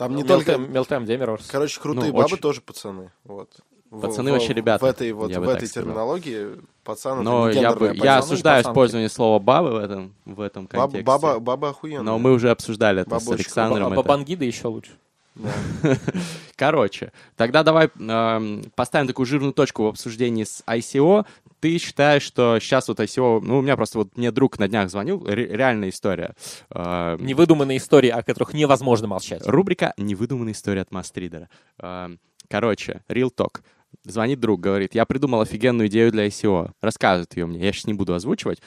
Там 0.00 0.16
не 0.16 0.24
только- 0.24 0.56
Мелтем 0.56 1.04
Демерорс. 1.04 1.46
Короче, 1.46 1.78
крутые 1.78 2.06
Ну, 2.10 2.16
бабы 2.16 2.24
очень. 2.24 2.38
тоже 2.38 2.62
пацаны. 2.62 3.10
Вот. 3.24 3.50
Пацаны 3.90 4.30
в- 4.30 4.32
вообще 4.34 4.54
ребята, 4.54 4.82
В 4.82 4.88
этой, 4.88 5.12
вот, 5.12 5.30
в 5.36 5.48
этой 5.48 5.68
терминологии 5.68 6.46
пацан 6.84 7.22
Но 7.22 7.50
я, 7.50 7.74
бы, 7.74 7.88
я 7.88 7.92
пацаны 7.92 8.08
осуждаю 8.16 8.62
использование 8.62 9.10
слова 9.10 9.38
бабы 9.38 9.72
в 9.72 9.76
этом, 9.76 10.14
в 10.24 10.40
этом 10.40 10.64
Баба, 10.66 10.82
контексте. 10.92 11.04
баба, 11.04 11.38
баба 11.38 11.68
охуенная. 11.68 12.02
Но 12.02 12.18
мы 12.18 12.32
уже 12.32 12.50
обсуждали 12.50 13.02
это 13.02 13.10
Баба 13.10 13.20
с 13.20 13.28
Александром. 13.28 13.88
А 13.88 13.90
это- 13.90 13.96
Бабангида 13.96 14.46
еще 14.46 14.68
лучше. 14.68 14.92
Короче, 16.56 17.12
тогда 17.36 17.62
давай 17.62 17.90
эм, 17.98 18.62
поставим 18.74 19.06
такую 19.06 19.26
жирную 19.26 19.52
точку 19.52 19.84
в 19.84 19.86
обсуждении 19.88 20.44
с 20.44 20.62
ICO. 20.66 21.26
Ты 21.60 21.78
считаешь, 21.78 22.22
что 22.22 22.58
сейчас 22.58 22.88
вот 22.88 23.00
ICO... 23.00 23.40
Ну, 23.40 23.58
у 23.58 23.62
меня 23.62 23.76
просто 23.76 23.98
вот 23.98 24.16
мне 24.16 24.30
друг 24.32 24.58
на 24.58 24.66
днях 24.68 24.90
звонил, 24.90 25.24
ре- 25.26 25.46
реальная 25.46 25.90
история. 25.90 26.34
Эм, 26.70 27.24
Невыдуманные 27.24 27.78
истории, 27.78 28.08
о 28.08 28.22
которых 28.22 28.54
невозможно 28.54 29.08
молчать. 29.08 29.42
Рубрика 29.46 29.92
«Невыдуманная 29.98 30.52
история 30.54 30.80
от 30.82 30.90
мастридера». 30.90 31.48
Эм, 31.78 32.18
Короче, 32.48 33.02
Real 33.08 33.30
Talk. 33.34 33.60
Звонит 34.04 34.40
друг, 34.40 34.60
говорит, 34.60 34.94
я 34.94 35.04
придумал 35.04 35.40
офигенную 35.40 35.88
идею 35.88 36.10
для 36.10 36.26
ICO. 36.26 36.72
Рассказывает 36.80 37.36
ее 37.36 37.46
мне, 37.46 37.60
я 37.64 37.72
сейчас 37.72 37.86
не 37.86 37.94
буду 37.94 38.12
озвучивать. 38.14 38.60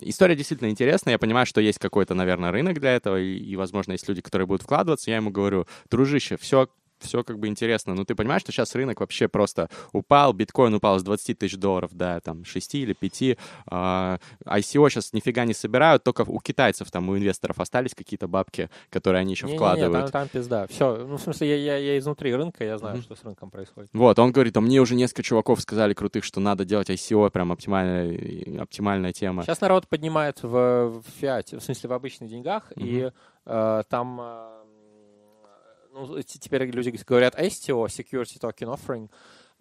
История 0.00 0.36
действительно 0.36 0.68
интересная, 0.68 1.12
я 1.12 1.18
понимаю, 1.18 1.46
что 1.46 1.60
есть 1.60 1.78
какой-то, 1.78 2.14
наверное, 2.14 2.50
рынок 2.50 2.78
для 2.78 2.94
этого, 2.94 3.20
и, 3.20 3.36
и, 3.36 3.56
возможно, 3.56 3.92
есть 3.92 4.08
люди, 4.08 4.20
которые 4.20 4.46
будут 4.46 4.62
вкладываться. 4.62 5.10
Я 5.10 5.16
ему 5.16 5.30
говорю, 5.30 5.66
дружище, 5.90 6.36
все 6.36 6.68
все 7.02 7.22
как 7.24 7.38
бы 7.38 7.48
интересно, 7.48 7.94
но 7.94 8.04
ты 8.04 8.14
понимаешь, 8.14 8.42
что 8.42 8.52
сейчас 8.52 8.74
рынок 8.74 9.00
вообще 9.00 9.28
просто 9.28 9.68
упал, 9.92 10.32
биткоин 10.32 10.74
упал 10.74 10.98
с 10.98 11.02
20 11.02 11.38
тысяч 11.38 11.56
долларов 11.56 11.92
до 11.94 12.20
там 12.24 12.44
6 12.44 12.74
или 12.76 12.92
5, 12.92 13.36
а, 13.66 14.18
ICO 14.44 14.88
сейчас 14.90 15.12
нифига 15.12 15.44
не 15.44 15.54
собирают, 15.54 16.04
только 16.04 16.22
у 16.26 16.38
китайцев 16.40 16.90
там, 16.90 17.08
у 17.08 17.16
инвесторов 17.16 17.60
остались 17.60 17.94
какие-то 17.94 18.28
бабки, 18.28 18.70
которые 18.90 19.20
они 19.20 19.32
еще 19.32 19.46
Не-не-не, 19.46 19.58
вкладывают. 19.58 20.12
там, 20.12 20.22
там 20.22 20.28
пизда. 20.28 20.66
Все, 20.68 20.96
ну, 21.06 21.16
в 21.16 21.20
смысле, 21.20 21.48
я, 21.48 21.56
я, 21.56 21.76
я 21.78 21.98
изнутри 21.98 22.34
рынка, 22.34 22.64
я 22.64 22.78
знаю, 22.78 22.96
Мгм. 22.96 23.02
что 23.04 23.14
с 23.16 23.24
рынком 23.24 23.50
происходит. 23.50 23.90
Вот, 23.92 24.18
он 24.18 24.32
говорит, 24.32 24.56
а 24.56 24.60
мне 24.60 24.80
уже 24.80 24.94
несколько 24.94 25.22
чуваков 25.22 25.60
сказали 25.60 25.94
крутых, 25.94 26.24
что 26.24 26.40
надо 26.40 26.64
делать 26.64 26.90
ICO, 26.90 27.30
прям 27.30 27.52
оптимальная, 27.52 28.62
оптимальная 28.62 29.12
тема. 29.12 29.42
Сейчас 29.42 29.60
народ 29.60 29.88
поднимает 29.88 30.42
в, 30.42 30.48
в 31.00 31.04
фиате, 31.20 31.58
в 31.58 31.62
смысле, 31.62 31.90
в 31.90 31.92
обычных 31.92 32.30
деньгах, 32.30 32.72
Мгм. 32.76 32.86
и 32.86 33.10
э, 33.44 33.82
там, 33.88 34.20
э, 34.20 34.61
ну, 35.92 36.20
теперь 36.22 36.64
люди 36.70 36.90
говорят 37.06 37.38
STO, 37.38 37.86
Security 37.86 38.38
Token 38.40 38.74
Offering, 38.76 39.10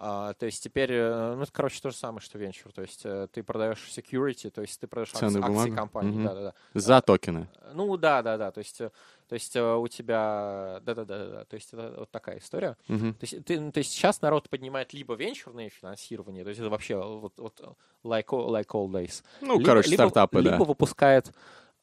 А, 0.04 0.34
то 0.34 0.48
есть 0.48 0.64
теперь, 0.64 0.92
э, 0.94 1.36
ну, 1.36 1.44
это, 1.44 1.52
короче, 1.52 1.80
то 1.80 1.92
же 1.92 1.96
самое, 1.96 2.22
что 2.22 2.40
венчур. 2.40 2.72
То 2.72 2.82
есть 2.82 3.02
э, 3.06 3.28
ты 3.32 3.44
продаешь 3.44 3.88
security, 3.96 4.50
то 4.50 4.62
есть 4.62 4.80
ты 4.80 4.88
продаешь 4.88 5.14
акции, 5.14 5.40
акции 5.40 5.76
компании. 5.76 6.10
Мгм. 6.12 6.24
Да-да-да. 6.26 6.54
За 6.74 7.02
токены. 7.02 7.48
Ну, 7.76 7.96
да, 7.98 8.24
да, 8.24 8.38
да. 8.40 8.50
То 8.50 8.60
есть, 8.62 8.82
э, 8.82 8.90
то 9.30 9.36
есть 9.36 9.56
у 9.56 9.88
тебя, 9.88 10.80
да-да-да, 10.84 11.28
да. 11.28 11.46
То 11.46 11.54
есть 11.56 11.72
это 11.74 11.94
вот 12.00 12.10
такая 12.10 12.40
история. 12.40 12.78
Мгм. 12.88 13.14
То 13.14 13.20
есть, 13.28 13.46
ты, 13.46 13.72
то 13.72 13.78
есть 13.78 13.92
сейчас 13.92 14.24
народ 14.24 14.50
поднимает 14.50 14.92
либо 14.94 15.14
венчурное 15.14 15.70
финансирование, 15.70 16.44
то 16.44 16.50
есть 16.50 16.60
это 16.62 16.72
вообще 16.72 16.96
вот, 16.98 17.34
вот 17.38 17.62
like, 18.04 18.26
all- 18.26 18.48
like 18.50 18.70
all 18.70 18.88
days. 18.90 19.24
Ну, 19.42 19.60
Либо- 19.60 19.66
короче, 19.66 19.92
либо, 19.92 20.02
стартапы, 20.02 20.40
либо 20.42 20.58
да. 20.58 20.64
выпускает 20.64 21.32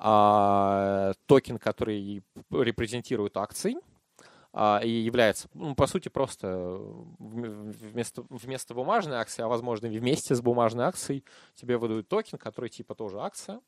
а, 0.00 1.12
токен, 1.26 1.58
который 1.58 2.22
репрезентирует 2.50 3.36
акции, 3.36 3.76
а, 3.76 3.80
и 4.82 4.88
является, 4.90 5.48
ну, 5.54 5.74
по 5.74 5.86
сути, 5.86 6.08
просто 6.08 6.46
вм- 6.48 7.70
вместо, 7.70 8.24
вместо 8.28 8.74
бумажной 8.74 9.18
акции, 9.18 9.42
а 9.42 9.48
возможно 9.48 9.86
и 9.86 9.98
вместе 9.98 10.34
с 10.34 10.40
бумажной 10.40 10.86
акцией 10.86 11.24
тебе 11.54 11.78
выдают 11.78 12.08
токен, 12.08 12.38
который 12.38 12.68
типа 12.68 12.94
тоже 12.94 13.20
акция. 13.20 13.60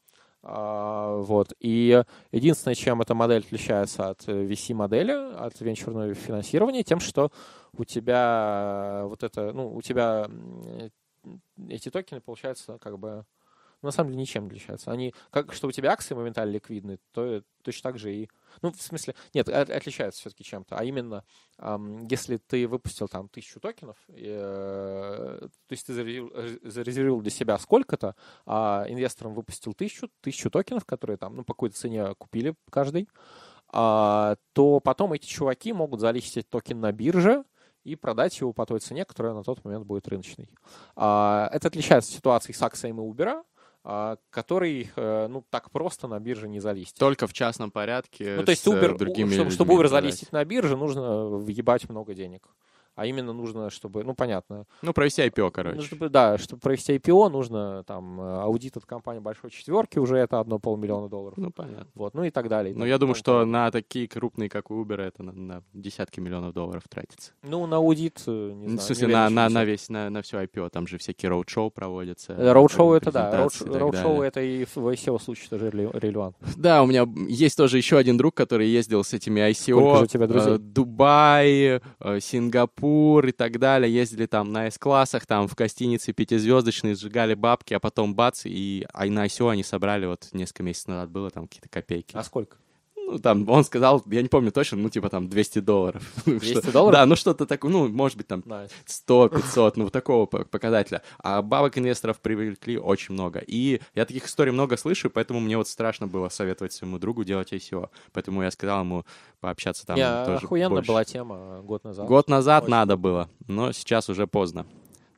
А, 0.42 1.16
вот. 1.18 1.52
И 1.60 2.02
единственное, 2.32 2.74
чем 2.74 3.02
эта 3.02 3.14
модель 3.14 3.42
отличается 3.42 4.08
от 4.08 4.26
э, 4.26 4.32
VC-модели, 4.32 5.12
от 5.12 5.60
венчурного 5.60 6.14
финансирования, 6.14 6.82
тем, 6.82 6.98
что 6.98 7.30
у 7.76 7.84
тебя 7.84 9.02
вот 9.04 9.22
это, 9.22 9.52
ну, 9.52 9.74
у 9.74 9.82
тебя 9.82 10.28
эти 11.68 11.90
токены, 11.90 12.20
получается, 12.20 12.78
как 12.80 12.98
бы 12.98 13.26
на 13.82 13.90
самом 13.90 14.10
деле 14.10 14.22
ничем 14.22 14.44
не 14.44 14.48
отличаются. 14.50 14.90
Они, 14.90 15.14
как 15.30 15.52
что 15.52 15.68
у 15.68 15.72
тебя 15.72 15.92
акции 15.92 16.14
моментально 16.14 16.52
ликвидны, 16.52 16.98
то 17.12 17.42
точно 17.62 17.90
так 17.90 17.98
же 17.98 18.14
и... 18.14 18.28
Ну, 18.62 18.72
в 18.72 18.80
смысле, 18.80 19.14
нет, 19.32 19.48
от- 19.48 19.70
отличаются 19.70 20.20
все-таки 20.20 20.44
чем-то. 20.44 20.76
А 20.76 20.84
именно, 20.84 21.24
ам, 21.58 22.06
если 22.08 22.36
ты 22.36 22.66
выпустил 22.66 23.08
там 23.08 23.28
тысячу 23.28 23.60
токенов, 23.60 23.96
и, 24.08 24.26
э, 24.26 25.38
то 25.40 25.72
есть 25.72 25.86
ты 25.86 25.94
зарезервировал, 25.94 26.32
зарезервировал 26.62 27.20
для 27.20 27.30
себя 27.30 27.58
сколько-то, 27.58 28.16
а 28.46 28.84
инвесторам 28.88 29.34
выпустил 29.34 29.72
тысячу, 29.72 30.10
тысячу 30.20 30.50
токенов, 30.50 30.84
которые 30.84 31.16
там, 31.16 31.36
ну, 31.36 31.44
по 31.44 31.54
какой-то 31.54 31.76
цене 31.76 32.14
купили 32.16 32.54
каждый, 32.70 33.08
а, 33.72 34.36
то 34.52 34.80
потом 34.80 35.12
эти 35.12 35.26
чуваки 35.26 35.72
могут 35.72 36.00
залистить 36.00 36.48
токен 36.48 36.80
на 36.80 36.92
бирже, 36.92 37.44
и 37.84 37.96
продать 37.96 38.38
его 38.40 38.52
по 38.52 38.66
той 38.66 38.80
цене, 38.80 39.04
которая 39.04 39.32
на 39.32 39.42
тот 39.42 39.64
момент 39.64 39.86
будет 39.86 40.06
рыночной. 40.08 40.50
А, 40.96 41.48
Это 41.52 41.68
отличается 41.68 42.10
от 42.10 42.16
ситуации 42.16 42.52
с 42.52 42.62
акциями 42.62 43.00
Uber, 43.00 43.42
который, 44.30 44.90
э, 44.94 45.26
ну, 45.28 45.44
так 45.48 45.70
просто 45.70 46.06
на 46.06 46.20
бирже 46.20 46.48
не 46.48 46.60
залистить. 46.60 46.98
Только 46.98 47.26
в 47.26 47.32
частном 47.32 47.70
порядке 47.70 48.36
Ну, 48.36 48.44
то 48.44 48.50
есть 48.50 48.66
э, 48.66 48.70
Uber, 48.70 48.96
другими 48.96 49.34
чтобы, 49.34 49.50
чтобы 49.50 49.74
Uber 49.74 49.88
залистить 49.88 50.32
на 50.32 50.44
бирже, 50.44 50.76
нужно 50.76 51.24
въебать 51.26 51.88
много 51.88 52.14
денег. 52.14 52.46
А 53.00 53.06
именно 53.06 53.32
нужно, 53.32 53.70
чтобы, 53.70 54.04
ну, 54.04 54.14
понятно. 54.14 54.66
Ну, 54.82 54.92
провести 54.92 55.22
IPO, 55.22 55.50
короче. 55.50 55.76
Ну, 55.78 55.82
чтобы, 55.82 56.10
да, 56.10 56.36
чтобы 56.36 56.60
провести 56.60 56.94
IPO, 56.96 57.30
нужно 57.30 57.82
там 57.84 58.20
э, 58.20 58.40
аудит 58.42 58.76
от 58.76 58.84
компании 58.84 59.20
большой 59.20 59.50
четверки, 59.50 59.98
уже 59.98 60.18
это 60.18 60.38
одно 60.38 60.58
полмиллиона 60.58 61.08
долларов. 61.08 61.38
Ну, 61.38 61.50
понятно. 61.50 61.86
Вот, 61.94 62.12
ну 62.12 62.24
и 62.24 62.30
так 62.30 62.48
далее. 62.48 62.74
Ну, 62.76 62.84
я 62.84 62.98
думаю, 62.98 63.14
что 63.14 63.46
на 63.46 63.70
такие 63.70 64.06
крупные, 64.06 64.50
как 64.50 64.70
у 64.70 64.84
Uber, 64.84 65.00
это 65.00 65.22
на, 65.22 65.32
на 65.32 65.62
десятки 65.72 66.20
миллионов 66.20 66.52
долларов 66.52 66.82
тратится. 66.90 67.32
Ну, 67.42 67.66
на 67.66 67.76
аудит, 67.76 68.22
э, 68.26 68.52
не 68.54 68.66
знаю. 68.66 68.78
в 68.78 68.82
смысле, 68.82 69.06
не 69.06 69.12
на, 69.14 69.30
на, 69.30 69.48
на 69.48 69.64
весь, 69.64 69.88
на, 69.88 70.10
на 70.10 70.20
все 70.20 70.42
IPO, 70.42 70.68
там 70.68 70.86
же 70.86 70.98
всякие 70.98 71.30
роуд-шоу 71.30 71.70
проводятся. 71.70 72.34
Э, 72.34 72.52
Роуд-шоу 72.52 72.92
это 72.92 73.10
да, 73.10 73.48
роуд-шоу 73.64 74.20
это 74.20 74.42
и 74.42 74.66
в 74.66 74.76
SEO 74.76 75.18
случае 75.18 75.48
тоже 75.48 75.70
реле- 75.70 75.90
релевантно. 75.98 76.46
Да, 76.56 76.82
у 76.82 76.86
меня 76.86 77.06
есть 77.28 77.56
тоже 77.56 77.78
еще 77.78 77.96
один 77.96 78.18
друг, 78.18 78.34
который 78.34 78.68
ездил 78.68 79.04
с 79.04 79.14
этими 79.14 79.40
Сколько 79.52 79.80
ICO. 79.80 79.96
же 79.98 80.04
у 80.04 80.06
тебя 80.06 80.26
друзей? 80.26 80.54
э, 80.56 80.58
Дубай, 80.58 81.80
э, 81.98 82.20
Сингапур 82.90 83.26
и 83.26 83.32
так 83.32 83.58
далее. 83.58 83.92
Ездили 83.92 84.26
там 84.26 84.52
на 84.52 84.66
S-классах, 84.66 85.26
там 85.26 85.48
в 85.48 85.54
гостинице 85.54 86.12
пятизвездочные, 86.12 86.94
сжигали 86.94 87.34
бабки, 87.34 87.74
а 87.74 87.80
потом 87.80 88.14
бац, 88.14 88.42
и 88.44 88.86
а 88.92 89.06
на 89.06 89.26
ICO 89.26 89.50
они 89.50 89.62
собрали, 89.62 90.06
вот 90.06 90.28
несколько 90.32 90.62
месяцев 90.62 90.88
назад 90.88 91.10
было 91.10 91.30
там 91.30 91.46
какие-то 91.46 91.68
копейки. 91.68 92.16
А 92.16 92.22
сколько? 92.22 92.56
Ну, 93.12 93.18
там, 93.18 93.48
он 93.48 93.64
сказал, 93.64 94.02
я 94.06 94.22
не 94.22 94.28
помню 94.28 94.52
точно, 94.52 94.78
ну, 94.78 94.88
типа 94.90 95.08
там 95.10 95.28
200 95.28 95.58
долларов. 95.60 96.02
200 96.26 96.70
долларов? 96.70 96.92
Да, 96.98 97.06
ну 97.06 97.16
что-то 97.16 97.46
такое, 97.46 97.70
ну, 97.70 97.88
может 97.88 98.16
быть, 98.16 98.26
там 98.26 98.40
Nice. 98.40 98.70
100, 98.86 99.28
500, 99.30 99.76
ну, 99.76 99.84
вот 99.84 99.92
такого 99.92 100.26
по- 100.26 100.44
показателя. 100.44 101.02
А 101.18 101.42
бабок 101.42 101.76
инвесторов 101.78 102.20
привлекли 102.20 102.78
очень 102.78 103.14
много. 103.14 103.40
И 103.46 103.80
я 103.94 104.04
таких 104.06 104.26
историй 104.26 104.52
много 104.52 104.76
слышу, 104.76 105.10
поэтому 105.10 105.40
мне 105.40 105.56
вот 105.56 105.68
страшно 105.68 106.06
было 106.06 106.28
советовать 106.28 106.72
своему 106.72 106.98
другу 106.98 107.24
делать 107.24 107.52
ICO. 107.52 107.88
Поэтому 108.12 108.42
я 108.42 108.50
сказал 108.50 108.80
ему 108.80 109.04
пообщаться 109.40 109.86
там 109.86 109.96
Не, 109.96 110.24
тоже 110.24 110.44
охуенно 110.44 110.70
больше. 110.76 110.88
была 110.88 111.04
тема 111.04 111.60
год 111.62 111.84
назад. 111.84 112.06
Год 112.06 112.28
назад 112.28 112.64
Очень. 112.64 112.70
надо 112.70 112.96
было, 112.96 113.28
но 113.48 113.72
сейчас 113.72 114.08
уже 114.08 114.26
поздно. 114.26 114.66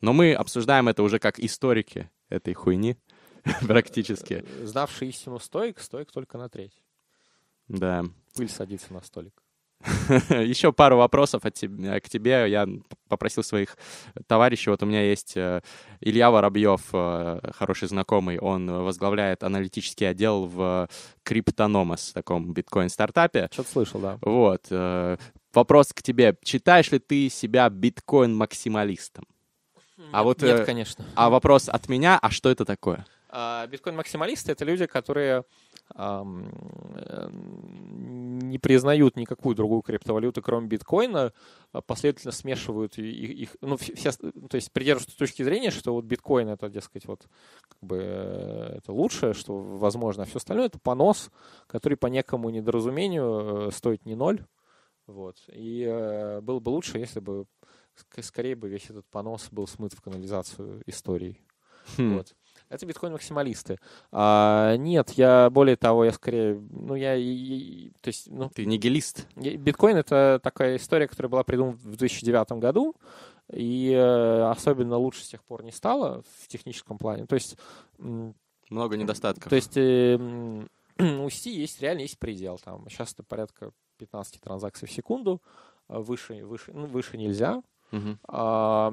Но 0.01 0.13
мы 0.13 0.33
обсуждаем 0.35 0.89
это 0.89 1.03
уже 1.03 1.19
как 1.19 1.39
историки 1.39 2.09
этой 2.29 2.55
хуйни, 2.55 2.97
практически. 3.67 4.45
Э, 4.61 4.67
Знавший 4.67 5.09
истину 5.09 5.39
стоик, 5.39 5.81
стоик 5.81 6.11
только 6.13 6.39
на 6.39 6.49
треть. 6.49 6.73
Да. 7.73 8.05
Пыль 8.37 8.49
садится 8.49 8.93
на 8.93 9.03
столик. 9.03 9.33
Еще 10.31 10.73
пару 10.73 10.97
вопросов 10.97 11.45
от 11.45 11.55
к 11.55 12.09
тебе. 12.09 12.49
Я 12.49 12.69
попросил 13.09 13.43
своих 13.43 13.77
товарищей. 14.27 14.71
Вот 14.71 14.83
у 14.83 14.87
меня 14.87 15.03
есть 15.03 15.37
э, 15.37 15.61
Илья 16.01 16.31
Воробьев, 16.31 16.83
э, 16.93 17.41
хороший 17.53 17.89
знакомый. 17.89 18.39
Он 18.39 18.71
возглавляет 18.85 19.43
аналитический 19.43 20.09
отдел 20.09 20.47
в 20.47 20.89
Криптономос, 21.25 22.13
таком 22.13 22.53
биткоин-стартапе. 22.53 23.49
Что-то 23.51 23.71
слышал, 23.71 24.01
да. 24.01 24.19
Вот. 24.23 24.67
э, 24.71 25.17
Вопрос 25.53 25.93
к 25.93 26.03
тебе. 26.03 26.37
Считаешь 26.45 26.91
ли 26.93 26.99
ты 26.99 27.29
себя 27.29 27.69
биткоин-максималистом? 27.69 29.25
А 30.13 30.23
вот, 30.23 30.43
Нет, 30.43 30.65
конечно. 30.65 31.05
А 31.15 31.31
вопрос 31.31 31.69
от 31.69 31.89
меня, 31.89 32.19
а 32.21 32.31
что 32.31 32.51
это 32.51 32.65
такое? 32.65 33.05
А, 33.35 33.67
Биткоин-максималисты— 33.67 34.53
это 34.53 34.67
люди, 34.67 34.85
которые 34.85 35.45
э, 35.95 36.23
не 37.33 38.59
признают 38.59 39.17
никакую 39.17 39.57
другую 39.57 39.81
криптовалюту, 39.81 40.43
кроме 40.43 40.69
биткоина, 40.69 41.33
а 41.73 41.81
последовательно 41.81 42.33
смешивают 42.33 42.99
их, 42.99 43.57
ну, 43.63 43.79
все, 43.79 44.13
то 44.13 44.55
есть 44.55 44.71
придерживаются 44.71 45.17
точки 45.17 45.43
зрения, 45.43 45.71
что 45.71 45.95
вот 45.95 46.05
биткоин— 46.05 46.49
это, 46.51 46.69
дескать, 46.69 47.07
вот 47.07 47.27
как 47.69 47.79
бы 47.81 48.01
э, 48.03 48.75
это 48.77 48.93
лучшее, 48.93 49.33
что 49.33 49.59
возможно, 49.59 50.25
а 50.25 50.27
все 50.27 50.37
остальное— 50.37 50.67
это 50.69 50.79
понос, 50.79 51.31
который 51.67 51.97
по 51.97 52.09
некому 52.09 52.51
недоразумению 52.51 53.69
э, 53.69 53.71
стоит 53.73 54.05
не 54.05 54.15
ноль, 54.15 54.45
вот, 55.07 55.39
и 55.49 55.87
э, 55.89 56.43
было 56.43 56.61
бы 56.61 56.69
лучше, 56.69 56.99
если 56.99 57.21
бы 57.21 57.47
ск- 57.97 58.23
скорее 58.23 58.57
бы 58.57 58.69
весь 58.69 58.91
этот 58.91 59.07
понос 59.07 59.49
был 59.51 59.67
смыт 59.67 59.95
в 59.95 60.03
канализацию 60.03 60.83
истории. 60.85 61.41
Хм. 61.97 62.19
Вот. 62.19 62.35
Это 62.73 62.87
биткоин-максималисты. 62.87 63.79
А, 64.13 64.77
нет, 64.77 65.11
я 65.11 65.51
более 65.51 65.77
того, 65.77 66.07
я 66.07 66.13
скорее, 66.13 66.55
ну 66.71 66.95
я, 66.95 67.15
и- 67.17 67.23
и- 67.27 67.93
то 68.01 68.09
есть, 68.09 68.31
ну, 68.31 68.49
Ты 68.49 68.65
нигилист? 68.65 69.27
биткоин 69.37 69.97
это 69.99 70.41
такая 70.43 70.77
история, 70.77 71.07
которая 71.07 71.29
была 71.31 71.45
придумана 71.45 71.77
в 71.77 71.97
2009 71.97 72.53
году, 72.61 72.97
и 73.53 73.93
э, 73.95 74.43
особенно 74.51 74.97
лучше 74.97 75.23
с 75.23 75.29
тех 75.29 75.45
пор 75.45 75.63
не 75.65 75.71
стало 75.73 76.23
в 76.41 76.49
техническом 76.49 76.97
плане. 76.97 77.27
То 77.27 77.35
есть, 77.35 77.59
Много 78.71 78.97
недостатков. 78.97 79.51
то 79.51 79.57
есть 79.57 79.77
э, 79.77 80.17
у 80.99 81.29
сети 81.29 81.51
есть 81.51 81.83
реально 81.83 82.01
есть 82.01 82.19
предел. 82.19 82.59
Там 82.65 82.89
сейчас 82.89 83.13
это 83.13 83.23
порядка 83.23 83.73
15 83.99 84.41
транзакций 84.41 84.89
в 84.89 84.93
секунду, 84.93 85.43
а 85.89 86.01
выше, 86.01 86.43
выше, 86.47 86.73
ну, 86.73 86.87
выше 86.87 87.19
нельзя. 87.19 87.63
М, 87.91 88.19
а, 88.27 88.91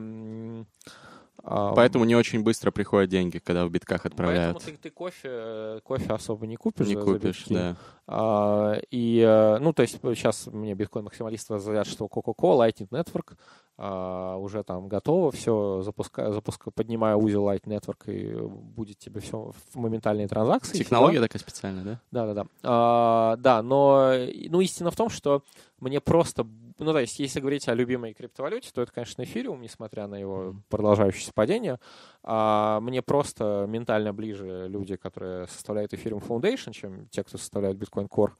Поэтому 1.43 2.05
не 2.05 2.15
очень 2.15 2.43
быстро 2.43 2.71
приходят 2.71 3.09
деньги, 3.09 3.39
когда 3.39 3.65
в 3.65 3.71
битках 3.71 4.05
отправляют. 4.05 4.55
Поэтому 4.55 4.77
ты, 4.77 4.81
ты 4.81 4.89
кофе, 4.89 5.29
э, 5.31 5.79
кофе 5.83 6.13
особо 6.13 6.45
не 6.47 6.55
купишь. 6.55 6.87
Не 6.87 6.95
за- 6.95 7.01
за 7.01 7.05
купишь, 7.05 7.39
битки. 7.39 7.53
да. 7.53 7.75
А, 8.07 8.77
и, 8.91 9.19
э, 9.19 9.57
ну, 9.59 9.73
то 9.73 9.83
есть 9.83 9.99
сейчас 10.01 10.47
мне 10.47 10.73
биткоин-максималисты 10.73 11.59
заявят, 11.59 11.87
что 11.87 12.05
Coca-Cola, 12.05 12.69
Lightning 12.69 12.89
Network 12.89 13.37
а, 13.81 14.35
уже 14.35 14.63
там 14.63 14.89
готово, 14.89 15.31
все, 15.31 15.81
запускаю, 15.83 16.33
запуска, 16.33 16.69
поднимаю 16.69 17.17
узел 17.17 17.47
Lightning 17.47 17.79
Network, 17.79 18.11
и 18.11 18.35
будет 18.35 18.97
тебе 18.97 19.21
все 19.21 19.53
в 19.71 19.75
моментальные 19.75 20.27
транзакции. 20.27 20.77
Технология 20.77 21.21
такая 21.21 21.39
специальная, 21.39 21.83
да? 21.83 22.01
Да, 22.11 22.25
да, 22.25 22.33
да. 22.33 22.49
А, 22.63 23.35
да, 23.37 23.61
но 23.61 24.13
ну, 24.49 24.59
истина 24.59 24.91
в 24.91 24.97
том, 24.97 25.09
что 25.09 25.43
мне 25.79 26.01
просто. 26.01 26.45
Ну, 26.79 26.93
то 26.93 26.99
есть, 26.99 27.19
если 27.19 27.41
говорить 27.41 27.67
о 27.67 27.73
любимой 27.73 28.13
криптовалюте, 28.13 28.71
то 28.73 28.81
это, 28.81 28.91
конечно, 28.93 29.21
эфириум, 29.21 29.61
несмотря 29.61 30.07
на 30.07 30.15
его 30.15 30.55
продолжающееся 30.69 31.33
падение. 31.33 31.77
А, 32.23 32.79
мне 32.79 33.01
просто 33.01 33.65
ментально 33.67 34.13
ближе 34.13 34.67
люди, 34.69 34.95
которые 34.95 35.47
составляют 35.47 35.93
эфириум 35.93 36.21
Foundation, 36.21 36.71
чем 36.71 37.07
те, 37.09 37.23
кто 37.23 37.37
составляет 37.37 37.77
Bitcoin 37.77 38.07
Core. 38.07 38.31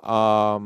А, 0.00 0.60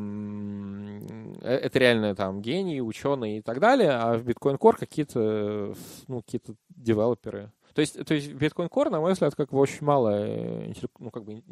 э- 1.43 1.57
это 1.57 1.79
реально 1.79 2.15
там 2.15 2.41
гении, 2.41 2.81
ученые 2.81 3.39
и 3.39 3.43
так 3.43 3.61
далее, 3.61 3.91
а 3.91 4.17
в 4.17 4.23
Bitcoin 4.27 4.59
Core 4.59 4.79
какие-то, 4.79 5.75
ну, 6.09 6.23
какие-то 6.23 6.55
девелоперы. 6.71 7.53
То 7.75 7.81
есть, 7.81 8.05
то 8.05 8.14
есть 8.14 8.31
Bitcoin 8.31 8.68
Core, 8.68 8.91
на 8.91 9.01
мой 9.01 9.12
взгляд, 9.12 9.35
как 9.35 9.51
бы 9.51 9.59
очень 9.59 9.85
мало 9.85 10.11
э, 10.14 10.73
ну, 10.99 11.11
как 11.11 11.25
бы, 11.25 11.43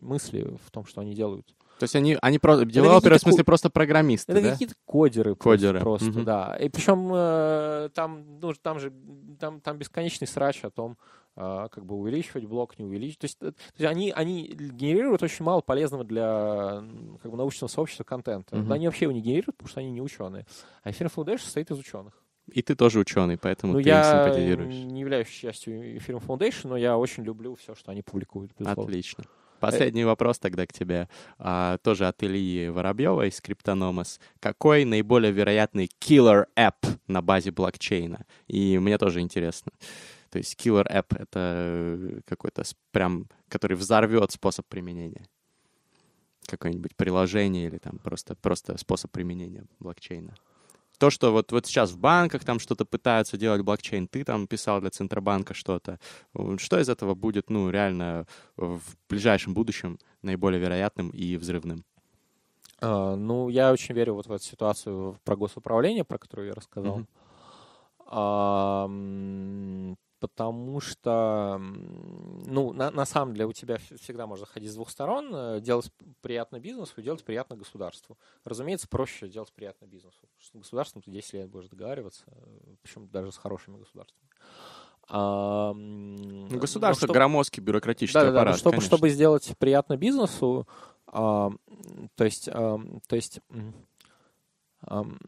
мысли 0.00 0.56
в 0.64 0.70
том, 0.70 0.84
что 0.86 1.00
они 1.00 1.14
делают. 1.14 1.46
То 1.78 1.84
есть 1.84 1.96
они, 1.96 2.16
они 2.20 2.38
просто, 2.38 2.64
девелоперы, 2.64 3.18
в 3.18 3.20
смысле, 3.20 3.44
просто 3.44 3.70
программисты, 3.70 4.32
Это 4.32 4.42
да? 4.42 4.52
какие-то 4.52 4.74
кодеры, 4.84 5.34
Кодеры, 5.34 5.80
просто, 5.80 6.10
мгм. 6.10 6.24
да. 6.24 6.56
И 6.56 6.68
причем 6.68 7.10
э, 7.14 7.88
там, 7.94 8.38
ну, 8.40 8.52
там 8.54 8.78
же 8.78 8.92
там, 9.38 9.60
там 9.60 9.78
бесконечный 9.78 10.28
срач 10.28 10.64
о 10.64 10.70
том, 10.70 10.96
а, 11.34 11.68
как 11.68 11.86
бы 11.86 11.94
увеличивать 11.94 12.44
блок, 12.44 12.78
не 12.78 12.84
увеличивать. 12.84 13.18
То 13.20 13.24
есть, 13.24 13.38
э, 13.40 13.52
то 13.52 13.82
есть 13.82 13.90
они, 13.90 14.12
они 14.12 14.48
генерируют 14.48 15.22
очень 15.22 15.44
мало 15.44 15.62
полезного 15.62 16.04
для 16.04 16.84
как 17.22 17.30
бы, 17.30 17.36
научного 17.36 17.70
сообщества 17.70 18.04
контента. 18.04 18.56
Но 18.56 18.74
они 18.74 18.86
вообще 18.86 19.06
его 19.06 19.12
не 19.12 19.22
генерируют, 19.22 19.56
потому 19.56 19.68
что 19.68 19.80
они 19.80 19.90
не 19.90 20.02
ученые. 20.02 20.46
А 20.82 20.90
Ethereum 20.90 21.12
Foundation 21.14 21.38
состоит 21.38 21.70
из 21.70 21.78
ученых. 21.78 22.12
И 22.50 22.60
ты 22.62 22.74
тоже 22.74 22.98
ученый, 22.98 23.38
поэтому 23.38 23.74
Ну, 23.74 23.78
ты 23.78 23.82
им 23.82 23.94
я 23.94 24.24
симпатизируешь. 24.24 24.74
не 24.74 25.00
являюсь 25.00 25.28
частью 25.28 25.96
Ethereum 25.96 26.24
Foundation, 26.26 26.68
но 26.68 26.76
я 26.76 26.96
очень 26.98 27.22
люблю 27.22 27.54
все, 27.54 27.74
что 27.74 27.92
они 27.92 28.02
публикуют. 28.02 28.52
безусловно. 28.58 28.82
Отлично. 28.82 29.24
Последний 29.60 30.04
вопрос 30.04 30.40
тогда 30.40 30.66
к 30.66 30.72
тебе. 30.72 31.08
А, 31.38 31.78
тоже 31.78 32.08
от 32.08 32.20
Ильи 32.24 32.68
Воробьева 32.68 33.28
из 33.28 33.40
Криптономос. 33.40 34.18
Какой 34.40 34.84
наиболее 34.84 35.30
вероятный 35.30 35.88
killer 36.00 36.46
app 36.56 36.84
на 37.06 37.22
базе 37.22 37.52
блокчейна? 37.52 38.26
И 38.48 38.76
мне 38.78 38.98
тоже 38.98 39.20
интересно. 39.20 39.70
То 40.30 40.38
есть 40.38 40.56
killer 40.58 40.84
app— 40.90 41.06
это 41.16 41.38
э, 41.38 42.20
какой-то 42.26 42.64
прям, 42.90 43.28
который 43.48 43.76
взорвет 43.76 44.32
способ 44.32 44.66
применения. 44.66 45.26
Какое-нибудь 46.46 46.96
приложение 46.96 47.68
или 47.68 47.78
там 47.78 47.98
просто, 47.98 48.34
просто 48.34 48.76
способ 48.78 49.12
применения 49.12 49.64
блокчейна. 49.78 50.34
То, 51.02 51.10
что 51.10 51.32
вот, 51.32 51.50
вот 51.50 51.66
сейчас 51.66 51.90
в 51.90 51.98
банках 51.98 52.44
там 52.44 52.60
что-то 52.60 52.84
пытаются 52.84 53.36
делать 53.36 53.62
блокчейн, 53.62 54.06
ты 54.06 54.22
там 54.22 54.46
писал 54.46 54.80
для 54.80 54.90
Центробанка 54.90 55.52
что-то. 55.52 55.98
Что 56.58 56.78
из 56.78 56.88
этого 56.88 57.16
будет, 57.16 57.50
ну, 57.50 57.70
реально 57.70 58.24
в 58.56 58.80
ближайшем 59.08 59.52
будущем 59.52 59.98
наиболее 60.22 60.60
вероятным 60.60 61.10
и 61.10 61.36
взрывным? 61.36 61.84
А, 62.80 63.16
ну, 63.16 63.48
я 63.48 63.72
очень 63.72 63.96
верю 63.96 64.14
вот 64.14 64.28
в 64.28 64.32
эту 64.32 64.44
ситуацию 64.44 65.18
про 65.24 65.34
госуправление, 65.34 66.04
про 66.04 66.18
которую 66.18 66.46
я 66.46 66.54
рассказал. 66.54 66.98
Мгм. 66.98 67.08
А, 68.06 68.86
потому 70.22 70.78
что, 70.80 71.58
ну, 71.58 72.72
на, 72.72 72.92
на 72.92 73.04
самом 73.04 73.34
деле 73.34 73.46
у 73.46 73.52
тебя 73.52 73.74
вс- 73.74 73.98
всегда 74.00 74.28
можно 74.28 74.46
ходить 74.46 74.70
с 74.70 74.74
двух 74.76 74.88
сторон, 74.88 75.34
э, 75.34 75.60
делать 75.60 75.90
приятно 76.20 76.60
бизнесу 76.60 76.92
и 77.00 77.02
делать 77.02 77.24
приятно 77.24 77.56
государству. 77.56 78.16
Разумеется, 78.44 78.86
проще 78.86 79.28
делать 79.28 79.52
приятно 79.52 79.86
бизнесу. 79.86 80.28
С 80.40 80.50
государством 80.56 81.02
ты 81.02 81.10
10 81.10 81.32
лет 81.34 81.48
будешь 81.50 81.68
договариваться, 81.68 82.24
причем 82.82 83.08
даже 83.08 83.32
с 83.32 83.36
хорошими 83.36 83.78
государствами. 83.78 84.28
А, 85.08 85.72
Ну, 85.74 86.58
государство 86.58 87.06
что- 87.08 87.12
громоздкий 87.14 87.60
бюрократический 87.60 88.14
да, 88.20 88.26
да, 88.26 88.30
да, 88.30 88.38
аппарат, 88.42 88.54
но 88.54 88.58
чтобы, 88.58 88.70
конечно. 88.76 88.86
чтобы 88.86 89.08
сделать 89.10 89.52
приятно 89.58 89.96
бизнесу, 89.96 90.68
а, 91.08 91.50
то 92.14 92.24
есть, 92.24 92.48
ам, 92.48 93.00
то 93.08 93.16
есть 93.16 93.40
ам, 94.86 95.18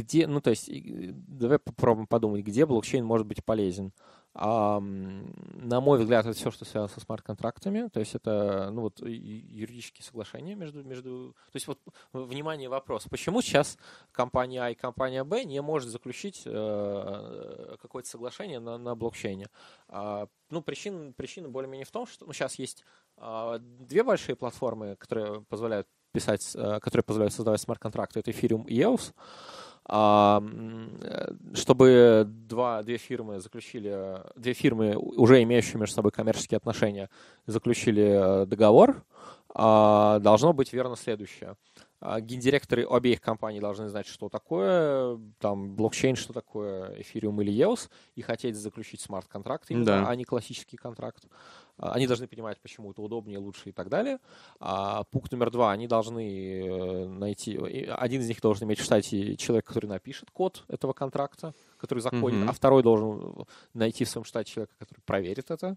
где, 0.00 0.26
ну, 0.26 0.40
то 0.40 0.50
есть, 0.50 0.70
давай 0.70 1.58
попробуем 1.58 2.06
подумать, 2.06 2.44
где 2.44 2.66
блокчейн 2.66 3.04
может 3.04 3.26
быть 3.26 3.44
полезен. 3.44 3.92
А, 4.32 4.78
на 4.80 5.80
мой 5.80 5.98
взгляд, 5.98 6.24
это 6.24 6.36
все, 6.36 6.50
что 6.52 6.64
связано 6.64 6.88
со 6.88 7.00
смарт-контрактами. 7.00 7.88
То 7.88 7.98
есть 7.98 8.14
это 8.14 8.70
ну, 8.70 8.82
вот, 8.82 9.00
юридические 9.00 10.04
соглашения 10.04 10.54
между, 10.54 10.84
между... 10.84 11.32
То 11.52 11.56
есть 11.56 11.66
вот, 11.66 11.80
внимание, 12.12 12.68
вопрос. 12.68 13.06
Почему 13.10 13.42
сейчас 13.42 13.76
компания 14.12 14.62
А 14.62 14.70
и 14.70 14.74
компания 14.74 15.24
Б 15.24 15.44
не 15.44 15.60
может 15.60 15.90
заключить 15.90 16.42
э, 16.46 17.76
какое-то 17.82 18.08
соглашение 18.08 18.60
на, 18.60 18.78
на 18.78 18.94
блокчейне? 18.94 19.48
А, 19.88 20.28
ну, 20.48 20.62
причина, 20.62 21.12
причина 21.12 21.48
более-менее 21.48 21.86
в 21.86 21.90
том, 21.90 22.06
что 22.06 22.24
ну, 22.24 22.32
сейчас 22.32 22.54
есть 22.54 22.84
а, 23.16 23.58
две 23.58 24.04
большие 24.04 24.36
платформы, 24.36 24.94
которые 24.94 25.42
позволяют 25.42 25.88
писать, 26.12 26.52
э, 26.54 26.78
которые 26.80 27.04
позволяют 27.04 27.34
создавать 27.34 27.60
смарт-контракты. 27.60 28.20
Это 28.20 28.30
Ethereum 28.30 28.64
и 28.66 28.78
EOS. 28.80 29.12
А, 29.86 30.42
чтобы 31.54 32.24
два, 32.26 32.82
две 32.82 32.96
фирмы 32.96 33.40
заключили, 33.40 34.22
две 34.36 34.52
фирмы, 34.52 34.96
уже 34.96 35.42
имеющие 35.42 35.78
между 35.78 35.96
собой 35.96 36.12
коммерческие 36.12 36.58
отношения, 36.58 37.08
заключили 37.46 38.42
э, 38.42 38.46
договор, 38.46 39.02
а, 39.54 40.18
должно 40.20 40.52
быть 40.52 40.72
верно 40.72 40.96
следующее. 40.96 41.56
А, 42.00 42.20
гендиректоры 42.20 42.86
обеих 42.86 43.20
компаний 43.20 43.60
должны 43.60 43.88
знать, 43.88 44.06
что 44.06 44.28
такое 44.28 45.18
там 45.38 45.74
блокчейн, 45.74 46.16
что 46.16 46.32
такое 46.32 46.96
Ethereum 46.96 47.42
или 47.42 47.52
EOS, 47.52 47.90
и 48.14 48.22
хотеть 48.22 48.56
заключить 48.56 49.00
смарт-контракт, 49.00 49.66
да. 49.68 50.08
а 50.08 50.14
не 50.16 50.24
классический 50.24 50.76
контракт. 50.76 51.24
А, 51.80 51.92
они 51.92 52.06
должны 52.06 52.28
понимать, 52.28 52.60
почему 52.60 52.90
это 52.90 53.00
удобнее, 53.00 53.38
лучше 53.38 53.70
и 53.70 53.72
так 53.72 53.88
далее. 53.88 54.18
А 54.60 55.04
пункт 55.04 55.32
номер 55.32 55.50
два, 55.50 55.72
они 55.72 55.86
должны 55.86 56.66
э, 56.66 57.06
найти, 57.06 57.56
один 57.56 58.20
из 58.20 58.28
них 58.28 58.40
должен 58.40 58.68
иметь 58.68 58.78
в 58.78 58.84
штате 58.84 59.36
человек, 59.36 59.66
который 59.66 59.86
напишет 59.86 60.30
код 60.30 60.64
этого 60.68 60.92
контракта, 60.92 61.54
который 61.78 62.00
закодит, 62.00 62.40
mm-hmm. 62.40 62.50
а 62.50 62.52
второй 62.52 62.82
должен 62.82 63.46
найти 63.72 64.04
в 64.04 64.08
своем 64.08 64.24
штате 64.24 64.52
человека, 64.52 64.74
который 64.78 65.00
проверит 65.00 65.50
это. 65.50 65.76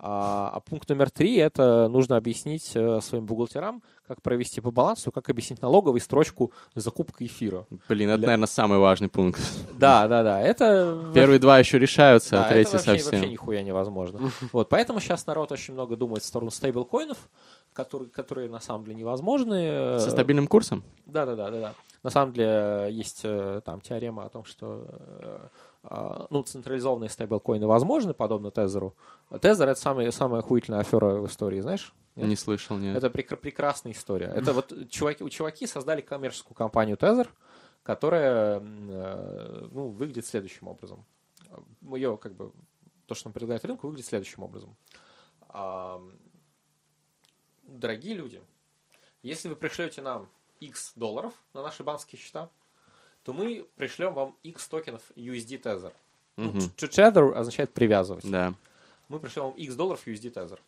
А, 0.00 0.50
а 0.54 0.60
пункт 0.60 0.88
номер 0.88 1.10
три– 1.10 1.36
это 1.38 1.88
нужно 1.88 2.16
объяснить 2.16 2.70
э, 2.74 3.00
своим 3.00 3.26
бухгалтерам, 3.26 3.82
как 4.06 4.22
провести 4.22 4.60
по 4.60 4.70
балансу, 4.70 5.10
как 5.10 5.28
объяснить 5.28 5.60
налоговой 5.60 6.00
строчку 6.00 6.52
закупка 6.76 7.26
эфира. 7.26 7.66
Блин, 7.88 8.10
это, 8.10 8.18
Для... 8.18 8.28
наверное, 8.28 8.46
самый 8.46 8.78
важный 8.78 9.08
пункт. 9.08 9.40
Да, 9.72 10.06
да, 10.06 10.22
да. 10.22 10.40
Это... 10.40 11.10
Первые 11.14 11.40
два 11.40 11.58
еще 11.58 11.80
решаются, 11.80 12.36
да, 12.36 12.46
а 12.46 12.48
третий 12.48 12.76
это 12.76 12.86
вообще, 12.86 13.02
совсем. 13.02 13.20
вообще 13.20 13.32
нихуя 13.32 13.62
невозможно. 13.62 14.30
Вот, 14.52 14.68
поэтому 14.68 15.00
сейчас 15.00 15.26
народ 15.26 15.50
очень 15.50 15.74
много 15.74 15.96
думает 15.96 16.22
в 16.22 16.26
сторону 16.26 16.50
стейблкоинов, 16.52 17.18
которые, 17.72 18.08
которые 18.08 18.48
на 18.48 18.60
самом 18.60 18.84
деле 18.84 18.96
невозможны. 18.96 19.98
Со 19.98 20.10
стабильным 20.10 20.46
курсом? 20.46 20.84
Да, 21.06 21.26
да, 21.26 21.34
да, 21.34 21.50
да, 21.50 21.60
да. 21.60 21.74
На 22.04 22.10
самом 22.10 22.32
деле 22.32 22.88
есть 22.90 23.22
э, 23.24 23.60
там 23.64 23.80
теорема 23.80 24.24
о 24.24 24.28
том, 24.28 24.44
что 24.44 24.84
а, 24.88 25.48
ну, 25.82 26.42
централизованные 26.42 27.08
стейблкоины 27.08 27.66
возможны, 27.66 28.12
подобно 28.14 28.50
Тезеру. 28.50 28.94
Тезер— 29.40 29.68
это 29.70 29.80
самая, 29.80 30.10
самая 30.10 30.40
охуительная 30.40 30.80
афера 30.80 31.20
в 31.20 31.26
истории, 31.26 31.60
знаешь? 31.60 31.94
Нет? 32.16 32.28
Не 32.28 32.36
слышал, 32.36 32.76
нет. 32.76 32.96
Это 32.96 33.06
прек- 33.08 33.36
прекрасная 33.36 33.92
история. 33.92 34.26
Это 34.26 34.52
вот 34.52 34.72
чуваки, 34.90 35.22
у 35.22 35.28
чуваки 35.28 35.66
создали 35.66 36.00
коммерческую 36.00 36.56
компанию 36.56 36.96
Тезер, 36.96 37.32
которая 37.84 38.60
э, 38.60 39.68
ну, 39.70 39.88
выглядит 39.88 40.26
следующим 40.26 40.66
образом. 40.68 41.04
Ее, 41.82 42.16
как 42.16 42.34
бы, 42.34 42.52
то, 43.06 43.14
что 43.14 43.28
он 43.28 43.32
предлагает 43.32 43.64
рынку, 43.64 43.86
выглядит 43.86 44.08
следующим 44.08 44.42
образом. 44.42 44.76
Дорогие 47.62 48.14
люди, 48.14 48.42
если 49.22 49.48
вы 49.48 49.56
пришлете 49.56 50.02
нам 50.02 50.28
X 50.60 50.92
долларов 50.96 51.32
на 51.54 51.62
наши 51.62 51.84
банковские 51.84 52.18
счета, 52.18 52.50
то 53.28 53.34
мы 53.34 53.66
пришлем 53.76 54.14
вам 54.14 54.34
X 54.42 54.68
токенов 54.68 55.02
USD 55.14 55.60
Tether. 55.60 55.92
Угу. 56.38 56.50
Ну, 56.50 56.60
to 56.78 56.88
tether 56.88 57.34
означает 57.34 57.70
привязывать. 57.74 58.24
Да. 58.24 58.54
Мы 59.10 59.20
пришлем 59.20 59.44
вам 59.44 59.52
X 59.52 59.74
долларов 59.74 60.00
USD 60.06 60.32
Tether. 60.32 60.58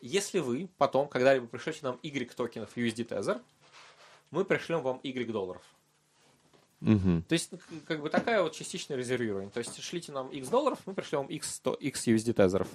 Если 0.00 0.40
вы 0.40 0.68
потом 0.76 1.06
когда-либо 1.06 1.46
пришлете 1.46 1.78
нам 1.82 2.00
Y 2.02 2.34
токенов 2.34 2.76
USD 2.76 3.06
Tether, 3.06 3.40
мы 4.32 4.44
пришлем 4.44 4.82
вам 4.82 4.98
Y 5.04 5.30
долларов. 5.30 5.62
Угу. 6.80 7.22
То 7.28 7.32
есть, 7.32 7.50
как 7.86 8.00
бы 8.00 8.10
такая 8.10 8.42
вот 8.42 8.54
частичное 8.54 8.96
резервирование. 8.96 9.52
То 9.52 9.58
есть, 9.58 9.80
шлите 9.80 10.10
нам 10.10 10.30
X 10.30 10.48
долларов, 10.48 10.80
мы 10.84 10.94
пришлем 10.94 11.20
вам 11.20 11.28
X, 11.28 11.54
100, 11.54 11.74
X 11.74 12.08
USD 12.08 12.32
тезеров. 12.32 12.68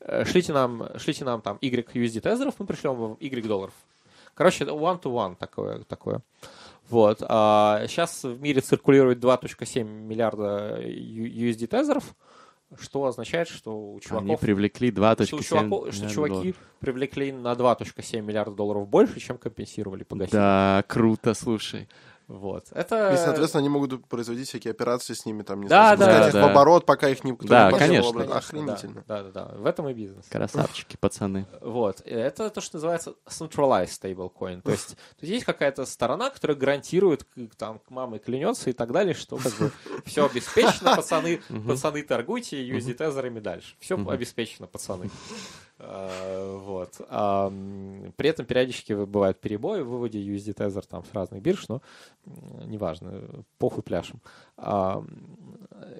Э, 0.00 0.26
шлите 0.26 0.52
нам, 0.52 0.86
шлите 0.98 1.24
нам 1.24 1.40
там 1.40 1.56
Y 1.62 1.82
USD 1.94 2.20
тезеров, 2.20 2.56
мы 2.58 2.66
пришлем 2.66 2.94
вам 2.94 3.16
Y 3.20 3.46
долларов. 3.46 3.72
Короче, 4.38 4.64
one-to-one 4.64 5.34
такое. 5.34 5.82
такое. 5.82 6.22
Вот. 6.88 7.18
А 7.28 7.84
сейчас 7.88 8.22
в 8.22 8.40
мире 8.40 8.60
циркулирует 8.60 9.18
2.7 9.18 9.82
миллиарда 9.82 10.80
USD 10.80 11.66
тезеров, 11.66 12.14
что 12.78 13.06
означает, 13.06 13.48
что 13.48 13.94
у 13.94 13.98
чуваков... 13.98 14.28
Они 14.28 14.36
привлекли 14.36 14.92
2.7 14.92 15.26
что, 15.26 15.42
чуваков, 15.42 15.92
что 15.92 16.08
чуваки 16.08 16.34
долларов. 16.34 16.56
привлекли 16.78 17.32
на 17.32 17.52
2.7 17.54 18.20
миллиарда 18.20 18.54
долларов 18.54 18.88
больше, 18.88 19.18
чем 19.18 19.38
компенсировали 19.38 20.04
погасили. 20.04 20.36
Да, 20.36 20.84
круто, 20.86 21.34
слушай. 21.34 21.88
Вот. 22.28 22.66
Это... 22.72 23.14
И, 23.14 23.16
соответственно, 23.16 23.60
они 23.60 23.70
могут 23.70 24.06
производить 24.06 24.48
всякие 24.48 24.72
операции 24.72 25.14
с 25.14 25.24
ними, 25.24 25.42
там, 25.42 25.62
не 25.62 25.68
да, 25.68 25.96
знаю, 25.96 26.12
да, 26.12 26.26
их 26.28 26.34
да. 26.34 26.46
в 26.46 26.50
оборот, 26.50 26.84
пока 26.84 27.08
их 27.08 27.24
никто 27.24 27.48
да, 27.48 27.72
не 27.72 27.78
конечно, 27.78 28.12
конечно. 28.12 28.36
Охренительно. 28.36 29.04
Да, 29.08 29.22
да, 29.22 29.30
да. 29.30 29.44
В 29.56 29.64
этом 29.64 29.88
и 29.88 29.94
бизнес. 29.94 30.26
Красавчики, 30.28 30.98
пацаны. 31.00 31.46
Вот. 31.62 32.02
Это 32.04 32.50
то, 32.50 32.60
что 32.60 32.76
называется 32.76 33.14
centralized 33.26 33.98
stablecoin. 33.98 34.60
То 34.60 34.72
есть, 34.72 34.88
то 34.90 35.22
есть 35.22 35.32
есть 35.32 35.44
какая-то 35.46 35.86
сторона, 35.86 36.28
которая 36.28 36.56
гарантирует, 36.56 37.26
там, 37.56 37.78
к 37.78 37.90
маме 37.90 38.18
клянется 38.18 38.68
и 38.68 38.74
так 38.74 38.92
далее, 38.92 39.14
что 39.14 39.38
как 39.38 39.54
бы 39.54 39.72
все 40.04 40.26
обеспечено, 40.26 40.96
пацаны, 40.96 41.40
пацаны 41.66 42.02
торгуйте 42.02 42.62
USD 42.62 42.92
тезерами 42.92 43.40
дальше. 43.40 43.74
Все 43.80 43.96
обеспечено, 43.96 44.66
пацаны. 44.66 45.08
А, 45.80 46.58
вот. 46.58 47.00
А, 47.08 47.52
при 48.16 48.28
этом 48.28 48.46
периодически 48.46 48.92
бывают 48.94 49.40
перебои 49.40 49.80
в 49.80 49.88
выводе 49.88 50.20
USD 50.20 50.54
Tether 50.54 50.84
там 50.88 51.04
с 51.04 51.14
разных 51.14 51.40
бирж, 51.40 51.66
но 51.68 51.82
неважно, 52.64 53.22
похуй 53.58 53.84
пляшем. 53.84 54.20
А, 54.56 55.04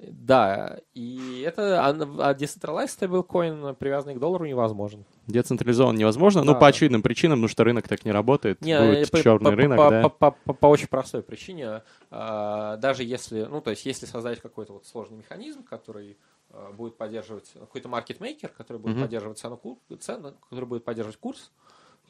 да, 0.09 0.81
и 0.95 1.43
это 1.47 1.87
а 1.87 1.93
decentralized 2.35 2.99
stablecoin, 2.99 3.75
привязанный 3.77 4.17
к 4.17 4.19
доллару, 4.19 4.47
невозможен. 4.47 5.05
Децентрализован 5.29 5.95
невозможно, 5.95 6.41
да. 6.41 6.53
ну, 6.53 6.59
по 6.59 6.67
очевидным 6.67 7.03
причинам, 7.03 7.39
потому 7.39 7.49
что 7.49 7.63
рынок 7.63 7.87
так 7.87 8.05
не 8.05 8.11
работает, 8.11 8.61
не, 8.61 8.79
будет 8.81 9.11
по, 9.13 9.23
черный 9.23 9.51
по, 9.53 9.57
рынок, 9.57 9.77
по, 9.79 9.91
да? 9.91 10.09
По, 10.09 10.31
по, 10.33 10.53
по, 10.55 10.67
очень 10.67 10.89
простой 10.89 11.23
причине, 11.23 11.83
даже 12.11 13.05
если, 13.05 13.45
ну, 13.45 13.61
то 13.61 13.71
есть, 13.71 13.87
если 13.87 14.07
создать 14.07 14.41
какой-то 14.41 14.73
вот 14.73 14.87
сложный 14.87 15.19
механизм, 15.19 15.63
который 15.63 16.17
Э, 16.17 16.38
будет 16.73 16.97
поддерживать 16.97 17.53
какой-то 17.53 17.89
маркетмейкер, 17.89 18.51
который 18.51 18.79
будет 18.79 18.97
mm-hmm. 18.97 19.03
поддерживать 19.03 19.39
цену, 19.39 19.81
цену, 20.01 20.35
который 20.49 20.65
будет 20.65 20.85
поддерживать 20.85 21.19
курс. 21.19 21.51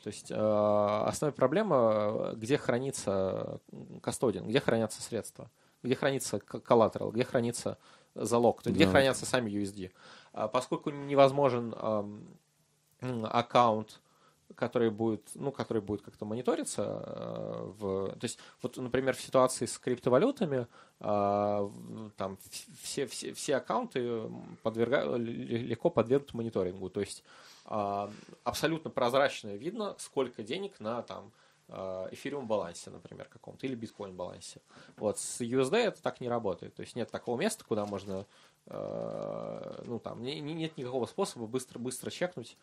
То 0.02 0.08
есть 0.08 0.30
э, 0.30 0.34
основная 0.34 1.34
проблема, 1.34 2.32
где 2.36 2.56
хранится 2.56 3.60
кастодин, 4.00 4.46
где 4.46 4.60
хранятся 4.60 5.02
средства, 5.02 5.50
где 5.82 5.96
хранится 5.96 6.38
коллатерал, 6.38 7.10
где 7.10 7.24
хранится 7.24 7.78
залог, 8.14 8.62
то 8.62 8.70
есть 8.70 8.80
yeah. 8.80 8.84
где 8.84 8.90
хранятся 8.90 9.26
сами 9.26 9.50
USD. 9.50 9.90
А 10.32 10.46
поскольку 10.46 10.90
невозможен 10.90 11.74
э, 13.00 13.24
аккаунт 13.24 14.00
который 14.54 14.90
будет, 14.90 15.30
ну, 15.34 15.52
который 15.52 15.82
будет 15.82 16.02
как-то 16.02 16.24
мониториться. 16.24 17.02
Э, 17.06 17.72
в, 17.78 18.08
то 18.12 18.24
есть, 18.24 18.38
вот, 18.62 18.76
например, 18.76 19.14
в 19.14 19.20
ситуации 19.20 19.66
с 19.66 19.78
криптовалютами 19.78 20.66
э, 21.00 21.70
там 22.16 22.38
все, 22.82 23.06
все, 23.06 23.32
все 23.34 23.56
аккаунты 23.56 24.22
подверга, 24.62 25.16
легко 25.16 25.90
подвергнут 25.90 26.34
мониторингу. 26.34 26.88
То 26.90 27.00
есть 27.00 27.22
э, 27.66 28.08
абсолютно 28.44 28.90
прозрачно 28.90 29.50
видно, 29.50 29.94
сколько 29.98 30.42
денег 30.42 30.80
на 30.80 31.02
там 31.02 31.32
эфириум 32.10 32.46
балансе, 32.46 32.88
например, 32.88 33.26
каком-то, 33.28 33.66
или 33.66 33.74
биткоин 33.74 34.16
балансе. 34.16 34.62
Вот 34.96 35.18
с 35.18 35.42
USD 35.42 35.76
это 35.76 36.00
так 36.00 36.18
не 36.22 36.28
работает. 36.30 36.74
То 36.74 36.80
есть 36.80 36.96
нет 36.96 37.10
такого 37.10 37.38
места, 37.38 37.62
куда 37.62 37.84
можно, 37.84 38.24
ну 38.64 40.00
там, 40.02 40.22
не, 40.22 40.40
нет 40.40 40.78
никакого 40.78 41.04
способа 41.04 41.46
быстро 41.46 41.78
быстро 41.78 42.08
чекнуть 42.08 42.56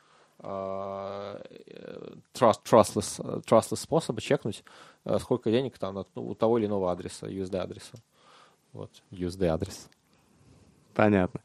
trust, 2.34 2.62
trustless, 2.64 3.44
trustless 3.46 3.78
способа 3.78 4.22
чекнуть, 4.22 4.64
э, 5.06 5.18
сколько 5.20 5.50
денег 5.50 5.78
там 5.78 6.06
ну, 6.16 6.28
у 6.28 6.36
того 6.36 6.58
или 6.58 6.66
иного 6.66 6.92
адреса, 6.92 7.28
USD 7.28 7.58
адреса. 7.58 7.98
Вот, 8.74 8.92
USD 9.12 9.46
адрес. 9.46 9.90
Понятно. 10.94 11.40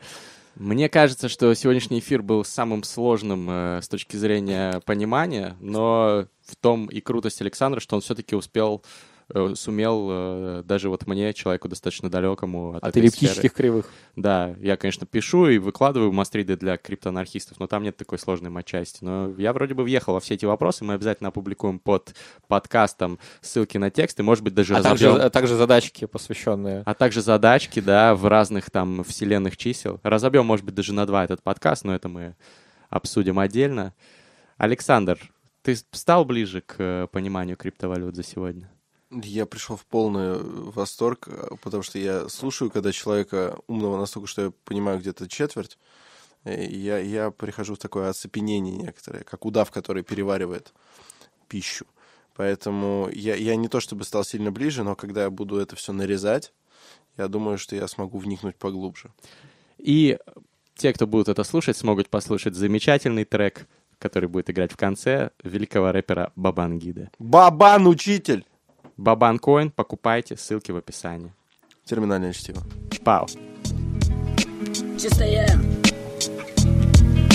Мне 0.57 0.89
кажется, 0.89 1.29
что 1.29 1.55
сегодняшний 1.55 2.01
эфир 2.01 2.23
был 2.23 2.45
самым 2.45 2.83
сложным 2.83 3.49
э, 3.49 3.81
с 3.83 3.89
точки 3.89 4.17
зрения 4.17 4.81
понимания, 4.85 5.57
но 5.61 6.27
в 6.43 6.57
том 6.57 6.87
и 6.87 7.01
крутость 7.01 7.41
Александра, 7.41 7.81
что 7.81 7.95
он 7.95 8.03
все-таки 8.03 8.35
успел 8.35 8.83
э, 8.85 9.10
сумел 9.55 10.09
э, 10.11 10.63
даже 10.65 10.89
вот 10.89 11.07
мне, 11.07 11.33
человеку 11.33 11.69
достаточно 11.69 12.11
далекому 12.11 12.77
от, 12.77 12.85
От 12.85 12.97
эллиптических 12.97 13.39
сферы. 13.39 13.55
кривых. 13.55 13.91
Да, 14.17 14.55
я, 14.61 14.77
конечно, 14.77 15.07
пишу 15.07 15.49
и 15.49 15.59
выкладываю 15.59 16.13
мастриды 16.13 16.57
для 16.57 16.77
криптоанархистов, 16.77 17.61
но 17.61 17.67
там 17.67 17.83
нет 17.83 17.97
такой 17.97 18.19
сложной 18.19 18.51
матчасти. 18.51 19.05
Но 19.05 19.33
я 19.39 19.53
вроде 19.53 19.75
бы 19.75 19.83
въехал 19.85 20.15
во 20.15 20.21
все 20.21 20.35
эти 20.35 20.45
вопросы, 20.45 20.85
мы 20.85 20.95
обязательно 20.95 21.29
опубликуем 21.29 21.79
под 21.79 22.15
подкастом 22.49 23.19
ссылки 23.41 23.79
на 23.79 23.91
тексты, 23.91 24.23
может 24.23 24.45
быть, 24.45 24.55
даже 24.55 24.75
А 24.75 24.83
также, 24.83 25.07
разобьем. 25.07 25.27
а 25.27 25.31
также 25.31 25.57
задачки, 25.57 26.05
посвященные. 26.07 26.83
А 26.85 26.95
также 26.95 27.23
задачки, 27.23 27.81
да, 27.81 28.15
в 28.15 28.27
разных 28.27 28.71
там 28.71 29.05
вселенных 29.05 29.57
чисел. 29.57 30.01
Разобьем, 30.03 30.47
может 30.47 30.65
быть, 30.65 30.75
даже 30.75 30.93
на 30.93 31.07
два 31.07 31.25
этот 31.25 31.43
подкаст, 31.43 31.85
но 31.85 31.95
это 31.95 32.09
мы 32.09 32.37
обсудим 32.89 33.39
отдельно. 33.39 33.95
Александр, 34.57 35.19
ты 35.63 35.77
стал 35.93 36.25
ближе 36.25 36.61
к 36.61 36.75
э, 36.79 37.07
пониманию 37.13 37.57
криптовалют 37.57 38.17
за 38.17 38.23
сегодня? 38.23 38.71
Я 39.11 39.47
пришел 39.47 39.77
в 39.77 39.85
полный 39.87 40.39
восторг, 40.41 41.29
э, 41.29 41.57
потому 41.63 41.83
что 41.83 41.99
я 41.99 42.29
слушаю, 42.29 42.71
когда 42.71 42.93
человека 42.93 43.59
умного 43.67 43.99
настолько, 43.99 44.29
что 44.29 44.43
я 44.43 44.53
понимаю 44.65 45.01
где-то 45.01 45.29
четверть, 45.29 45.79
э, 46.45 46.65
я, 46.67 46.99
я 46.99 47.31
прихожу 47.31 47.75
в 47.75 47.79
такое 47.79 48.09
оцепенение 48.09 48.77
некоторое, 48.77 49.25
как 49.25 49.45
удав, 49.45 49.71
который 49.71 50.05
переваривает 50.05 50.73
пищу. 51.49 51.87
Поэтому 52.37 53.11
я, 53.13 53.35
я 53.35 53.57
не 53.57 53.69
то 53.69 53.81
чтобы 53.81 54.05
стал 54.05 54.25
сильно 54.25 54.53
ближе, 54.53 54.85
но 54.85 54.95
когда 54.95 55.25
я 55.25 55.31
буду 55.31 55.59
это 55.59 55.75
все 55.75 55.93
нарезать, 55.93 56.53
я 57.17 57.29
думаю, 57.29 57.59
что 57.59 57.77
я 57.77 57.89
смогу 57.89 58.19
вникнуть 58.19 58.57
поглубже. 58.57 59.13
И 59.77 60.19
те, 60.77 60.93
кто 60.93 61.07
будут 61.07 61.29
это 61.29 61.43
слушать, 61.45 61.77
смогут 61.77 62.09
послушать 62.09 62.55
замечательный 62.55 63.25
трек, 63.25 63.67
который 63.99 64.29
будет 64.29 64.49
играть 64.51 64.73
в 64.73 64.77
конце 64.77 65.31
великого 65.43 65.93
рэпера 65.93 66.33
Бабангиды. 66.37 67.11
Бабан, 67.19 67.87
учитель! 67.87 68.47
Бабан 69.01 69.39
Коин, 69.39 69.71
покупайте, 69.71 70.37
ссылки 70.37 70.73
в 70.73 70.77
описании. 70.77 71.33
Терминальное 71.87 72.35
чтиво. 72.35 72.63
Пау. 73.03 73.27
Чистая. 74.99 75.59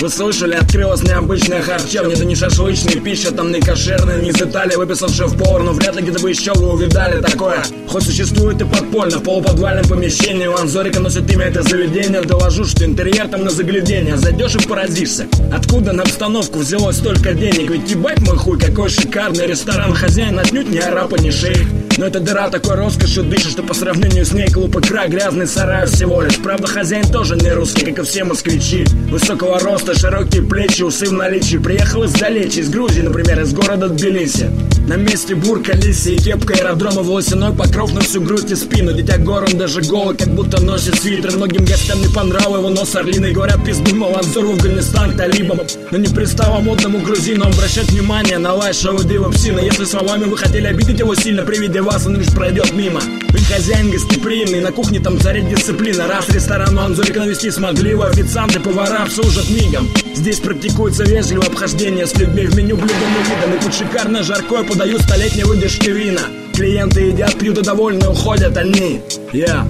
Вы 0.01 0.09
слышали, 0.09 0.55
открылась 0.55 1.03
необычная 1.03 1.61
харчевня. 1.61 2.13
Это 2.13 2.25
не 2.25 2.35
шашлычная 2.35 2.99
пища, 2.99 3.31
там 3.31 3.51
не 3.51 3.61
кошерная 3.61 4.21
Не 4.21 4.29
из 4.29 4.41
Италии. 4.41 4.75
Выписал 4.75 5.09
шеф-повар 5.09 5.63
Но 5.63 5.71
вряд 5.71 5.95
ли 5.95 6.01
где-то 6.01 6.19
вы 6.19 6.31
еще 6.31 6.53
вы 6.53 6.73
увидали 6.73 7.21
такое. 7.21 7.63
Хоть 7.87 8.03
существует 8.03 8.61
и 8.61 8.65
подпольно 8.65 9.19
В 9.19 9.23
полуподвальном 9.23 9.85
помещении. 9.85 10.47
У 10.47 10.55
Анзорика 10.55 10.99
носит 10.99 11.31
имя 11.31 11.45
это 11.45 11.63
заведение. 11.63 12.21
Доложу, 12.21 12.65
что 12.65 12.83
интерьер 12.83 13.27
там 13.29 13.45
на 13.45 13.49
заглядение. 13.49 14.17
Зайдешь 14.17 14.55
и 14.55 14.59
поразишься. 14.59 15.27
Откуда 15.53 15.93
на 15.93 16.03
обстановку 16.03 16.59
взялось 16.59 16.97
столько 16.97 17.33
денег? 17.33 17.71
Ведь 17.71 17.89
ебать 17.89 18.19
мой 18.19 18.37
хуй, 18.37 18.59
какой 18.59 18.89
шикарный 18.89 19.47
ресторан. 19.47 19.93
Хозяин 19.93 20.37
отнюдь 20.37 20.69
не 20.69 20.79
араб 20.79 21.13
и 21.17 21.21
не 21.21 21.31
шейх 21.31 21.67
но 21.97 22.07
эта 22.07 22.19
дыра 22.19 22.49
такой 22.49 22.75
роскошью 22.75 23.23
дышит, 23.23 23.51
что 23.51 23.63
по 23.63 23.73
сравнению 23.73 24.25
с 24.25 24.33
ней 24.33 24.47
клуб 24.47 24.75
икра 24.75 25.07
грязный 25.07 25.47
сарай 25.47 25.85
всего 25.85 26.21
лишь. 26.21 26.37
Правда, 26.37 26.67
хозяин 26.67 27.05
тоже 27.09 27.35
не 27.35 27.49
русский, 27.51 27.85
как 27.85 27.99
и 27.99 28.07
все 28.07 28.23
москвичи. 28.25 28.85
Высокого 29.09 29.59
роста, 29.59 29.84
широкие 29.93 30.41
плечи, 30.41 30.81
усы 30.83 31.05
в 31.05 31.13
наличии. 31.13 31.57
Приехал 31.57 32.05
издалече, 32.05 32.61
из 32.61 32.69
Грузии, 32.69 33.01
например, 33.01 33.41
из 33.41 33.53
города 33.53 33.89
Тбилиси. 33.89 34.49
На 34.87 34.95
месте 34.95 35.35
бурка, 35.35 35.73
лиси 35.73 36.09
и 36.09 36.17
кепка 36.17 36.53
аэродрома 36.53 37.01
волосяной 37.01 37.53
покров 37.53 37.93
на 37.93 38.01
всю 38.01 38.21
грудь 38.21 38.51
и 38.51 38.55
спину. 38.55 38.93
Дитя 38.93 39.17
гор, 39.17 39.43
он 39.43 39.57
даже 39.57 39.81
голый, 39.81 40.15
как 40.15 40.29
будто 40.29 40.61
носит 40.61 40.99
свитер. 40.99 41.35
Многим 41.35 41.65
гостям 41.65 41.99
не 42.01 42.07
понравил 42.07 42.57
его 42.57 42.69
нос 42.69 42.95
орлиный. 42.95 43.33
Говорят, 43.33 43.65
пизду, 43.65 43.95
мол, 43.95 44.15
Анзор 44.15 44.45
в 44.45 44.51
Афганистан 44.51 45.17
талибам. 45.17 45.59
Но 45.91 45.97
не 45.97 46.07
пристало 46.07 46.59
модному 46.59 46.99
грузину 46.99 47.45
обращать 47.45 47.91
внимание 47.91 48.37
на 48.37 48.53
лай 48.53 48.73
шоу 48.73 49.03
Дива 49.03 49.31
Псина. 49.31 49.59
Если 49.59 49.85
словами 49.85 50.25
вы 50.25 50.37
хотели 50.37 50.67
обидеть 50.67 50.99
его 50.99 51.15
сильно 51.15 51.43
при 51.43 51.57
виде 51.57 51.81
вас, 51.81 52.05
он 52.05 52.17
лишь 52.17 52.31
пройдет 52.31 52.71
мимо. 52.73 53.01
Хозяин 53.47 53.91
гостеприимный, 53.91 54.59
на 54.59 54.71
кухне 54.71 54.99
там 54.99 55.19
царит 55.19 55.47
дисциплина. 55.47 56.07
Раз 56.07 56.27
ресторан 56.29 56.77
у 56.77 56.81
Анзорика 56.81 57.19
навести 57.19 57.51
смогли, 57.51 57.91
его 57.91 58.03
официанты, 58.03 58.59
повара 58.59 59.03
обслужат 59.03 59.49
мигом. 59.49 59.87
Здесь 60.15 60.39
практикуется 60.39 61.03
вежливое 61.03 61.47
обхождение 61.47 62.07
с 62.07 62.15
людьми 62.15 62.47
в 62.47 62.55
меню 62.55 62.75
блюдом 62.75 62.97
и 62.97 63.29
видом. 63.29 63.57
И 63.57 63.63
тут 63.63 63.73
шикарно 63.73 64.23
жаркое 64.23 64.63
подают 64.63 65.01
столетней 65.03 65.43
выдержки 65.43 65.89
вина. 65.89 66.21
Клиенты 66.53 67.01
едят, 67.01 67.37
пьют 67.37 67.59
и 67.59 67.61
довольны 67.61 68.09
уходят 68.09 68.57
они. 68.57 69.01
Я. 69.31 69.67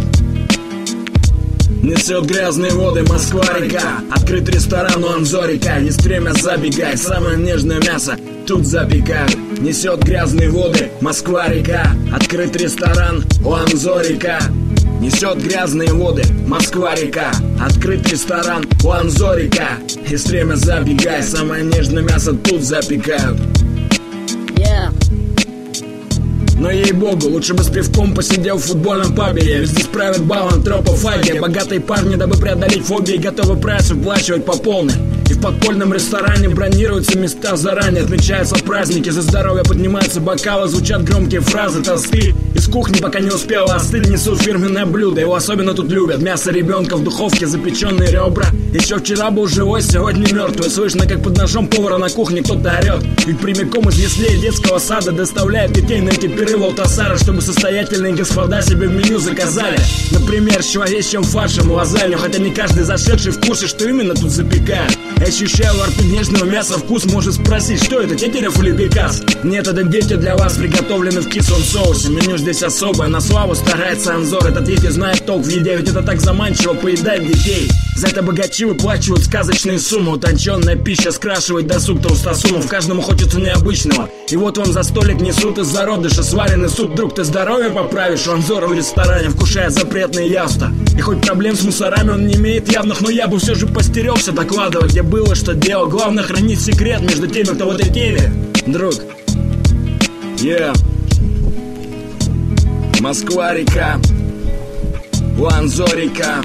Несет 1.86 2.26
грязные 2.26 2.72
воды 2.72 3.04
Москва-река 3.04 4.00
Открыт 4.10 4.50
ресторан 4.50 5.04
у 5.04 5.08
Анзорика. 5.08 5.78
Есть 5.78 6.02
время 6.02 6.32
забегать 6.32 7.00
Самое 7.00 7.38
нежное 7.38 7.80
мясо 7.80 8.18
тут 8.48 8.66
запекают 8.66 9.38
Несет 9.60 10.02
грязные 10.02 10.50
воды 10.50 10.90
Москва-река 11.02 11.92
Открыт 12.12 12.56
ресторан 12.56 13.24
у 13.46 13.54
Анзорика. 13.54 14.40
Несет 15.00 15.38
грязные 15.38 15.94
воды 15.94 16.24
Москва-река 16.48 17.32
Открыт 17.62 18.10
ресторан 18.10 18.66
у 18.84 18.90
Анзорика. 18.90 19.68
Есть 20.08 20.28
время 20.28 20.56
забегай 20.56 21.22
Самое 21.22 21.64
нежное 21.64 22.02
мясо 22.02 22.34
тут 22.34 22.64
запекают 22.64 23.38
Yeah. 24.58 24.90
Но 26.60 26.72
ей-богу, 26.72 27.28
лучше 27.30 27.54
бы 27.54 27.64
с 27.64 27.70
пивком 27.70 28.14
посидел 28.14 28.58
в 28.58 28.64
футбольном 28.64 29.16
пабе. 29.16 29.42
Ведь 29.60 29.70
здесь 29.70 29.88
правят 29.88 30.24
бал 30.24 30.50
антропофагия 30.50 31.42
Богатые 31.42 31.82
парни, 31.82 32.16
дабы 32.16 32.38
преодолеть 32.38 32.86
фобии 32.86 33.18
Готовы 33.18 33.60
прайс 33.60 33.90
выплачивать 33.90 34.46
по 34.46 34.54
полной 34.58 34.94
И 35.30 35.34
в 35.34 35.42
подпольном 35.42 35.94
ресторане 35.94 36.50
бронируются 36.50 37.18
места 37.18 37.56
заранее. 37.56 38.04
Отмечаются 38.04 38.56
праздники, 38.56 39.10
за 39.10 39.22
здоровье 39.22 39.64
поднимаются 39.64 40.20
бокалы 40.20 40.68
Звучат 40.68 41.04
громкие 41.04 41.42
фразы, 41.42 41.82
тосты. 41.82 42.36
Из 42.54 42.68
кухни, 42.68 43.00
пока 43.00 43.20
не 43.20 43.30
успела 43.30 43.76
остыть, 43.76 44.08
несут 44.08 44.42
фирменное 44.42 44.86
блюдо. 44.86 45.22
Его 45.22 45.36
особенно 45.36 45.74
тут 45.74 45.90
любят. 45.92 46.22
Мясо 46.22 46.52
ребенка 46.52 46.96
в 46.96 47.04
духовке, 47.04 47.48
запеченные 47.48 48.12
ребра. 48.12 48.46
Еще 48.74 48.98
вчера 48.98 49.32
был 49.32 49.48
живой, 49.48 49.82
сегодня 49.82 50.32
мертвый. 50.32 50.70
Слышно, 50.70 51.08
как 51.08 51.24
под 51.24 51.38
ножом 51.38 51.68
повара 51.68 51.98
на 51.98 52.10
кухне 52.10 52.42
кто-то 52.42 52.78
орет 52.78 53.04
Ведь 53.26 53.40
прямиком 53.40 53.90
из 53.90 53.98
яслей 53.98 54.40
детского 54.40 54.80
сада 54.80 55.12
Доставляют 55.12 55.72
детей 55.72 56.02
на 56.02 56.10
эти 56.10 56.28
пиры 56.28 56.58
в 56.58 56.64
Алтасара 56.64 57.18
Чтобы 57.18 57.42
состоятельные 57.42 58.14
господа 58.14 58.62
себе 58.62 58.88
в 58.88 58.94
меню 58.94 59.18
заказали. 59.20 59.80
Например, 60.12 60.62
с 60.62 60.68
человечьим 60.68 61.24
фаршем, 61.24 61.72
лазанью 61.72 62.18
Хотя 62.18 62.40
не 62.40 62.52
каждый 62.52 62.84
зашедший 62.84 63.32
в 63.32 63.40
курсе, 63.40 63.68
что 63.68 63.88
именно 63.88 64.14
тут 64.14 64.32
запекают 64.32 64.96
ощущаю 65.22 65.74
во 65.76 66.04
нежного 66.04 66.46
мяса 66.46 66.78
вкус 66.78 67.06
Может 67.06 67.36
спросить, 67.36 67.84
что 67.84 68.00
это, 68.00 68.16
тетерев 68.16 68.60
или 68.62 68.72
бекас? 68.72 69.22
Это 69.44 69.84
дети 69.84 70.16
для 70.16 70.36
вас 70.36 70.56
приготовлены 70.58 71.22
в 71.22 71.30
кислом 71.30 71.62
соусе. 71.62 72.10
Меню 72.10 72.38
здесь 72.38 72.64
особое, 72.64 73.08
на 73.08 73.22
славу 73.22 73.56
старается 73.56 74.16
Анзор. 74.16 74.48
Этот 74.48 74.68
Витя 74.68 74.90
знает 74.90 75.26
толк 75.26 75.46
в 75.46 75.50
еде, 75.50 75.78
ведь 75.78 75.90
это 75.90 76.02
так 76.02 76.20
заманчиво 76.20 76.74
поедать 76.74 77.26
детей. 77.26 77.70
За 77.96 78.08
это 78.08 78.22
богачи 78.22 78.66
выплачивают 78.66 79.24
сказочные 79.24 79.80
суммы. 79.80 80.14
Утонченная 80.14 80.76
пища 80.76 81.12
скрашивает 81.12 81.68
досуг 81.68 82.02
толстосумов. 82.02 82.68
Каждому 82.68 83.02
хочется 83.02 83.40
необычного. 83.40 84.10
И 84.30 84.36
вот 84.36 84.58
вам 84.58 84.74
за 84.74 84.84
столик 84.84 85.22
несут 85.22 85.60
из 85.60 85.68
зародыша 85.68 86.24
сваренный 86.24 86.68
суп. 86.68 86.94
Друг, 86.96 87.16
ты 87.16 87.24
здоровье 87.24 87.70
поправишь? 87.70 88.28
У 88.28 88.32
Анзора 88.32 88.68
в 88.68 88.74
ресторане 88.74 89.30
Вкушая 89.30 89.70
запретные 89.70 90.30
яства 90.30 90.72
И 90.98 91.02
хоть 91.02 91.22
проблем 91.22 91.56
с 91.56 91.64
мусорами 91.64 92.10
он 92.10 92.26
не 92.26 92.36
имеет 92.36 92.72
явных 92.72 93.02
Но 93.02 93.10
я 93.10 93.28
бы 93.28 93.40
все 93.40 93.54
же 93.54 93.68
постерегся 93.68 94.32
докладывать. 94.32 94.92
Где 94.92 95.04
было, 95.06 95.36
что 95.36 95.54
делал 95.54 95.88
Главное 95.88 96.24
хранить 96.24 96.62
секрет 96.62 97.02
между 97.02 97.28
теми, 97.28 97.56
кто 97.56 97.70
в 97.70 97.76
этой 97.76 97.92
теме. 97.92 98.32
Друг 98.66 98.94
Yeah 100.38 100.76
Москва-река 103.00 104.00
У 105.40 105.46
Анзорика 105.46 106.42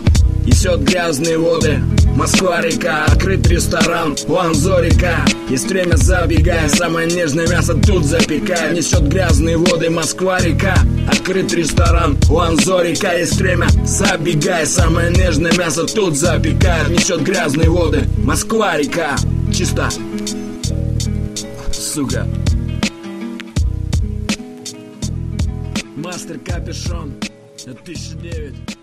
Несет 0.46 0.82
грязные 0.82 1.38
воды 1.38 1.80
Москва-река, 2.16 3.06
открыт 3.06 3.46
ресторан 3.46 4.16
У 4.28 4.36
Анзорика 4.36 5.24
Есть 5.48 5.68
время 5.68 5.96
забегая 5.96 6.68
Самое 6.68 7.06
нежное 7.06 7.46
мясо 7.48 7.74
тут 7.74 8.04
запекая 8.04 8.72
Несет 8.72 9.08
грязные 9.08 9.56
воды 9.56 9.90
Москва-река 9.90 10.74
Открыт 11.10 11.52
ресторан 11.52 12.18
У 12.28 12.38
Анзорика 12.38 13.16
Есть 13.16 13.40
время 13.40 13.68
забегая 13.84 14.66
Самое 14.66 15.10
нежное 15.10 15.52
мясо 15.52 15.86
тут 15.86 16.16
запекает 16.16 16.88
Несет 16.90 17.22
грязные 17.22 17.70
воды 17.70 18.04
Москва-река 18.18 19.16
Чисто. 19.52 19.88
Сука. 21.72 22.26
Мастер 25.96 26.38
Капюшон 26.38 27.14
2009 27.64 28.79